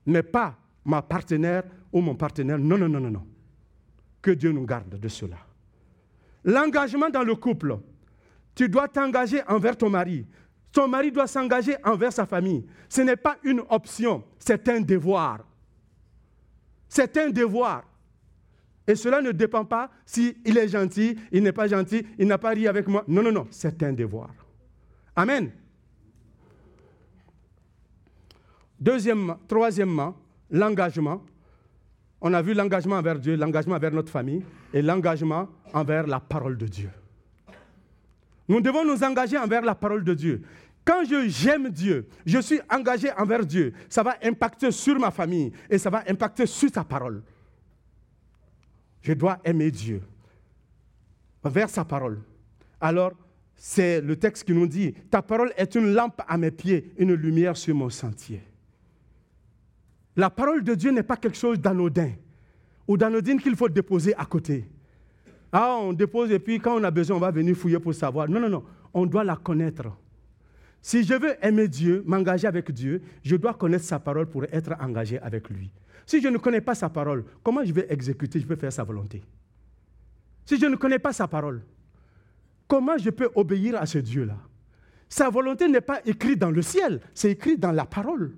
Mais 0.04 0.22
pas 0.22 0.54
ma 0.84 1.00
partenaire 1.00 1.62
ou 1.90 2.02
mon 2.02 2.14
partenaire. 2.14 2.58
Non, 2.58 2.76
non, 2.76 2.90
non, 2.90 3.00
non, 3.00 3.10
non. 3.10 3.26
Que 4.20 4.32
Dieu 4.32 4.52
nous 4.52 4.66
garde 4.66 5.00
de 5.00 5.08
cela. 5.08 5.38
L'engagement 6.44 7.08
dans 7.08 7.24
le 7.24 7.36
couple. 7.36 7.78
Tu 8.57 8.68
dois 8.68 8.88
t'engager 8.88 9.42
envers 9.46 9.76
ton 9.76 9.90
mari. 9.90 10.26
Ton 10.72 10.88
mari 10.88 11.12
doit 11.12 11.26
s'engager 11.26 11.76
envers 11.84 12.12
sa 12.12 12.26
famille. 12.26 12.66
Ce 12.88 13.02
n'est 13.02 13.16
pas 13.16 13.36
une 13.44 13.62
option, 13.68 14.24
c'est 14.38 14.68
un 14.68 14.80
devoir. 14.80 15.44
C'est 16.88 17.16
un 17.18 17.30
devoir. 17.30 17.84
Et 18.86 18.94
cela 18.94 19.20
ne 19.20 19.32
dépend 19.32 19.64
pas 19.64 19.90
s'il 20.04 20.36
il 20.44 20.57
est 20.57 20.68
gentil, 20.68 21.18
il 21.32 21.42
n'est 21.42 21.52
pas 21.52 21.68
gentil, 21.68 22.07
il 22.18 22.26
n'a 22.26 22.38
pas 22.38 22.50
ri 22.50 22.66
avec 22.66 22.86
moi. 22.88 23.04
Non, 23.07 23.22
non, 23.22 23.32
non, 23.32 23.46
c'est 23.50 23.82
un 23.82 23.92
devoir. 23.92 24.30
Amen. 25.14 25.50
Deuxièmement, 28.78 29.38
troisièmement, 29.48 30.16
l'engagement. 30.50 31.22
On 32.20 32.32
a 32.32 32.40
vu 32.40 32.54
l'engagement 32.54 32.96
envers 32.96 33.18
Dieu, 33.18 33.36
l'engagement 33.36 33.74
envers 33.74 33.92
notre 33.92 34.11
famille 34.11 34.44
et 34.72 34.80
l'engagement 34.80 35.48
envers 35.74 36.07
la 36.07 36.20
parole 36.20 36.57
de 36.57 36.66
Dieu. 36.66 36.90
Nous 38.49 38.61
devons 38.61 38.84
nous 38.84 39.03
engager 39.03 39.38
envers 39.38 39.62
la 39.62 39.74
parole 39.74 40.05
de 40.05 40.14
Dieu. 40.14 40.42
Quand 40.84 41.03
je 41.05 41.28
j'aime 41.28 41.68
Dieu, 41.68 42.07
je 42.24 42.38
suis 42.38 42.61
engagé 42.70 43.11
envers 43.18 43.44
Dieu, 43.44 43.72
ça 43.88 44.05
va 44.05 44.16
impacter 44.22 44.70
sur 44.70 44.99
ma 45.01 45.11
famille 45.11 45.53
et 45.68 45.78
ça 45.78 45.90
va 45.90 46.05
impacter 46.09 46.47
sur 46.47 46.70
sa 46.70 46.84
parole. 46.84 47.22
Je 49.03 49.12
dois 49.12 49.38
aimer 49.44 49.70
Dieu 49.70 50.01
envers 51.42 51.68
sa 51.70 51.84
parole. 51.84 52.20
Alors, 52.80 53.12
c'est 53.57 54.01
le 54.01 54.16
texte 54.16 54.44
qui 54.44 54.53
nous 54.53 54.66
dit, 54.66 54.92
ta 55.11 55.22
parole 55.22 55.53
est 55.57 55.74
une 55.74 55.92
lampe 55.92 56.22
à 56.26 56.36
mes 56.36 56.51
pieds, 56.51 56.92
une 56.99 57.14
lumière 57.14 57.57
sur 57.57 57.74
mon 57.74 57.90
sentier. 57.90 58.42
La 60.14 60.30
parole 60.30 60.62
de 60.62 60.74
Dieu 60.74 60.90
n'est 60.92 61.03
pas 61.03 61.16
quelque 61.16 61.36
chose 61.36 61.59
d'anodin 61.59 62.12
ou 62.86 62.97
d'anodine 62.97 63.40
qu'il 63.40 63.57
faut 63.57 63.68
déposer 63.68 64.14
à 64.16 64.24
côté. 64.24 64.68
Ah, 65.59 65.78
on 65.80 65.94
dépose 65.94 66.30
et 66.32 66.38
puis 66.38 66.61
quand 66.61 66.78
on 66.78 66.84
a 66.84 66.90
besoin, 66.90 67.16
on 67.16 67.20
va 67.20 67.30
venir 67.30 67.57
fouiller 67.57 67.78
pour 67.78 67.94
savoir. 67.94 68.28
Non, 68.28 68.38
non, 68.38 68.50
non, 68.50 68.64
on 68.92 69.07
doit 69.07 69.24
la 69.24 69.36
connaître. 69.36 69.84
Si 70.82 71.02
je 71.02 71.14
veux 71.14 71.34
aimer 71.42 71.66
Dieu, 71.66 72.02
m'engager 72.04 72.46
avec 72.46 72.70
Dieu, 72.70 73.00
je 73.22 73.36
dois 73.36 73.54
connaître 73.54 73.86
sa 73.86 73.98
parole 73.98 74.26
pour 74.26 74.44
être 74.44 74.74
engagé 74.78 75.18
avec 75.18 75.48
lui. 75.48 75.70
Si 76.04 76.20
je 76.20 76.28
ne 76.28 76.36
connais 76.36 76.61
pas 76.61 76.74
sa 76.74 76.90
parole, 76.90 77.24
comment 77.42 77.64
je 77.64 77.72
vais 77.72 77.86
exécuter, 77.88 78.38
je 78.38 78.46
vais 78.46 78.57
faire 78.57 78.70
sa 78.70 78.84
volonté 78.84 79.22
Si 80.44 80.59
je 80.59 80.66
ne 80.66 80.76
connais 80.76 80.98
pas 80.98 81.14
sa 81.14 81.26
parole, 81.26 81.62
comment 82.68 82.98
je 82.98 83.09
peux 83.09 83.30
obéir 83.34 83.80
à 83.80 83.86
ce 83.86 83.96
Dieu-là? 83.96 84.36
Sa 85.09 85.30
volonté 85.30 85.68
n'est 85.68 85.80
pas 85.80 86.00
écrite 86.04 86.38
dans 86.38 86.50
le 86.50 86.61
ciel, 86.61 87.00
c'est 87.14 87.30
écrit 87.30 87.57
dans 87.57 87.72
la 87.72 87.86
parole. 87.86 88.34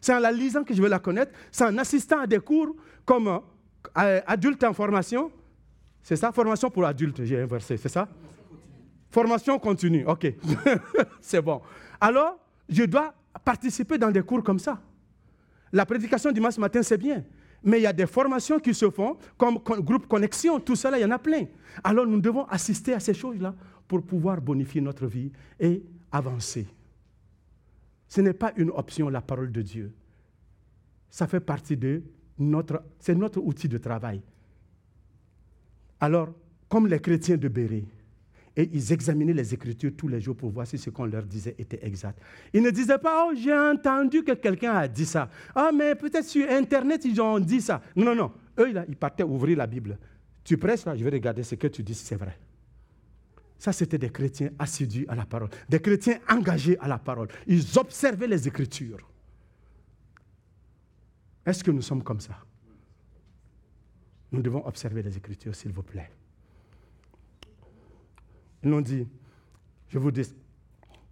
C'est 0.00 0.14
en 0.14 0.20
la 0.20 0.32
lisant 0.32 0.64
que 0.64 0.72
je 0.72 0.80
vais 0.80 0.88
la 0.88 1.00
connaître. 1.00 1.32
C'est 1.50 1.64
en 1.64 1.76
assistant 1.76 2.20
à 2.20 2.26
des 2.26 2.40
cours 2.40 2.74
comme 3.04 3.28
euh, 3.28 4.20
adulte 4.26 4.64
en 4.64 4.72
formation. 4.72 5.30
C'est 6.02 6.16
ça, 6.16 6.32
formation 6.32 6.68
pour 6.70 6.84
adultes, 6.84 7.24
j'ai 7.24 7.40
inversé, 7.40 7.76
c'est 7.76 7.88
ça? 7.88 8.08
Formation 9.08 9.58
continue, 9.58 10.04
ok. 10.06 10.34
c'est 11.20 11.40
bon. 11.40 11.60
Alors, 12.00 12.38
je 12.68 12.84
dois 12.84 13.14
participer 13.44 13.98
dans 13.98 14.10
des 14.10 14.22
cours 14.22 14.42
comme 14.42 14.58
ça. 14.58 14.80
La 15.72 15.86
prédication 15.86 16.32
dimanche 16.32 16.58
matin, 16.58 16.82
c'est 16.82 16.98
bien. 16.98 17.24
Mais 17.62 17.78
il 17.78 17.82
y 17.82 17.86
a 17.86 17.92
des 17.92 18.06
formations 18.06 18.58
qui 18.58 18.74
se 18.74 18.90
font, 18.90 19.16
comme 19.36 19.58
groupe 19.58 20.08
connexion, 20.08 20.58
tout 20.58 20.74
cela, 20.74 20.98
il 20.98 21.02
y 21.02 21.04
en 21.04 21.10
a 21.12 21.18
plein. 21.18 21.44
Alors 21.84 22.06
nous 22.06 22.20
devons 22.20 22.44
assister 22.46 22.92
à 22.94 23.00
ces 23.00 23.14
choses-là 23.14 23.54
pour 23.86 24.02
pouvoir 24.02 24.40
bonifier 24.40 24.80
notre 24.80 25.06
vie 25.06 25.30
et 25.60 25.82
avancer. 26.10 26.66
Ce 28.08 28.20
n'est 28.20 28.32
pas 28.32 28.52
une 28.56 28.70
option, 28.70 29.08
la 29.08 29.22
parole 29.22 29.52
de 29.52 29.62
Dieu. 29.62 29.92
Ça 31.08 31.26
fait 31.26 31.40
partie 31.40 31.76
de 31.76 32.02
notre, 32.38 32.82
c'est 32.98 33.14
notre 33.14 33.40
outil 33.40 33.68
de 33.68 33.78
travail. 33.78 34.22
Alors, 36.02 36.30
comme 36.68 36.88
les 36.88 36.98
chrétiens 36.98 37.36
de 37.36 37.46
Béret, 37.46 37.84
et 38.56 38.68
ils 38.72 38.92
examinaient 38.92 39.32
les 39.32 39.54
Écritures 39.54 39.92
tous 39.96 40.08
les 40.08 40.20
jours 40.20 40.34
pour 40.34 40.50
voir 40.50 40.66
si 40.66 40.76
ce 40.76 40.90
qu'on 40.90 41.06
leur 41.06 41.22
disait 41.22 41.54
était 41.56 41.78
exact. 41.86 42.20
Ils 42.52 42.60
ne 42.60 42.70
disaient 42.70 42.98
pas, 42.98 43.28
oh, 43.28 43.32
j'ai 43.36 43.56
entendu 43.56 44.24
que 44.24 44.32
quelqu'un 44.32 44.72
a 44.72 44.88
dit 44.88 45.06
ça. 45.06 45.30
Ah, 45.54 45.70
mais 45.72 45.94
peut-être 45.94 46.26
sur 46.26 46.50
Internet, 46.50 47.04
ils 47.04 47.18
ont 47.20 47.38
dit 47.38 47.60
ça. 47.60 47.80
Non, 47.94 48.04
non, 48.06 48.16
non. 48.16 48.32
Eux, 48.58 48.74
ils 48.88 48.96
partaient 48.96 49.22
ouvrir 49.22 49.56
la 49.56 49.68
Bible. 49.68 49.96
Tu 50.42 50.58
presses 50.58 50.84
là, 50.84 50.96
je 50.96 51.04
vais 51.04 51.10
regarder 51.10 51.44
ce 51.44 51.54
que 51.54 51.68
tu 51.68 51.84
dis 51.84 51.94
c'est 51.94 52.16
vrai. 52.16 52.36
Ça, 53.56 53.72
c'était 53.72 53.96
des 53.96 54.10
chrétiens 54.10 54.50
assidus 54.58 55.06
à 55.08 55.14
la 55.14 55.24
parole, 55.24 55.50
des 55.68 55.78
chrétiens 55.78 56.18
engagés 56.28 56.76
à 56.80 56.88
la 56.88 56.98
parole. 56.98 57.28
Ils 57.46 57.78
observaient 57.78 58.26
les 58.26 58.48
Écritures. 58.48 59.08
Est-ce 61.46 61.62
que 61.62 61.70
nous 61.70 61.82
sommes 61.82 62.02
comme 62.02 62.20
ça? 62.20 62.34
Nous 64.32 64.40
devons 64.42 64.66
observer 64.66 65.02
les 65.02 65.16
Écritures, 65.16 65.54
s'il 65.54 65.72
vous 65.72 65.82
plaît. 65.82 66.10
Ils 68.62 68.70
nous 68.70 68.80
dit, 68.80 69.06
je 69.88 69.98
vous 69.98 70.10
dis, 70.10 70.34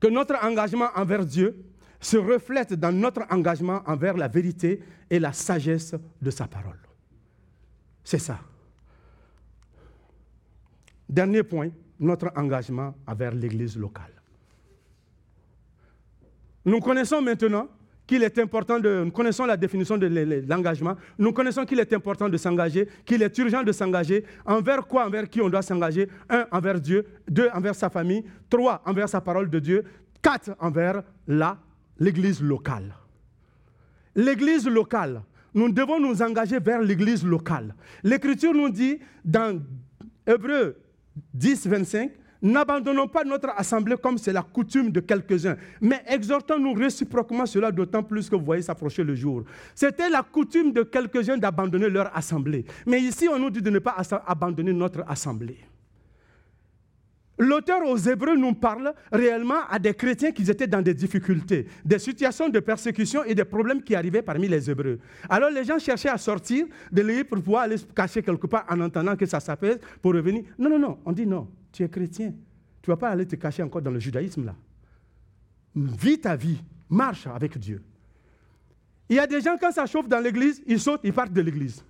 que 0.01 0.09
notre 0.09 0.37
engagement 0.43 0.89
envers 0.97 1.25
Dieu 1.27 1.65
se 2.01 2.17
reflète 2.17 2.73
dans 2.73 2.93
notre 2.93 3.23
engagement 3.31 3.83
envers 3.87 4.17
la 4.17 4.29
vérité 4.29 4.83
et 5.11 5.19
la 5.19 5.35
sagesse 5.35 5.95
de 6.23 6.31
sa 6.31 6.47
parole. 6.47 6.79
C'est 8.03 8.19
ça. 8.19 8.41
Dernier 11.07 11.43
point, 11.43 11.71
notre 11.99 12.33
engagement 12.37 12.95
envers 13.07 13.35
l'Église 13.35 13.77
locale. 13.77 14.15
Nous 16.65 16.81
connaissons 16.81 17.21
maintenant 17.21 17.69
qu'il 18.11 18.25
est 18.25 18.39
important 18.41 18.81
de, 18.81 19.05
nous 19.05 19.13
connaissons 19.13 19.47
la 19.47 19.57
définition 19.57 19.97
de 19.97 20.09
l'engagement, 20.49 20.97
nous 21.17 21.33
connaissons 21.33 21.65
qu'il 21.65 21.79
est 21.79 21.93
important 21.93 22.29
de 22.29 22.37
s'engager, 22.37 22.89
qu'il 23.07 23.23
est 23.23 23.39
urgent 23.39 23.63
de 23.63 23.71
s'engager, 23.71 24.25
envers 24.45 24.85
quoi, 24.85 25.07
envers 25.07 25.29
qui 25.29 25.41
on 25.41 25.49
doit 25.49 25.63
s'engager, 25.63 26.09
un, 26.29 26.45
envers 26.51 26.81
Dieu, 26.81 27.07
deux, 27.29 27.49
envers 27.55 27.77
sa 27.77 27.89
famille, 27.89 28.25
trois, 28.51 28.83
envers 28.85 29.09
sa 29.09 29.21
parole 29.21 29.49
de 29.49 29.61
Dieu, 29.61 29.85
quatre, 30.21 30.51
envers 30.59 31.05
l'église 32.01 32.43
locale. 32.43 32.97
L'église 34.17 34.67
locale, 34.67 35.23
nous 35.55 35.71
devons 35.71 36.01
nous 36.01 36.21
engager 36.21 36.59
vers 36.59 36.83
l'église 36.83 37.25
locale. 37.25 37.77
L'Écriture 38.03 38.53
nous 38.53 38.71
dit 38.71 38.99
dans 39.25 39.63
Hébreu 40.27 40.77
10, 41.33 41.69
25, 41.69 42.11
N'abandonnons 42.43 43.07
pas 43.07 43.25
notre 43.25 43.51
assemblée 43.57 43.97
comme 44.03 44.17
c'est 44.17 44.33
la 44.33 44.43
coutume 44.43 44.91
de 44.91 45.01
quelques-uns, 45.01 45.57
mais 45.81 46.03
exhortons-nous 46.07 46.73
réciproquement 46.73 47.45
cela 47.45 47.71
d'autant 47.71 48.03
plus 48.03 48.31
que 48.31 48.37
vous 48.37 48.45
voyez 48.45 48.63
s'approcher 48.63 49.05
le 49.05 49.15
jour. 49.15 49.45
C'était 49.75 50.09
la 50.09 50.23
coutume 50.23 50.73
de 50.73 50.83
quelques-uns 50.83 51.37
d'abandonner 51.37 51.91
leur 51.91 52.17
assemblée. 52.17 52.65
Mais 52.87 53.01
ici, 53.01 53.29
on 53.31 53.39
nous 53.39 53.51
dit 53.51 53.61
de 53.61 53.71
ne 53.71 53.79
pas 53.79 53.97
abandonner 54.27 54.73
notre 54.73 55.05
assemblée. 55.07 55.59
L'auteur 57.41 57.81
aux 57.87 57.97
Hébreux 57.97 58.37
nous 58.37 58.53
parle 58.53 58.93
réellement 59.11 59.61
à 59.71 59.79
des 59.79 59.95
chrétiens 59.95 60.31
qui 60.31 60.43
étaient 60.51 60.67
dans 60.67 60.83
des 60.83 60.93
difficultés, 60.93 61.67
des 61.87 61.99
situations 61.99 62.51
de 62.51 62.61
persécution 62.61 63.25
et 63.25 63.35
des 63.35 63.47
problèmes 63.47 63.83
qui 63.83 63.95
arrivaient 63.95 64.21
parmi 64.21 64.47
les 64.47 64.71
Hébreux. 64.71 64.99
Alors 65.27 65.49
les 65.49 65.65
gens 65.65 65.79
cherchaient 65.79 66.11
à 66.11 66.19
sortir 66.19 66.67
de 66.93 67.01
l'île 67.01 67.25
pour 67.25 67.43
pouvoir 67.43 67.63
aller 67.63 67.79
se 67.79 67.87
cacher 67.87 68.23
quelque 68.23 68.47
part 68.47 68.67
en 68.69 68.79
entendant 68.83 69.17
que 69.17 69.25
ça 69.25 69.41
s'apaise 69.41 69.79
pour 70.03 70.13
revenir. 70.13 70.45
Non, 70.59 70.69
non, 70.69 70.79
non, 70.79 70.99
on 71.07 71.13
dit 71.13 71.27
non, 71.27 71.49
tu 71.73 71.83
es 71.83 71.89
chrétien. 71.89 72.33
Tu 72.83 72.91
ne 72.91 72.95
vas 72.95 72.97
pas 72.97 73.11
aller 73.11 73.27
te 73.27 73.37
cacher 73.37 73.63
encore 73.63 73.83
dans 73.83 73.91
le 73.91 74.01
judaïsme 74.01 74.45
là. 74.45 74.55
Vis 75.75 76.19
ta 76.21 76.35
vie, 76.35 76.61
marche 76.89 77.27
avec 77.27 77.57
Dieu. 77.59 77.83
Il 79.09 79.17
y 79.17 79.19
a 79.19 79.27
des 79.27 79.41
gens, 79.41 79.57
quand 79.61 79.73
ça 79.73 79.87
chauffe 79.87 80.09
dans 80.09 80.21
l'église, 80.21 80.63
ils 80.67 80.81
sautent, 80.81 81.01
ils 81.05 81.13
partent 81.13 81.33
de 81.33 81.41
l'église. 81.41 81.85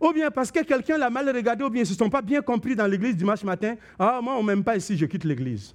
Ou 0.00 0.12
bien 0.12 0.30
parce 0.30 0.50
que 0.50 0.62
quelqu'un 0.64 0.98
l'a 0.98 1.10
mal 1.10 1.28
regardé, 1.28 1.64
ou 1.64 1.70
bien 1.70 1.82
ils 1.82 1.84
ne 1.84 1.88
se 1.88 1.94
sont 1.94 2.10
pas 2.10 2.22
bien 2.22 2.42
compris 2.42 2.76
dans 2.76 2.86
l'église 2.86 3.16
dimanche 3.16 3.42
matin. 3.44 3.76
Ah, 3.98 4.20
moi, 4.22 4.34
on 4.36 4.42
ne 4.42 4.46
m'aime 4.46 4.64
pas 4.64 4.76
ici, 4.76 4.96
je 4.96 5.06
quitte 5.06 5.24
l'église. 5.24 5.74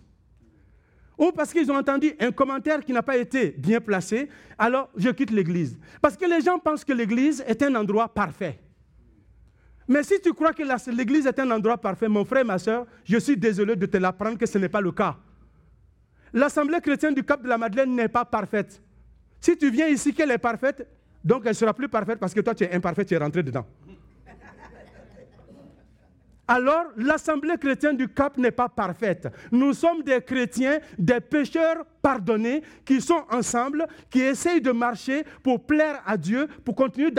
ou 1.18 1.32
parce 1.32 1.52
qu'ils 1.54 1.72
ont 1.72 1.78
entendu 1.78 2.14
un 2.20 2.32
commentaire 2.32 2.80
qui 2.82 2.92
n'a 2.92 3.04
pas 3.04 3.18
été 3.18 3.52
bien 3.52 3.80
placé, 3.80 4.30
alors 4.58 4.90
je 4.96 5.10
quitte 5.10 5.32
l'église. 5.32 5.78
Parce 6.02 6.18
que 6.18 6.26
les 6.26 6.42
gens 6.42 6.60
pensent 6.60 6.84
que 6.86 6.94
l'église 6.94 7.44
est 7.48 7.62
un 7.64 7.76
endroit 7.76 8.14
parfait. 8.14 8.60
Mais 9.88 10.04
si 10.04 10.20
tu 10.22 10.34
crois 10.34 10.54
que 10.54 10.64
l'église 10.92 11.28
est 11.28 11.40
un 11.40 11.52
endroit 11.52 11.78
parfait, 11.78 12.08
mon 12.08 12.24
frère, 12.24 12.46
ma 12.46 12.58
soeur, 12.58 12.86
je 13.04 13.18
suis 13.18 13.36
désolé 13.38 13.76
de 13.76 13.86
te 13.86 13.98
l'apprendre 13.98 14.38
que 14.38 14.46
ce 14.46 14.58
n'est 14.58 14.70
pas 14.70 14.82
le 14.82 14.92
cas. 14.92 15.18
L'Assemblée 16.34 16.80
chrétienne 16.82 17.14
du 17.14 17.24
Cap 17.24 17.44
de 17.44 17.48
la 17.48 17.58
Madeleine 17.58 17.94
n'est 17.94 18.08
pas 18.08 18.26
parfaite. 18.26 18.82
Si 19.40 19.58
tu 19.58 19.70
viens 19.70 19.88
ici 19.88 20.14
qu'elle 20.14 20.32
est 20.32 20.38
parfaite, 20.38 20.88
donc 21.24 21.44
elle 21.46 21.56
sera 21.56 21.74
plus 21.74 21.90
parfaite 21.90 22.20
parce 22.20 22.34
que 22.34 22.42
toi 22.42 22.56
tu 22.56 22.64
es 22.64 22.74
imparfait, 22.74 23.06
tu 23.06 23.14
es 23.14 23.18
rentré 23.18 23.44
dedans. 23.44 23.66
Alors, 26.46 26.86
l'Assemblée 26.98 27.58
chrétienne 27.58 27.96
du 27.96 28.10
Cap 28.10 28.38
n'est 28.38 28.52
pas 28.52 28.68
parfaite. 28.68 29.30
Nous 29.52 29.74
sommes 29.74 30.04
des 30.04 30.22
chrétiens, 30.22 30.80
des 30.98 31.22
pécheurs 31.22 31.86
pardonnés, 32.02 32.62
qui 32.84 33.00
sont 33.00 33.24
ensemble, 33.32 33.88
qui 34.10 34.20
essayent 34.22 34.62
de 34.62 34.72
marcher 34.72 35.24
pour 35.42 35.66
plaire 35.66 36.02
à 36.06 36.18
Dieu, 36.18 36.48
pour 36.66 36.76
continuer 36.76 37.12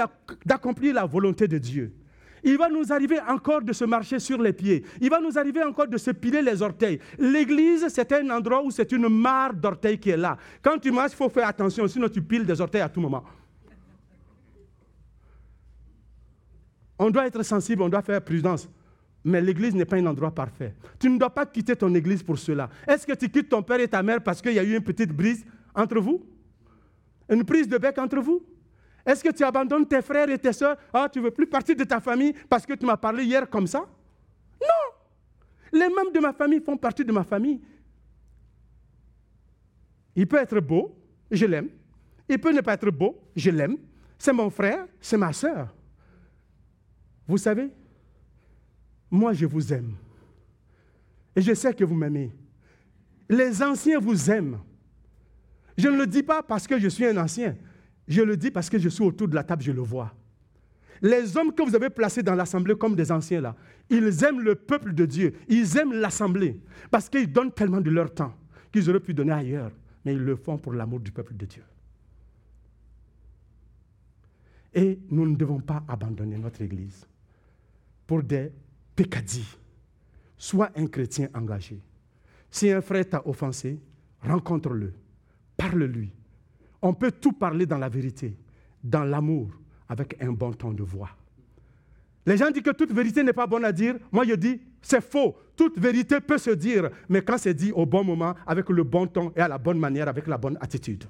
d'accomplir 0.44 0.94
la 0.94 1.06
volonté 1.06 1.48
de 1.48 1.56
Dieu. 1.56 1.94
Il 2.44 2.58
va 2.58 2.68
nous 2.68 2.92
arriver 2.92 3.18
encore 3.26 3.62
de 3.62 3.72
se 3.72 3.84
marcher 3.84 4.18
sur 4.18 4.40
les 4.40 4.52
pieds. 4.52 4.84
Il 5.00 5.08
va 5.08 5.18
nous 5.18 5.36
arriver 5.38 5.62
encore 5.62 5.88
de 5.88 5.96
se 5.96 6.10
piler 6.10 6.42
les 6.42 6.60
orteils. 6.60 7.00
L'église, 7.18 7.88
c'est 7.88 8.12
un 8.12 8.28
endroit 8.30 8.62
où 8.62 8.70
c'est 8.70 8.92
une 8.92 9.08
mare 9.08 9.54
d'orteils 9.54 9.98
qui 9.98 10.10
est 10.10 10.16
là. 10.16 10.36
Quand 10.62 10.78
tu 10.78 10.90
marches, 10.90 11.12
il 11.12 11.16
faut 11.16 11.30
faire 11.30 11.48
attention, 11.48 11.88
sinon 11.88 12.08
tu 12.08 12.20
piles 12.20 12.44
des 12.44 12.60
orteils 12.60 12.82
à 12.82 12.88
tout 12.88 13.00
moment. 13.00 13.24
On 16.98 17.10
doit 17.10 17.26
être 17.26 17.42
sensible, 17.42 17.82
on 17.82 17.88
doit 17.88 18.02
faire 18.02 18.22
prudence. 18.22 18.68
Mais 19.24 19.40
l'église 19.40 19.74
n'est 19.74 19.86
pas 19.86 19.96
un 19.96 20.04
endroit 20.04 20.30
parfait. 20.30 20.74
Tu 21.00 21.08
ne 21.08 21.18
dois 21.18 21.30
pas 21.30 21.46
quitter 21.46 21.74
ton 21.74 21.92
église 21.94 22.22
pour 22.22 22.38
cela. 22.38 22.68
Est-ce 22.86 23.06
que 23.06 23.14
tu 23.14 23.30
quittes 23.30 23.48
ton 23.48 23.62
père 23.62 23.80
et 23.80 23.88
ta 23.88 24.02
mère 24.02 24.22
parce 24.22 24.42
qu'il 24.42 24.52
y 24.52 24.58
a 24.58 24.62
eu 24.62 24.76
une 24.76 24.84
petite 24.84 25.10
brise 25.10 25.44
entre 25.74 25.98
vous? 25.98 26.22
Une 27.30 27.42
prise 27.42 27.66
de 27.66 27.78
bec 27.78 27.96
entre 27.96 28.18
vous? 28.20 28.44
Est-ce 29.06 29.22
que 29.22 29.30
tu 29.30 29.44
abandonnes 29.44 29.86
tes 29.86 30.00
frères 30.00 30.28
et 30.30 30.38
tes 30.38 30.52
soeurs 30.52 30.76
Ah, 30.92 31.08
tu 31.12 31.18
ne 31.18 31.24
veux 31.24 31.30
plus 31.30 31.46
partir 31.46 31.76
de 31.76 31.84
ta 31.84 32.00
famille 32.00 32.32
parce 32.48 32.64
que 32.64 32.72
tu 32.72 32.86
m'as 32.86 32.96
parlé 32.96 33.24
hier 33.24 33.48
comme 33.48 33.66
ça? 33.66 33.80
Non 34.60 35.78
Les 35.78 35.88
membres 35.88 36.12
de 36.12 36.20
ma 36.20 36.32
famille 36.32 36.60
font 36.60 36.76
partie 36.76 37.04
de 37.04 37.12
ma 37.12 37.22
famille. 37.24 37.60
Il 40.16 40.26
peut 40.26 40.38
être 40.38 40.58
beau, 40.60 40.96
je 41.30 41.44
l'aime. 41.44 41.68
Il 42.28 42.38
peut 42.38 42.52
ne 42.52 42.62
pas 42.62 42.74
être 42.74 42.90
beau, 42.90 43.20
je 43.36 43.50
l'aime. 43.50 43.76
C'est 44.16 44.32
mon 44.32 44.48
frère, 44.48 44.86
c'est 45.00 45.18
ma 45.18 45.32
soeur. 45.32 45.74
Vous 47.26 47.38
savez, 47.38 47.70
moi 49.10 49.32
je 49.34 49.44
vous 49.44 49.72
aime. 49.72 49.94
Et 51.36 51.42
je 51.42 51.52
sais 51.52 51.74
que 51.74 51.84
vous 51.84 51.94
m'aimez. 51.94 52.32
Les 53.28 53.62
anciens 53.62 53.98
vous 53.98 54.30
aiment. 54.30 54.60
Je 55.76 55.88
ne 55.88 55.98
le 55.98 56.06
dis 56.06 56.22
pas 56.22 56.42
parce 56.42 56.66
que 56.66 56.78
je 56.78 56.88
suis 56.88 57.04
un 57.04 57.16
ancien. 57.16 57.56
Je 58.06 58.22
le 58.22 58.36
dis 58.36 58.50
parce 58.50 58.68
que 58.68 58.78
je 58.78 58.88
suis 58.88 59.02
autour 59.02 59.28
de 59.28 59.34
la 59.34 59.44
table, 59.44 59.62
je 59.62 59.72
le 59.72 59.80
vois. 59.80 60.14
Les 61.02 61.36
hommes 61.36 61.52
que 61.52 61.62
vous 61.62 61.74
avez 61.74 61.90
placés 61.90 62.22
dans 62.22 62.34
l'assemblée 62.34 62.76
comme 62.76 62.94
des 62.94 63.10
anciens 63.10 63.40
là, 63.40 63.56
ils 63.90 64.24
aiment 64.24 64.40
le 64.40 64.54
peuple 64.54 64.94
de 64.94 65.04
Dieu, 65.04 65.34
ils 65.48 65.76
aiment 65.76 65.92
l'assemblée 65.92 66.60
parce 66.90 67.08
qu'ils 67.08 67.30
donnent 67.30 67.52
tellement 67.52 67.80
de 67.80 67.90
leur 67.90 68.12
temps 68.12 68.34
qu'ils 68.72 68.88
auraient 68.88 69.00
pu 69.00 69.14
donner 69.14 69.32
ailleurs, 69.32 69.70
mais 70.04 70.14
ils 70.14 70.22
le 70.22 70.36
font 70.36 70.58
pour 70.58 70.72
l'amour 70.72 71.00
du 71.00 71.12
peuple 71.12 71.34
de 71.34 71.46
Dieu. 71.46 71.62
Et 74.74 74.98
nous 75.10 75.26
ne 75.26 75.36
devons 75.36 75.60
pas 75.60 75.84
abandonner 75.86 76.36
notre 76.36 76.62
Église 76.62 77.06
pour 78.06 78.22
des 78.22 78.50
pécadilles. 78.96 79.56
Sois 80.36 80.70
un 80.74 80.86
chrétien 80.86 81.28
engagé. 81.34 81.80
Si 82.50 82.70
un 82.70 82.80
frère 82.80 83.08
t'a 83.08 83.26
offensé, 83.26 83.80
rencontre-le, 84.20 84.92
parle-lui, 85.56 86.10
on 86.84 86.92
peut 86.92 87.10
tout 87.10 87.32
parler 87.32 87.64
dans 87.64 87.78
la 87.78 87.88
vérité, 87.88 88.36
dans 88.82 89.04
l'amour, 89.04 89.48
avec 89.88 90.22
un 90.22 90.32
bon 90.32 90.52
ton 90.52 90.70
de 90.72 90.82
voix. 90.82 91.08
Les 92.26 92.36
gens 92.36 92.50
disent 92.50 92.62
que 92.62 92.70
toute 92.70 92.92
vérité 92.92 93.22
n'est 93.22 93.32
pas 93.32 93.46
bonne 93.46 93.64
à 93.64 93.72
dire. 93.72 93.96
Moi, 94.12 94.24
je 94.26 94.34
dis, 94.34 94.60
c'est 94.82 95.02
faux. 95.02 95.34
Toute 95.56 95.78
vérité 95.78 96.20
peut 96.20 96.36
se 96.36 96.50
dire, 96.50 96.90
mais 97.08 97.22
quand 97.22 97.38
c'est 97.38 97.54
dit 97.54 97.72
au 97.72 97.86
bon 97.86 98.04
moment, 98.04 98.34
avec 98.46 98.68
le 98.68 98.82
bon 98.82 99.06
ton 99.06 99.32
et 99.34 99.40
à 99.40 99.48
la 99.48 99.56
bonne 99.56 99.78
manière, 99.78 100.08
avec 100.08 100.26
la 100.26 100.36
bonne 100.36 100.58
attitude. 100.60 101.04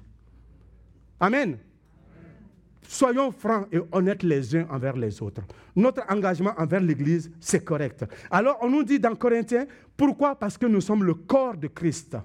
Amen. 1.19 1.57
Soyons 2.87 3.31
francs 3.31 3.67
et 3.71 3.79
honnêtes 3.91 4.23
les 4.23 4.55
uns 4.55 4.67
envers 4.69 4.95
les 4.95 5.21
autres. 5.21 5.41
Notre 5.75 6.03
engagement 6.09 6.53
envers 6.57 6.79
l'Église, 6.81 7.29
c'est 7.41 7.65
correct. 7.65 8.05
Alors, 8.31 8.59
on 8.61 8.69
nous 8.69 8.83
dit 8.83 8.99
dans 8.99 9.15
Corinthiens, 9.15 9.65
pourquoi? 9.97 10.35
Parce 10.35 10.57
que 10.57 10.67
nous 10.67 10.81
sommes 10.81 11.03
le 11.03 11.15
corps 11.15 11.57
de 11.57 11.67
Christ. 11.67 12.15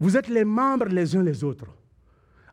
Vous 0.00 0.16
êtes 0.16 0.28
les 0.28 0.44
membres 0.44 0.86
les 0.86 1.14
uns 1.16 1.22
les 1.22 1.44
autres 1.44 1.66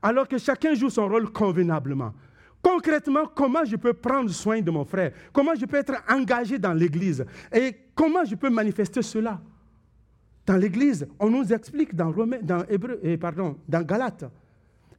alors 0.03 0.27
que 0.27 0.37
chacun 0.37 0.75
joue 0.75 0.89
son 0.89 1.07
rôle 1.07 1.31
convenablement. 1.31 2.13
Concrètement, 2.61 3.25
comment 3.33 3.65
je 3.65 3.77
peux 3.77 3.93
prendre 3.93 4.29
soin 4.29 4.61
de 4.61 4.69
mon 4.69 4.85
frère? 4.85 5.13
Comment 5.31 5.55
je 5.55 5.65
peux 5.65 5.77
être 5.77 5.95
engagé 6.09 6.59
dans 6.59 6.73
l'Église? 6.73 7.25
Et 7.51 7.75
comment 7.95 8.23
je 8.25 8.35
peux 8.35 8.49
manifester 8.49 9.01
cela? 9.01 9.41
Dans 10.45 10.57
l'Église, 10.57 11.07
on 11.19 11.29
nous 11.29 11.51
explique 11.53 11.95
dans, 11.95 12.11
Romain, 12.11 12.39
dans, 12.41 12.65
Hébreu, 12.67 12.99
eh, 13.01 13.17
pardon, 13.17 13.57
dans 13.67 13.81
Galates, 13.81 14.25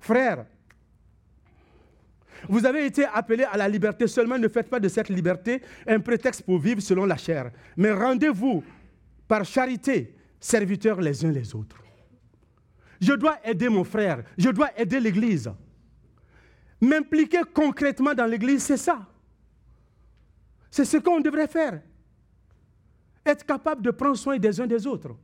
frère, 0.01 0.47
vous 2.49 2.65
avez 2.65 2.87
été 2.87 3.05
appelés 3.05 3.45
à 3.45 3.57
la 3.57 3.69
liberté, 3.69 4.07
seulement 4.07 4.39
ne 4.39 4.49
faites 4.49 4.69
pas 4.69 4.81
de 4.81 4.89
cette 4.89 5.09
liberté 5.09 5.63
un 5.87 6.01
prétexte 6.01 6.43
pour 6.43 6.59
vivre 6.59 6.81
selon 6.81 7.05
la 7.05 7.17
chair, 7.17 7.51
mais 7.77 7.93
rendez-vous 7.93 8.63
par 9.29 9.45
charité 9.45 10.15
serviteurs 10.41 11.01
les 11.01 11.25
uns 11.25 11.33
les 11.33 11.55
autres. 11.55 11.84
Je 13.01 13.13
dois 13.13 13.39
aider 13.45 13.69
mon 13.69 13.85
frère, 13.85 14.23
je 14.37 14.51
dois 14.51 14.71
aider 14.79 15.01
l'Église. 15.01 15.51
M'impliquer 16.81 17.41
concrètement 17.53 18.15
dans 18.15 18.27
l'Église, 18.27 18.63
c'est 18.63 18.77
ça. 18.77 19.07
C'est 20.71 20.85
ce 20.85 20.97
qu'on 20.99 21.21
devrait 21.21 21.49
faire. 21.49 21.81
Être 23.25 23.47
capable 23.47 23.83
de 23.83 23.91
prendre 23.91 24.17
soin 24.17 24.39
des 24.39 24.61
uns 24.61 24.67
des 24.67 24.87
autres. 24.87 25.17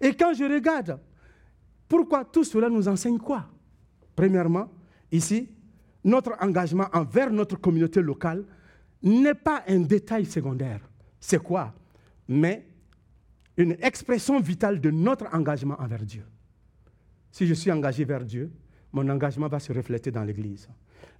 Et 0.00 0.14
quand 0.14 0.34
je 0.34 0.44
regarde, 0.44 1.00
pourquoi 1.88 2.24
tout 2.24 2.44
cela 2.44 2.68
nous 2.68 2.86
enseigne 2.86 3.18
quoi? 3.18 3.48
Premièrement, 4.14 4.70
ici, 5.10 5.48
notre 6.04 6.36
engagement 6.40 6.88
envers 6.92 7.30
notre 7.30 7.56
communauté 7.56 8.02
locale 8.02 8.44
n'est 9.02 9.34
pas 9.34 9.62
un 9.68 9.80
détail 9.80 10.26
secondaire. 10.26 10.80
C'est 11.20 11.42
quoi? 11.42 11.72
Mais 12.26 12.66
une 13.56 13.76
expression 13.80 14.40
vitale 14.40 14.80
de 14.80 14.90
notre 14.90 15.32
engagement 15.34 15.76
envers 15.80 16.02
Dieu. 16.04 16.24
Si 17.30 17.46
je 17.46 17.54
suis 17.54 17.70
engagé 17.70 18.04
vers 18.04 18.24
Dieu, 18.24 18.50
mon 18.92 19.08
engagement 19.08 19.48
va 19.48 19.60
se 19.60 19.72
refléter 19.72 20.10
dans 20.10 20.24
l'Église. 20.24 20.68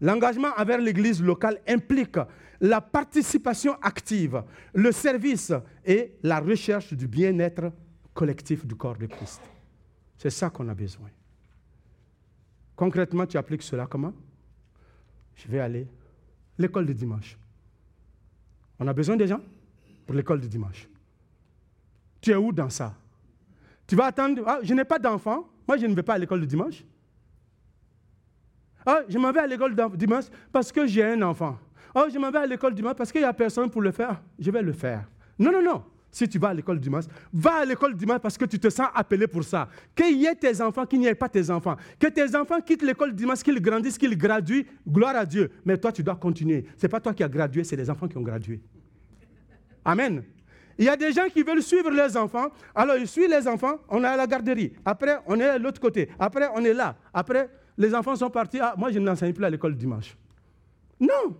L'engagement 0.00 0.48
envers 0.56 0.80
l'Église 0.80 1.22
locale 1.22 1.60
implique 1.66 2.18
la 2.60 2.80
participation 2.80 3.74
active, 3.82 4.42
le 4.74 4.92
service 4.92 5.52
et 5.84 6.14
la 6.22 6.40
recherche 6.40 6.94
du 6.94 7.06
bien-être 7.06 7.72
collectif 8.14 8.66
du 8.66 8.74
corps 8.74 8.96
de 8.96 9.06
Christ. 9.06 9.40
C'est 10.16 10.30
ça 10.30 10.50
qu'on 10.50 10.68
a 10.68 10.74
besoin. 10.74 11.08
Concrètement, 12.74 13.26
tu 13.26 13.36
appliques 13.36 13.62
cela 13.62 13.86
comment? 13.86 14.12
Je 15.34 15.48
vais 15.48 15.60
aller 15.60 15.86
l'école 16.58 16.86
de 16.86 16.92
dimanche. 16.92 17.36
On 18.80 18.86
a 18.86 18.92
besoin 18.92 19.16
des 19.16 19.26
gens 19.26 19.40
pour 20.06 20.14
l'école 20.14 20.40
de 20.40 20.46
dimanche. 20.46 20.88
Tu 22.20 22.30
es 22.30 22.36
où 22.36 22.52
dans 22.52 22.70
ça? 22.70 22.94
Tu 23.86 23.94
vas 23.94 24.06
attendre, 24.06 24.42
ah, 24.46 24.58
je 24.62 24.74
n'ai 24.74 24.84
pas 24.84 24.98
d'enfant, 24.98 25.48
moi, 25.68 25.76
je 25.76 25.86
ne 25.86 25.94
vais 25.94 26.02
pas 26.02 26.14
à 26.14 26.18
l'école 26.18 26.40
le 26.40 26.46
dimanche. 26.46 26.82
Ah, 28.86 29.02
je 29.06 29.18
m'en 29.18 29.30
vais 29.30 29.40
à 29.40 29.46
l'école 29.46 29.74
dimanche 29.96 30.24
parce 30.50 30.72
que 30.72 30.86
j'ai 30.86 31.04
un 31.04 31.20
enfant. 31.20 31.58
Oh, 31.94 32.06
je 32.10 32.18
m'en 32.18 32.30
vais 32.30 32.38
à 32.38 32.46
l'école 32.46 32.74
dimanche 32.74 32.94
parce 32.94 33.12
qu'il 33.12 33.20
n'y 33.20 33.26
a 33.26 33.34
personne 33.34 33.70
pour 33.70 33.82
le 33.82 33.92
faire. 33.92 34.22
Je 34.38 34.50
vais 34.50 34.62
le 34.62 34.72
faire. 34.72 35.06
Non, 35.38 35.52
non, 35.52 35.62
non. 35.62 35.84
Si 36.10 36.26
tu 36.26 36.38
vas 36.38 36.48
à 36.48 36.54
l'école 36.54 36.80
dimanche, 36.80 37.04
va 37.34 37.56
à 37.56 37.64
l'école 37.66 37.94
dimanche 37.94 38.20
parce 38.20 38.38
que 38.38 38.46
tu 38.46 38.58
te 38.58 38.70
sens 38.70 38.88
appelé 38.94 39.26
pour 39.26 39.44
ça. 39.44 39.68
Qu'il 39.94 40.16
y 40.16 40.24
ait 40.24 40.34
tes 40.34 40.58
enfants, 40.62 40.86
qu'il 40.86 41.00
n'y 41.00 41.06
ait 41.06 41.14
pas 41.14 41.28
tes 41.28 41.50
enfants. 41.50 41.76
Que 41.98 42.06
tes 42.06 42.34
enfants 42.34 42.62
quittent 42.62 42.82
l'école 42.82 43.14
dimanche, 43.14 43.42
qu'ils 43.42 43.60
grandissent, 43.60 43.98
qu'ils 43.98 44.16
graduent, 44.16 44.64
gloire 44.88 45.16
à 45.16 45.26
Dieu. 45.26 45.50
Mais 45.66 45.76
toi, 45.76 45.92
tu 45.92 46.02
dois 46.02 46.16
continuer. 46.16 46.64
Ce 46.78 46.86
n'est 46.86 46.90
pas 46.90 47.00
toi 47.00 47.12
qui 47.12 47.22
as 47.22 47.28
gradué, 47.28 47.62
c'est 47.62 47.76
les 47.76 47.90
enfants 47.90 48.08
qui 48.08 48.16
ont 48.16 48.22
gradué. 48.22 48.62
Amen. 49.84 50.22
Il 50.78 50.84
y 50.84 50.88
a 50.88 50.96
des 50.96 51.12
gens 51.12 51.28
qui 51.28 51.42
veulent 51.42 51.62
suivre 51.62 51.90
les 51.90 52.16
enfants. 52.16 52.48
Alors, 52.72 52.96
ils 52.96 53.08
suivent 53.08 53.28
les 53.28 53.48
enfants, 53.48 53.78
on 53.88 54.02
est 54.04 54.06
à 54.06 54.16
la 54.16 54.28
garderie. 54.28 54.72
Après, 54.84 55.18
on 55.26 55.38
est 55.40 55.48
à 55.48 55.58
l'autre 55.58 55.80
côté. 55.80 56.08
Après, 56.18 56.48
on 56.54 56.64
est 56.64 56.72
là. 56.72 56.96
Après, 57.12 57.50
les 57.76 57.92
enfants 57.94 58.14
sont 58.14 58.30
partis. 58.30 58.60
Ah, 58.60 58.74
moi, 58.78 58.92
je 58.92 59.00
n'enseigne 59.00 59.32
plus 59.32 59.44
à 59.44 59.50
l'école 59.50 59.74
dimanche. 59.74 60.16
Non. 61.00 61.36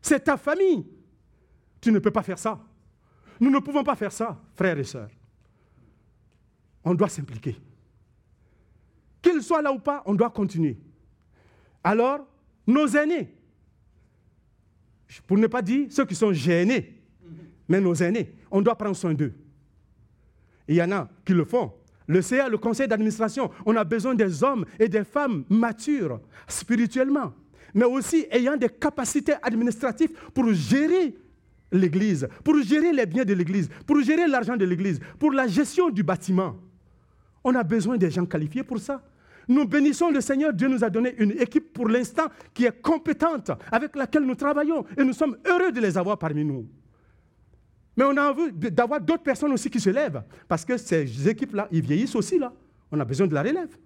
C'est 0.00 0.20
ta 0.20 0.38
famille. 0.38 0.86
Tu 1.82 1.92
ne 1.92 1.98
peux 1.98 2.10
pas 2.10 2.22
faire 2.22 2.38
ça. 2.38 2.58
Nous 3.38 3.50
ne 3.50 3.58
pouvons 3.58 3.84
pas 3.84 3.94
faire 3.94 4.12
ça, 4.12 4.40
frères 4.54 4.78
et 4.78 4.84
sœurs. 4.84 5.10
On 6.82 6.94
doit 6.94 7.08
s'impliquer. 7.08 7.56
Qu'ils 9.20 9.42
soient 9.42 9.62
là 9.62 9.72
ou 9.72 9.78
pas, 9.78 10.02
on 10.06 10.14
doit 10.14 10.30
continuer. 10.30 10.78
Alors, 11.84 12.26
nos 12.66 12.86
aînés, 12.86 13.34
pour 15.26 15.36
ne 15.36 15.46
pas 15.46 15.60
dire 15.60 15.88
ceux 15.90 16.06
qui 16.06 16.14
sont 16.14 16.32
gênés, 16.32 17.01
mais 17.72 17.80
nos 17.80 17.94
aînés, 17.94 18.30
on 18.50 18.60
doit 18.60 18.76
prendre 18.76 18.94
soin 18.94 19.14
d'eux. 19.14 19.32
Il 20.68 20.74
y 20.74 20.82
en 20.82 20.92
a 20.92 21.08
qui 21.24 21.32
le 21.32 21.46
font 21.46 21.72
Le 22.06 22.20
CA, 22.20 22.46
le 22.50 22.58
conseil 22.58 22.86
d'administration, 22.86 23.50
on 23.64 23.74
a 23.76 23.82
besoin 23.82 24.14
des 24.14 24.44
hommes 24.44 24.66
et 24.78 24.90
des 24.90 25.04
femmes 25.04 25.44
matures 25.48 26.20
spirituellement, 26.46 27.32
mais 27.72 27.86
aussi 27.86 28.26
ayant 28.30 28.58
des 28.58 28.68
capacités 28.68 29.32
administratives 29.42 30.10
pour 30.34 30.52
gérer 30.52 31.14
l'Église, 31.72 32.28
pour 32.44 32.60
gérer 32.62 32.92
les 32.92 33.06
biens 33.06 33.24
de 33.24 33.32
l'Église, 33.32 33.70
pour 33.86 33.98
gérer 34.02 34.28
l'argent 34.28 34.58
de 34.58 34.66
l'Église, 34.66 35.00
pour 35.18 35.32
la 35.32 35.46
gestion 35.46 35.88
du 35.88 36.02
bâtiment. 36.02 36.56
On 37.42 37.54
a 37.54 37.62
besoin 37.62 37.96
des 37.96 38.10
gens 38.10 38.26
qualifiés 38.26 38.64
pour 38.64 38.80
ça. 38.80 39.02
Nous 39.48 39.64
bénissons 39.66 40.10
le 40.10 40.20
Seigneur. 40.20 40.52
Dieu 40.52 40.68
nous 40.68 40.84
a 40.84 40.90
donné 40.90 41.14
une 41.16 41.30
équipe 41.40 41.72
pour 41.72 41.88
l'instant 41.88 42.26
qui 42.52 42.66
est 42.66 42.82
compétente, 42.82 43.50
avec 43.70 43.96
laquelle 43.96 44.24
nous 44.24 44.34
travaillons. 44.34 44.84
Et 44.98 45.02
nous 45.04 45.14
sommes 45.14 45.38
heureux 45.46 45.72
de 45.72 45.80
les 45.80 45.96
avoir 45.96 46.18
parmi 46.18 46.44
nous. 46.44 46.68
Mais 47.96 48.04
on 48.04 48.16
a 48.16 48.30
envie 48.30 48.52
d'avoir 48.52 49.00
d'autres 49.00 49.22
personnes 49.22 49.52
aussi 49.52 49.68
qui 49.68 49.80
se 49.80 49.90
lèvent. 49.90 50.22
Parce 50.48 50.64
que 50.64 50.76
ces 50.76 51.28
équipes-là, 51.28 51.68
ils 51.70 51.82
vieillissent 51.82 52.14
aussi, 52.14 52.38
là. 52.38 52.52
On 52.90 52.98
a 52.98 53.04
besoin 53.04 53.26
de 53.26 53.34
la 53.34 53.42
relève. 53.42 53.76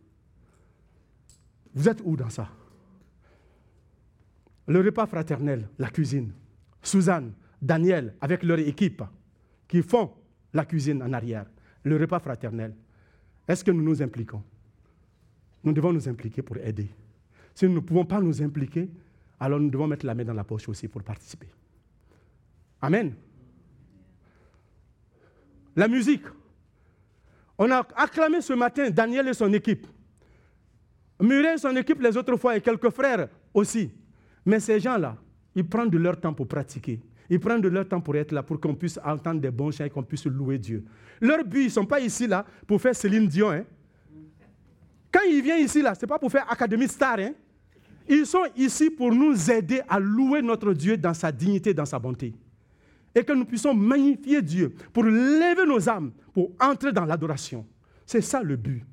Vous 1.75 1.89
êtes 1.89 2.01
où 2.05 2.17
dans 2.17 2.31
ça? 2.31 2.49
Le 4.69 4.81
repas 4.81 5.07
fraternel, 5.07 5.69
la 5.79 5.91
cuisine. 5.91 6.33
Suzanne, 6.83 7.33
Daniel, 7.61 8.15
avec 8.21 8.43
leur 8.43 8.59
équipe, 8.59 9.03
qui 9.69 9.83
font 9.83 10.13
la 10.53 10.65
cuisine 10.65 11.03
en 11.03 11.13
arrière. 11.13 11.47
Le 11.85 11.97
repas 11.97 12.19
fraternel. 12.19 12.75
Est-ce 13.47 13.65
que 13.65 13.71
nous 13.71 13.83
nous 13.83 14.03
impliquons? 14.03 14.43
Nous 15.63 15.73
devons 15.73 15.93
nous 15.93 16.09
impliquer 16.09 16.43
pour 16.43 16.57
aider. 16.59 16.89
Si 17.55 17.67
nous 17.67 17.75
ne 17.75 17.81
pouvons 17.81 18.05
pas 18.05 18.21
nous 18.21 18.43
impliquer, 18.43 18.89
alors 19.39 19.61
nous 19.61 19.71
devons 19.71 19.87
mettre 19.87 20.07
la 20.07 20.15
main 20.15 20.25
dans 20.25 20.35
la 20.35 20.45
poche 20.45 20.69
aussi 20.69 20.89
pour 20.89 21.03
participer. 21.03 21.49
Amen. 22.81 23.15
La 25.77 25.89
musique. 25.89 26.25
On 27.59 27.71
a 27.71 27.87
acclamé 27.95 28.41
ce 28.41 28.55
matin 28.55 28.91
Daniel 28.91 29.29
et 29.29 29.35
son 29.35 29.53
équipe. 29.53 29.87
Muret 31.21 31.55
et 31.55 31.59
son 31.59 31.75
équipe 31.77 32.01
les 32.01 32.17
autres 32.17 32.37
fois 32.37 32.57
et 32.57 32.61
quelques 32.61 32.91
frères 32.91 33.29
aussi. 33.53 33.91
Mais 34.45 34.59
ces 34.61 34.81
gens-là, 34.81 35.17
ils 35.55 35.67
prennent 35.67 35.91
de 35.91 35.99
leur 35.99 36.19
temps 36.19 36.33
pour 36.33 36.49
pratiquer. 36.49 37.01
Ils 37.29 37.41
prennent 37.41 37.61
de 37.61 37.69
leur 37.69 37.89
temps 37.89 38.01
pour 38.01 38.15
être 38.17 38.33
là, 38.33 38.43
pour 38.43 38.61
qu'on 38.61 38.75
puisse 38.75 38.99
entendre 39.05 39.41
des 39.41 39.51
bons 39.51 39.71
chants 39.71 39.85
et 39.85 39.91
qu'on 39.91 40.03
puisse 40.03 40.27
louer 40.27 40.59
Dieu. 40.59 40.85
Leur 41.21 41.45
but, 41.45 41.63
ils 41.63 41.65
ne 41.65 41.71
sont 41.71 41.87
pas 41.87 42.01
ici 42.01 42.27
là 42.27 42.45
pour 42.67 42.81
faire 42.81 42.95
Céline 42.95 43.27
Dion. 43.27 43.51
Hein. 43.51 43.65
Quand 45.11 45.23
ils 45.29 45.43
viennent 45.43 45.65
ici 45.65 45.83
là, 45.83 45.95
ce 45.95 46.03
n'est 46.03 46.09
pas 46.09 46.19
pour 46.19 46.31
faire 46.31 46.51
Académie 46.51 46.89
Star. 46.89 47.19
Hein. 47.19 47.33
Ils 48.09 48.27
sont 48.27 48.45
ici 48.57 48.91
pour 48.91 49.13
nous 49.13 49.51
aider 49.51 49.81
à 49.89 49.99
louer 49.99 50.43
notre 50.43 50.73
Dieu 50.73 50.97
dans 50.97 51.15
sa 51.15 51.33
dignité, 51.33 51.75
dans 51.75 51.87
sa 51.87 51.99
bonté. 51.99 52.35
Et 53.17 53.25
que 53.25 53.33
nous 53.33 53.47
puissions 53.47 53.73
magnifier 53.73 54.43
Dieu 54.43 54.75
pour 54.93 55.03
lever 55.03 55.67
nos 55.67 55.89
âmes, 55.89 56.13
pour 56.35 56.53
entrer 56.61 56.93
dans 56.93 57.07
l'adoration. 57.07 57.67
C'est 58.05 58.21
ça 58.21 58.43
le 58.43 58.57
but. 58.57 58.85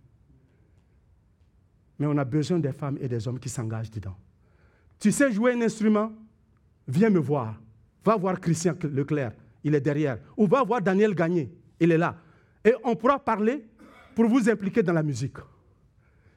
Mais 1.99 2.07
on 2.07 2.17
a 2.17 2.24
besoin 2.24 2.57
des 2.57 2.71
femmes 2.71 2.97
et 3.01 3.09
des 3.09 3.28
hommes 3.28 3.38
qui 3.38 3.49
s'engagent 3.49 3.91
dedans. 3.91 4.15
Tu 4.97 5.11
sais 5.11 5.30
jouer 5.30 5.51
un 5.51 5.61
instrument? 5.61 6.13
Viens 6.88 7.09
me 7.09 7.19
voir. 7.19 7.59
Va 8.05 8.15
voir 8.15 8.39
Christian 8.39 8.76
Leclerc, 8.84 9.34
il 9.63 9.76
est 9.76 9.82
derrière. 9.82 10.17
Ou 10.38 10.47
va 10.47 10.63
voir 10.63 10.82
Daniel 10.82 11.13
Gagné, 11.13 11.51
il 11.80 11.91
est 11.91 11.97
là. 11.97 12.17
Et 12.63 12.74
on 12.86 12.95
pourra 12.95 13.19
parler 13.19 13.65
pour 14.15 14.26
vous 14.28 14.49
impliquer 14.49 14.84
dans 14.84 14.93
la 14.93 15.03
musique. 15.03 15.38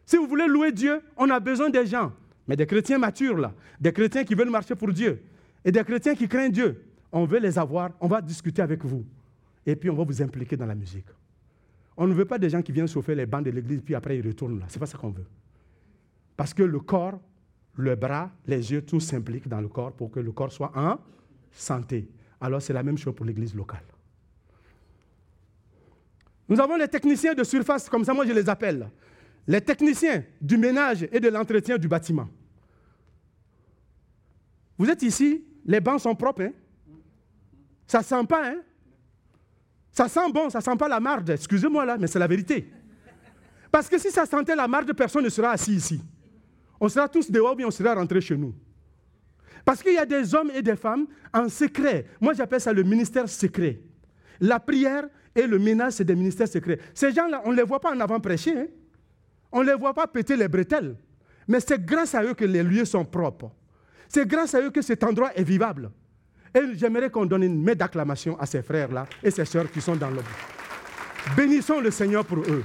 Si 0.05 0.16
vous 0.16 0.26
voulez 0.26 0.49
louer 0.49 0.72
Dieu, 0.72 1.01
on 1.16 1.30
a 1.30 1.39
besoin 1.39 1.70
des 1.70 1.87
gens, 1.87 2.12
mais 2.49 2.57
des 2.57 2.66
chrétiens 2.66 2.99
matures 2.99 3.39
là, 3.39 3.55
des 3.80 3.93
chrétiens 3.93 4.24
qui 4.24 4.34
veulent 4.34 4.51
marcher 4.51 4.74
pour 4.74 4.93
Dieu, 4.93 5.22
et 5.64 5.70
des 5.70 5.84
chrétiens 5.84 6.16
qui 6.16 6.28
craignent 6.28 6.53
Dieu. 6.53 6.82
On 7.12 7.24
veut 7.24 7.38
les 7.38 7.59
avoir, 7.59 7.90
on 8.00 8.09
va 8.09 8.20
discuter 8.20 8.62
avec 8.62 8.84
vous, 8.84 9.04
et 9.64 9.76
puis 9.76 9.90
on 9.90 9.94
va 9.94 10.04
vous 10.04 10.22
impliquer 10.22 10.57
dans 10.57 10.66
la 10.66 10.74
musique. 10.74 11.07
On 11.96 12.07
ne 12.07 12.12
veut 12.12 12.24
pas 12.24 12.38
des 12.38 12.50
gens 12.50 12.61
qui 12.62 12.72
viennent 12.72 12.88
chauffer 12.88 13.14
les 13.14 13.26
bancs 13.26 13.44
de 13.44 13.50
l'église, 13.50 13.80
puis 13.80 13.94
après 13.94 14.18
ils 14.18 14.26
retournent 14.26 14.59
là. 14.59 14.66
Ce 14.68 14.74
n'est 14.74 14.80
pas 14.80 14.86
ça 14.86 14.98
qu'on 14.98 15.11
veut. 15.11 15.26
Parce 16.36 16.52
que 16.52 16.62
le 16.62 16.80
corps, 16.80 17.18
le 17.76 17.94
bras, 17.94 18.30
les 18.46 18.72
yeux, 18.72 18.82
tout 18.82 19.00
s'implique 19.00 19.48
dans 19.48 19.61
le 19.61 19.68
corps 19.68 19.92
pour 19.92 20.11
que 20.11 20.20
le 20.20 20.32
corps 20.32 20.52
soit 20.52 20.72
en 20.76 20.98
santé. 21.50 22.09
Alors 22.40 22.61
c'est 22.61 22.72
la 22.72 22.82
même 22.82 22.98
chose 22.98 23.14
pour 23.14 23.24
l'église 23.24 23.54
locale. 23.54 23.84
Nous 26.48 26.61
avons 26.61 26.76
les 26.76 26.88
techniciens 26.88 27.34
de 27.34 27.42
surface, 27.44 27.88
comme 27.88 28.04
ça 28.04 28.12
moi 28.12 28.26
je 28.26 28.32
les 28.32 28.48
appelle. 28.48 28.88
Les 29.46 29.61
techniciens 29.61 30.24
du 30.40 30.57
ménage 30.57 31.09
et 31.11 31.20
de 31.20 31.28
l'entretien 31.28 31.78
du 31.78 31.88
bâtiment. 31.88 32.28
Vous 34.76 34.88
êtes 34.90 35.02
ici, 35.02 35.44
les 35.64 35.80
bancs 35.80 36.00
sont 36.00 36.14
propres. 36.14 36.42
Hein? 36.42 36.52
Ça 37.87 38.03
sent 38.03 38.24
pas, 38.28 38.49
hein? 38.49 38.61
Ça 39.93 40.09
sent 40.09 40.30
bon, 40.32 40.51
ça 40.51 40.61
sent 40.61 40.76
pas 40.76 40.89
la 40.89 41.01
marde. 41.01 41.30
Excusez-moi 41.30 41.84
là, 41.87 41.97
mais 41.99 42.07
c'est 42.07 42.18
la 42.18 42.26
vérité. 42.26 42.70
Parce 43.70 43.89
que 43.89 43.99
si 43.99 44.11
ça 44.11 44.26
sentait 44.26 44.55
la 44.55 44.68
marde, 44.68 44.93
personne 44.93 45.24
ne 45.24 45.28
sera 45.28 45.51
assis 45.51 45.74
ici. 45.74 46.03
On 46.78 46.89
sera 46.89 47.09
tous 47.09 47.30
dehors, 47.30 47.57
ou 47.59 47.62
on 47.62 47.70
sera 47.70 47.95
rentré 47.95 48.20
chez 48.20 48.37
nous. 48.37 48.55
Parce 49.64 49.82
qu'il 49.82 49.95
y 49.95 49.99
a 49.99 50.07
des 50.07 50.34
hommes 50.34 50.51
et 50.55 50.62
des 50.62 50.76
femmes 50.76 51.07
en 51.32 51.49
secret. 51.49 52.07
Moi, 52.20 52.34
j'appelle 52.34 52.61
ça 52.61 52.72
le 52.72 52.82
ministère 52.82 53.28
secret. 53.28 53.80
La 54.41 54.61
prière 54.61 55.09
et 55.34 55.47
le 55.47 55.59
ménage, 55.59 55.95
c'est 55.95 56.05
des 56.05 56.14
ministères 56.14 56.49
secrets. 56.49 56.78
Ces 56.95 57.12
gens-là, 57.12 57.43
on 57.45 57.53
ne 57.53 57.57
les 57.57 57.62
voit 57.62 57.80
pas 57.80 57.95
en 57.95 58.01
avant 58.01 58.20
prêcher. 58.20 58.57
Hein? 58.57 58.66
On 59.51 59.62
ne 59.62 59.70
les 59.70 59.74
voit 59.74 59.95
pas 59.95 60.07
péter 60.07 60.37
les 60.37 60.49
bretelles. 60.49 60.97
Mais 61.49 61.61
c'est 61.61 61.84
grâce 61.84 62.14
à 62.14 62.22
eux 62.22 62.34
que 62.34 62.45
les 62.45 62.62
lieux 62.62 62.84
sont 62.84 63.05
propres. 63.05 63.51
C'est 64.09 64.26
grâce 64.26 64.55
à 64.55 64.61
eux 64.61 64.70
que 64.70 64.82
cet 64.82 65.03
endroit 65.03 65.34
est 65.34 65.43
vivable. 65.45 65.91
Et 66.57 66.74
j'aimerais 66.74 67.11
qu'on 67.11 67.26
donne 67.26 67.42
une 67.42 67.62
main 67.62 67.74
d'acclamation 67.74 68.40
à 68.40 68.46
ces 68.46 68.62
frères-là 68.62 69.07
et 69.22 69.30
ces 69.30 69.44
sœurs 69.44 69.70
qui 69.70 69.82
sont 69.82 69.94
dans 69.94 70.09
le 70.09 70.22
Bénissons 71.36 71.80
le 71.80 71.90
Seigneur 71.90 72.24
pour 72.24 72.38
eux. 72.38 72.64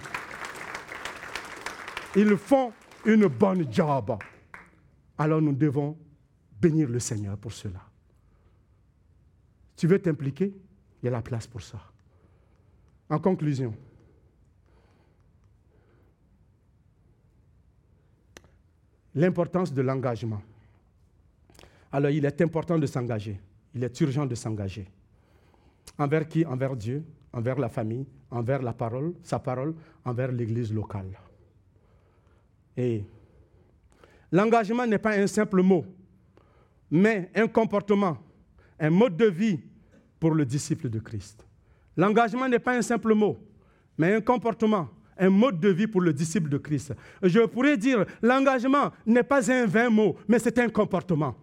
Ils 2.15 2.37
font 2.37 2.71
une 3.05 3.27
bonne 3.27 3.69
job. 3.69 4.17
Alors 5.17 5.41
nous 5.41 5.51
devons 5.51 5.97
bénir 6.61 6.87
le 6.87 6.99
Seigneur 6.99 7.37
pour 7.37 7.51
cela. 7.51 7.81
Tu 9.75 9.87
veux 9.87 9.99
t'impliquer? 9.99 10.53
Il 11.01 11.05
y 11.05 11.09
a 11.09 11.11
la 11.11 11.21
place 11.21 11.47
pour 11.47 11.61
ça. 11.61 11.79
En 13.09 13.19
conclusion, 13.19 13.75
l'importance 19.15 19.73
de 19.73 19.81
l'engagement. 19.81 20.41
Alors 21.91 22.11
il 22.11 22.23
est 22.23 22.41
important 22.41 22.79
de 22.79 22.85
s'engager. 22.85 23.37
Il 23.73 23.83
est 23.83 24.01
urgent 24.01 24.25
de 24.25 24.35
s'engager. 24.35 24.87
Envers 25.97 26.27
qui? 26.27 26.45
Envers 26.45 26.75
Dieu, 26.75 27.03
envers 27.33 27.57
la 27.57 27.69
famille, 27.69 28.05
envers 28.29 28.61
la 28.61 28.73
parole, 28.73 29.13
sa 29.23 29.39
parole, 29.39 29.75
envers 30.05 30.31
l'Église 30.31 30.73
locale. 30.73 31.17
Et 32.77 33.03
l'engagement 34.31 34.85
n'est 34.85 34.97
pas 34.97 35.17
un 35.17 35.27
simple 35.27 35.61
mot 35.61 35.85
mais 36.91 37.31
un 37.33 37.47
comportement, 37.47 38.17
un 38.77 38.89
mode 38.89 39.15
de 39.15 39.27
vie 39.27 39.59
pour 40.19 40.35
le 40.35 40.45
disciple 40.45 40.89
de 40.89 40.99
Christ. 40.99 41.45
L'engagement 41.95 42.49
n'est 42.49 42.59
pas 42.59 42.75
un 42.75 42.81
simple 42.81 43.13
mot, 43.13 43.37
mais 43.97 44.15
un 44.15 44.21
comportement, 44.21 44.89
un 45.17 45.29
mode 45.29 45.59
de 45.59 45.69
vie 45.69 45.87
pour 45.87 46.01
le 46.01 46.11
disciple 46.11 46.49
de 46.49 46.57
Christ. 46.57 46.93
Je 47.23 47.39
pourrais 47.45 47.77
dire, 47.77 48.05
l'engagement 48.21 48.91
n'est 49.05 49.23
pas 49.23 49.49
un 49.51 49.65
vain 49.65 49.89
mot, 49.89 50.17
mais 50.27 50.37
c'est 50.37 50.59
un 50.59 50.67
comportement. 50.67 51.35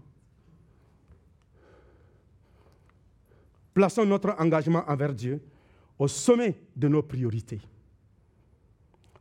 Plaçons 3.78 4.04
notre 4.04 4.34
engagement 4.40 4.82
envers 4.88 5.14
Dieu 5.14 5.40
au 6.00 6.08
sommet 6.08 6.60
de 6.74 6.88
nos 6.88 7.00
priorités. 7.00 7.60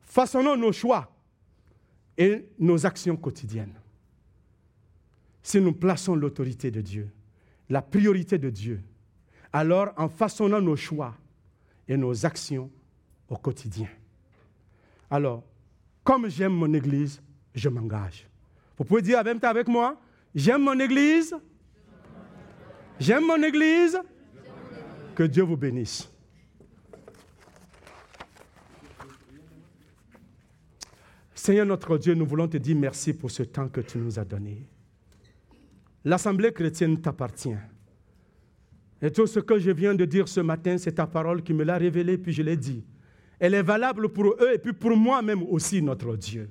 Façonnons 0.02 0.58
nos 0.58 0.72
choix 0.72 1.16
et 2.18 2.44
nos 2.58 2.84
actions 2.84 3.16
quotidiennes 3.16 3.76
si 5.44 5.62
nous 5.62 5.74
plaçons 5.74 6.16
l'autorité 6.16 6.72
de 6.72 6.82
Dieu, 6.82 7.08
la 7.70 7.84
priorité 7.84 8.40
de 8.40 8.50
Dieu, 8.50 8.82
alors 9.54 9.94
en 9.96 10.10
façonnant 10.10 10.60
nos 10.60 10.76
choix 10.76 11.14
et 11.88 11.96
nos 11.96 12.26
actions 12.26 12.72
au 13.30 13.38
quotidien. 13.38 13.90
Alors, 15.12 15.44
comme 16.04 16.30
j'aime 16.30 16.54
mon 16.54 16.74
Église, 16.74 17.22
je 17.54 17.70
m'engage. 17.70 18.28
Vous 18.76 18.86
pouvez 18.86 19.04
dire 19.04 19.20
avec 19.20 19.68
moi, 19.68 20.02
j'aime 20.34 20.64
mon 20.64 20.80
Église, 20.80 21.36
j'aime 23.00 23.28
mon 23.28 23.44
Église, 23.44 24.00
que 25.18 25.24
Dieu 25.24 25.42
vous 25.42 25.58
bénisse. 25.58 26.08
Seigneur 31.34 31.66
notre 31.66 31.98
Dieu, 31.98 32.14
nous 32.14 32.28
voulons 32.28 32.48
te 32.48 32.58
dire 32.58 32.78
merci 32.78 33.14
pour 33.14 33.32
ce 33.32 33.42
temps 33.42 33.68
que 33.68 33.82
tu 33.82 33.98
nous 33.98 34.20
as 34.20 34.26
donné. 34.26 34.70
L'Assemblée 36.06 36.54
chrétienne 36.54 37.02
t'appartient. 37.02 37.58
Et 39.02 39.10
tout 39.10 39.26
ce 39.26 39.40
que 39.40 39.58
je 39.58 39.72
viens 39.72 39.96
de 39.96 40.06
dire 40.06 40.28
ce 40.28 40.40
matin, 40.40 40.78
c'est 40.78 40.92
ta 40.92 41.08
parole 41.08 41.42
qui 41.42 41.56
me 41.56 41.64
l'a 41.64 41.80
révélé, 41.80 42.20
puis 42.20 42.32
je 42.32 42.44
l'ai 42.44 42.56
dit. 42.56 42.86
Elle 43.40 43.56
est 43.56 43.64
valable 43.64 44.10
pour 44.10 44.36
eux 44.40 44.52
et 44.54 44.60
puis 44.60 44.74
pour 44.74 44.96
moi-même 44.96 45.42
aussi, 45.42 45.82
notre 45.82 46.16
Dieu. 46.16 46.48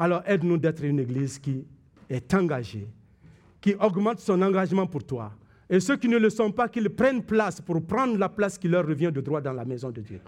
Alors 0.00 0.22
aide-nous 0.26 0.58
d'être 0.58 0.82
une 0.82 0.98
église 0.98 1.38
qui 1.38 1.64
est 2.10 2.34
engagée, 2.34 2.88
qui 3.60 3.76
augmente 3.76 4.18
son 4.18 4.42
engagement 4.42 4.88
pour 4.88 5.04
toi. 5.04 5.32
Et 5.70 5.80
ceux 5.80 5.96
qui 5.96 6.08
ne 6.08 6.16
le 6.16 6.30
sont 6.30 6.50
pas, 6.50 6.68
qu'ils 6.68 6.88
prennent 6.90 7.22
place 7.22 7.60
pour 7.60 7.84
prendre 7.84 8.16
la 8.16 8.28
place 8.28 8.56
qui 8.56 8.68
leur 8.68 8.86
revient 8.86 9.12
de 9.12 9.20
droit 9.20 9.40
dans 9.40 9.52
la 9.52 9.64
maison 9.64 9.90
de 9.90 10.00
Dieu, 10.00 10.20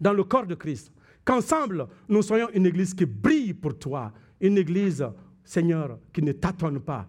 dans 0.00 0.12
le 0.12 0.24
corps 0.24 0.46
de 0.46 0.54
Christ. 0.54 0.92
Qu'ensemble, 1.24 1.86
nous 2.08 2.22
soyons 2.22 2.48
une 2.54 2.66
église 2.66 2.94
qui 2.94 3.04
brille 3.04 3.54
pour 3.54 3.78
toi. 3.78 4.12
Une 4.40 4.58
église, 4.58 5.04
Seigneur, 5.44 5.98
qui 6.12 6.22
ne 6.22 6.32
tâtonne 6.32 6.80
pas, 6.80 7.06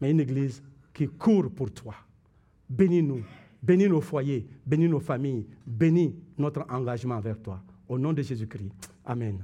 mais 0.00 0.10
une 0.10 0.20
église 0.20 0.62
qui 0.92 1.08
court 1.08 1.50
pour 1.50 1.70
toi. 1.70 1.94
Bénis-nous, 2.68 3.22
bénis 3.62 3.88
nos 3.88 4.00
foyers, 4.00 4.46
bénis 4.64 4.88
nos 4.88 5.00
familles, 5.00 5.46
bénis 5.66 6.14
notre 6.38 6.64
engagement 6.70 7.20
vers 7.20 7.38
toi. 7.40 7.60
Au 7.88 7.98
nom 7.98 8.12
de 8.12 8.22
Jésus-Christ. 8.22 8.70
Amen. 9.04 9.42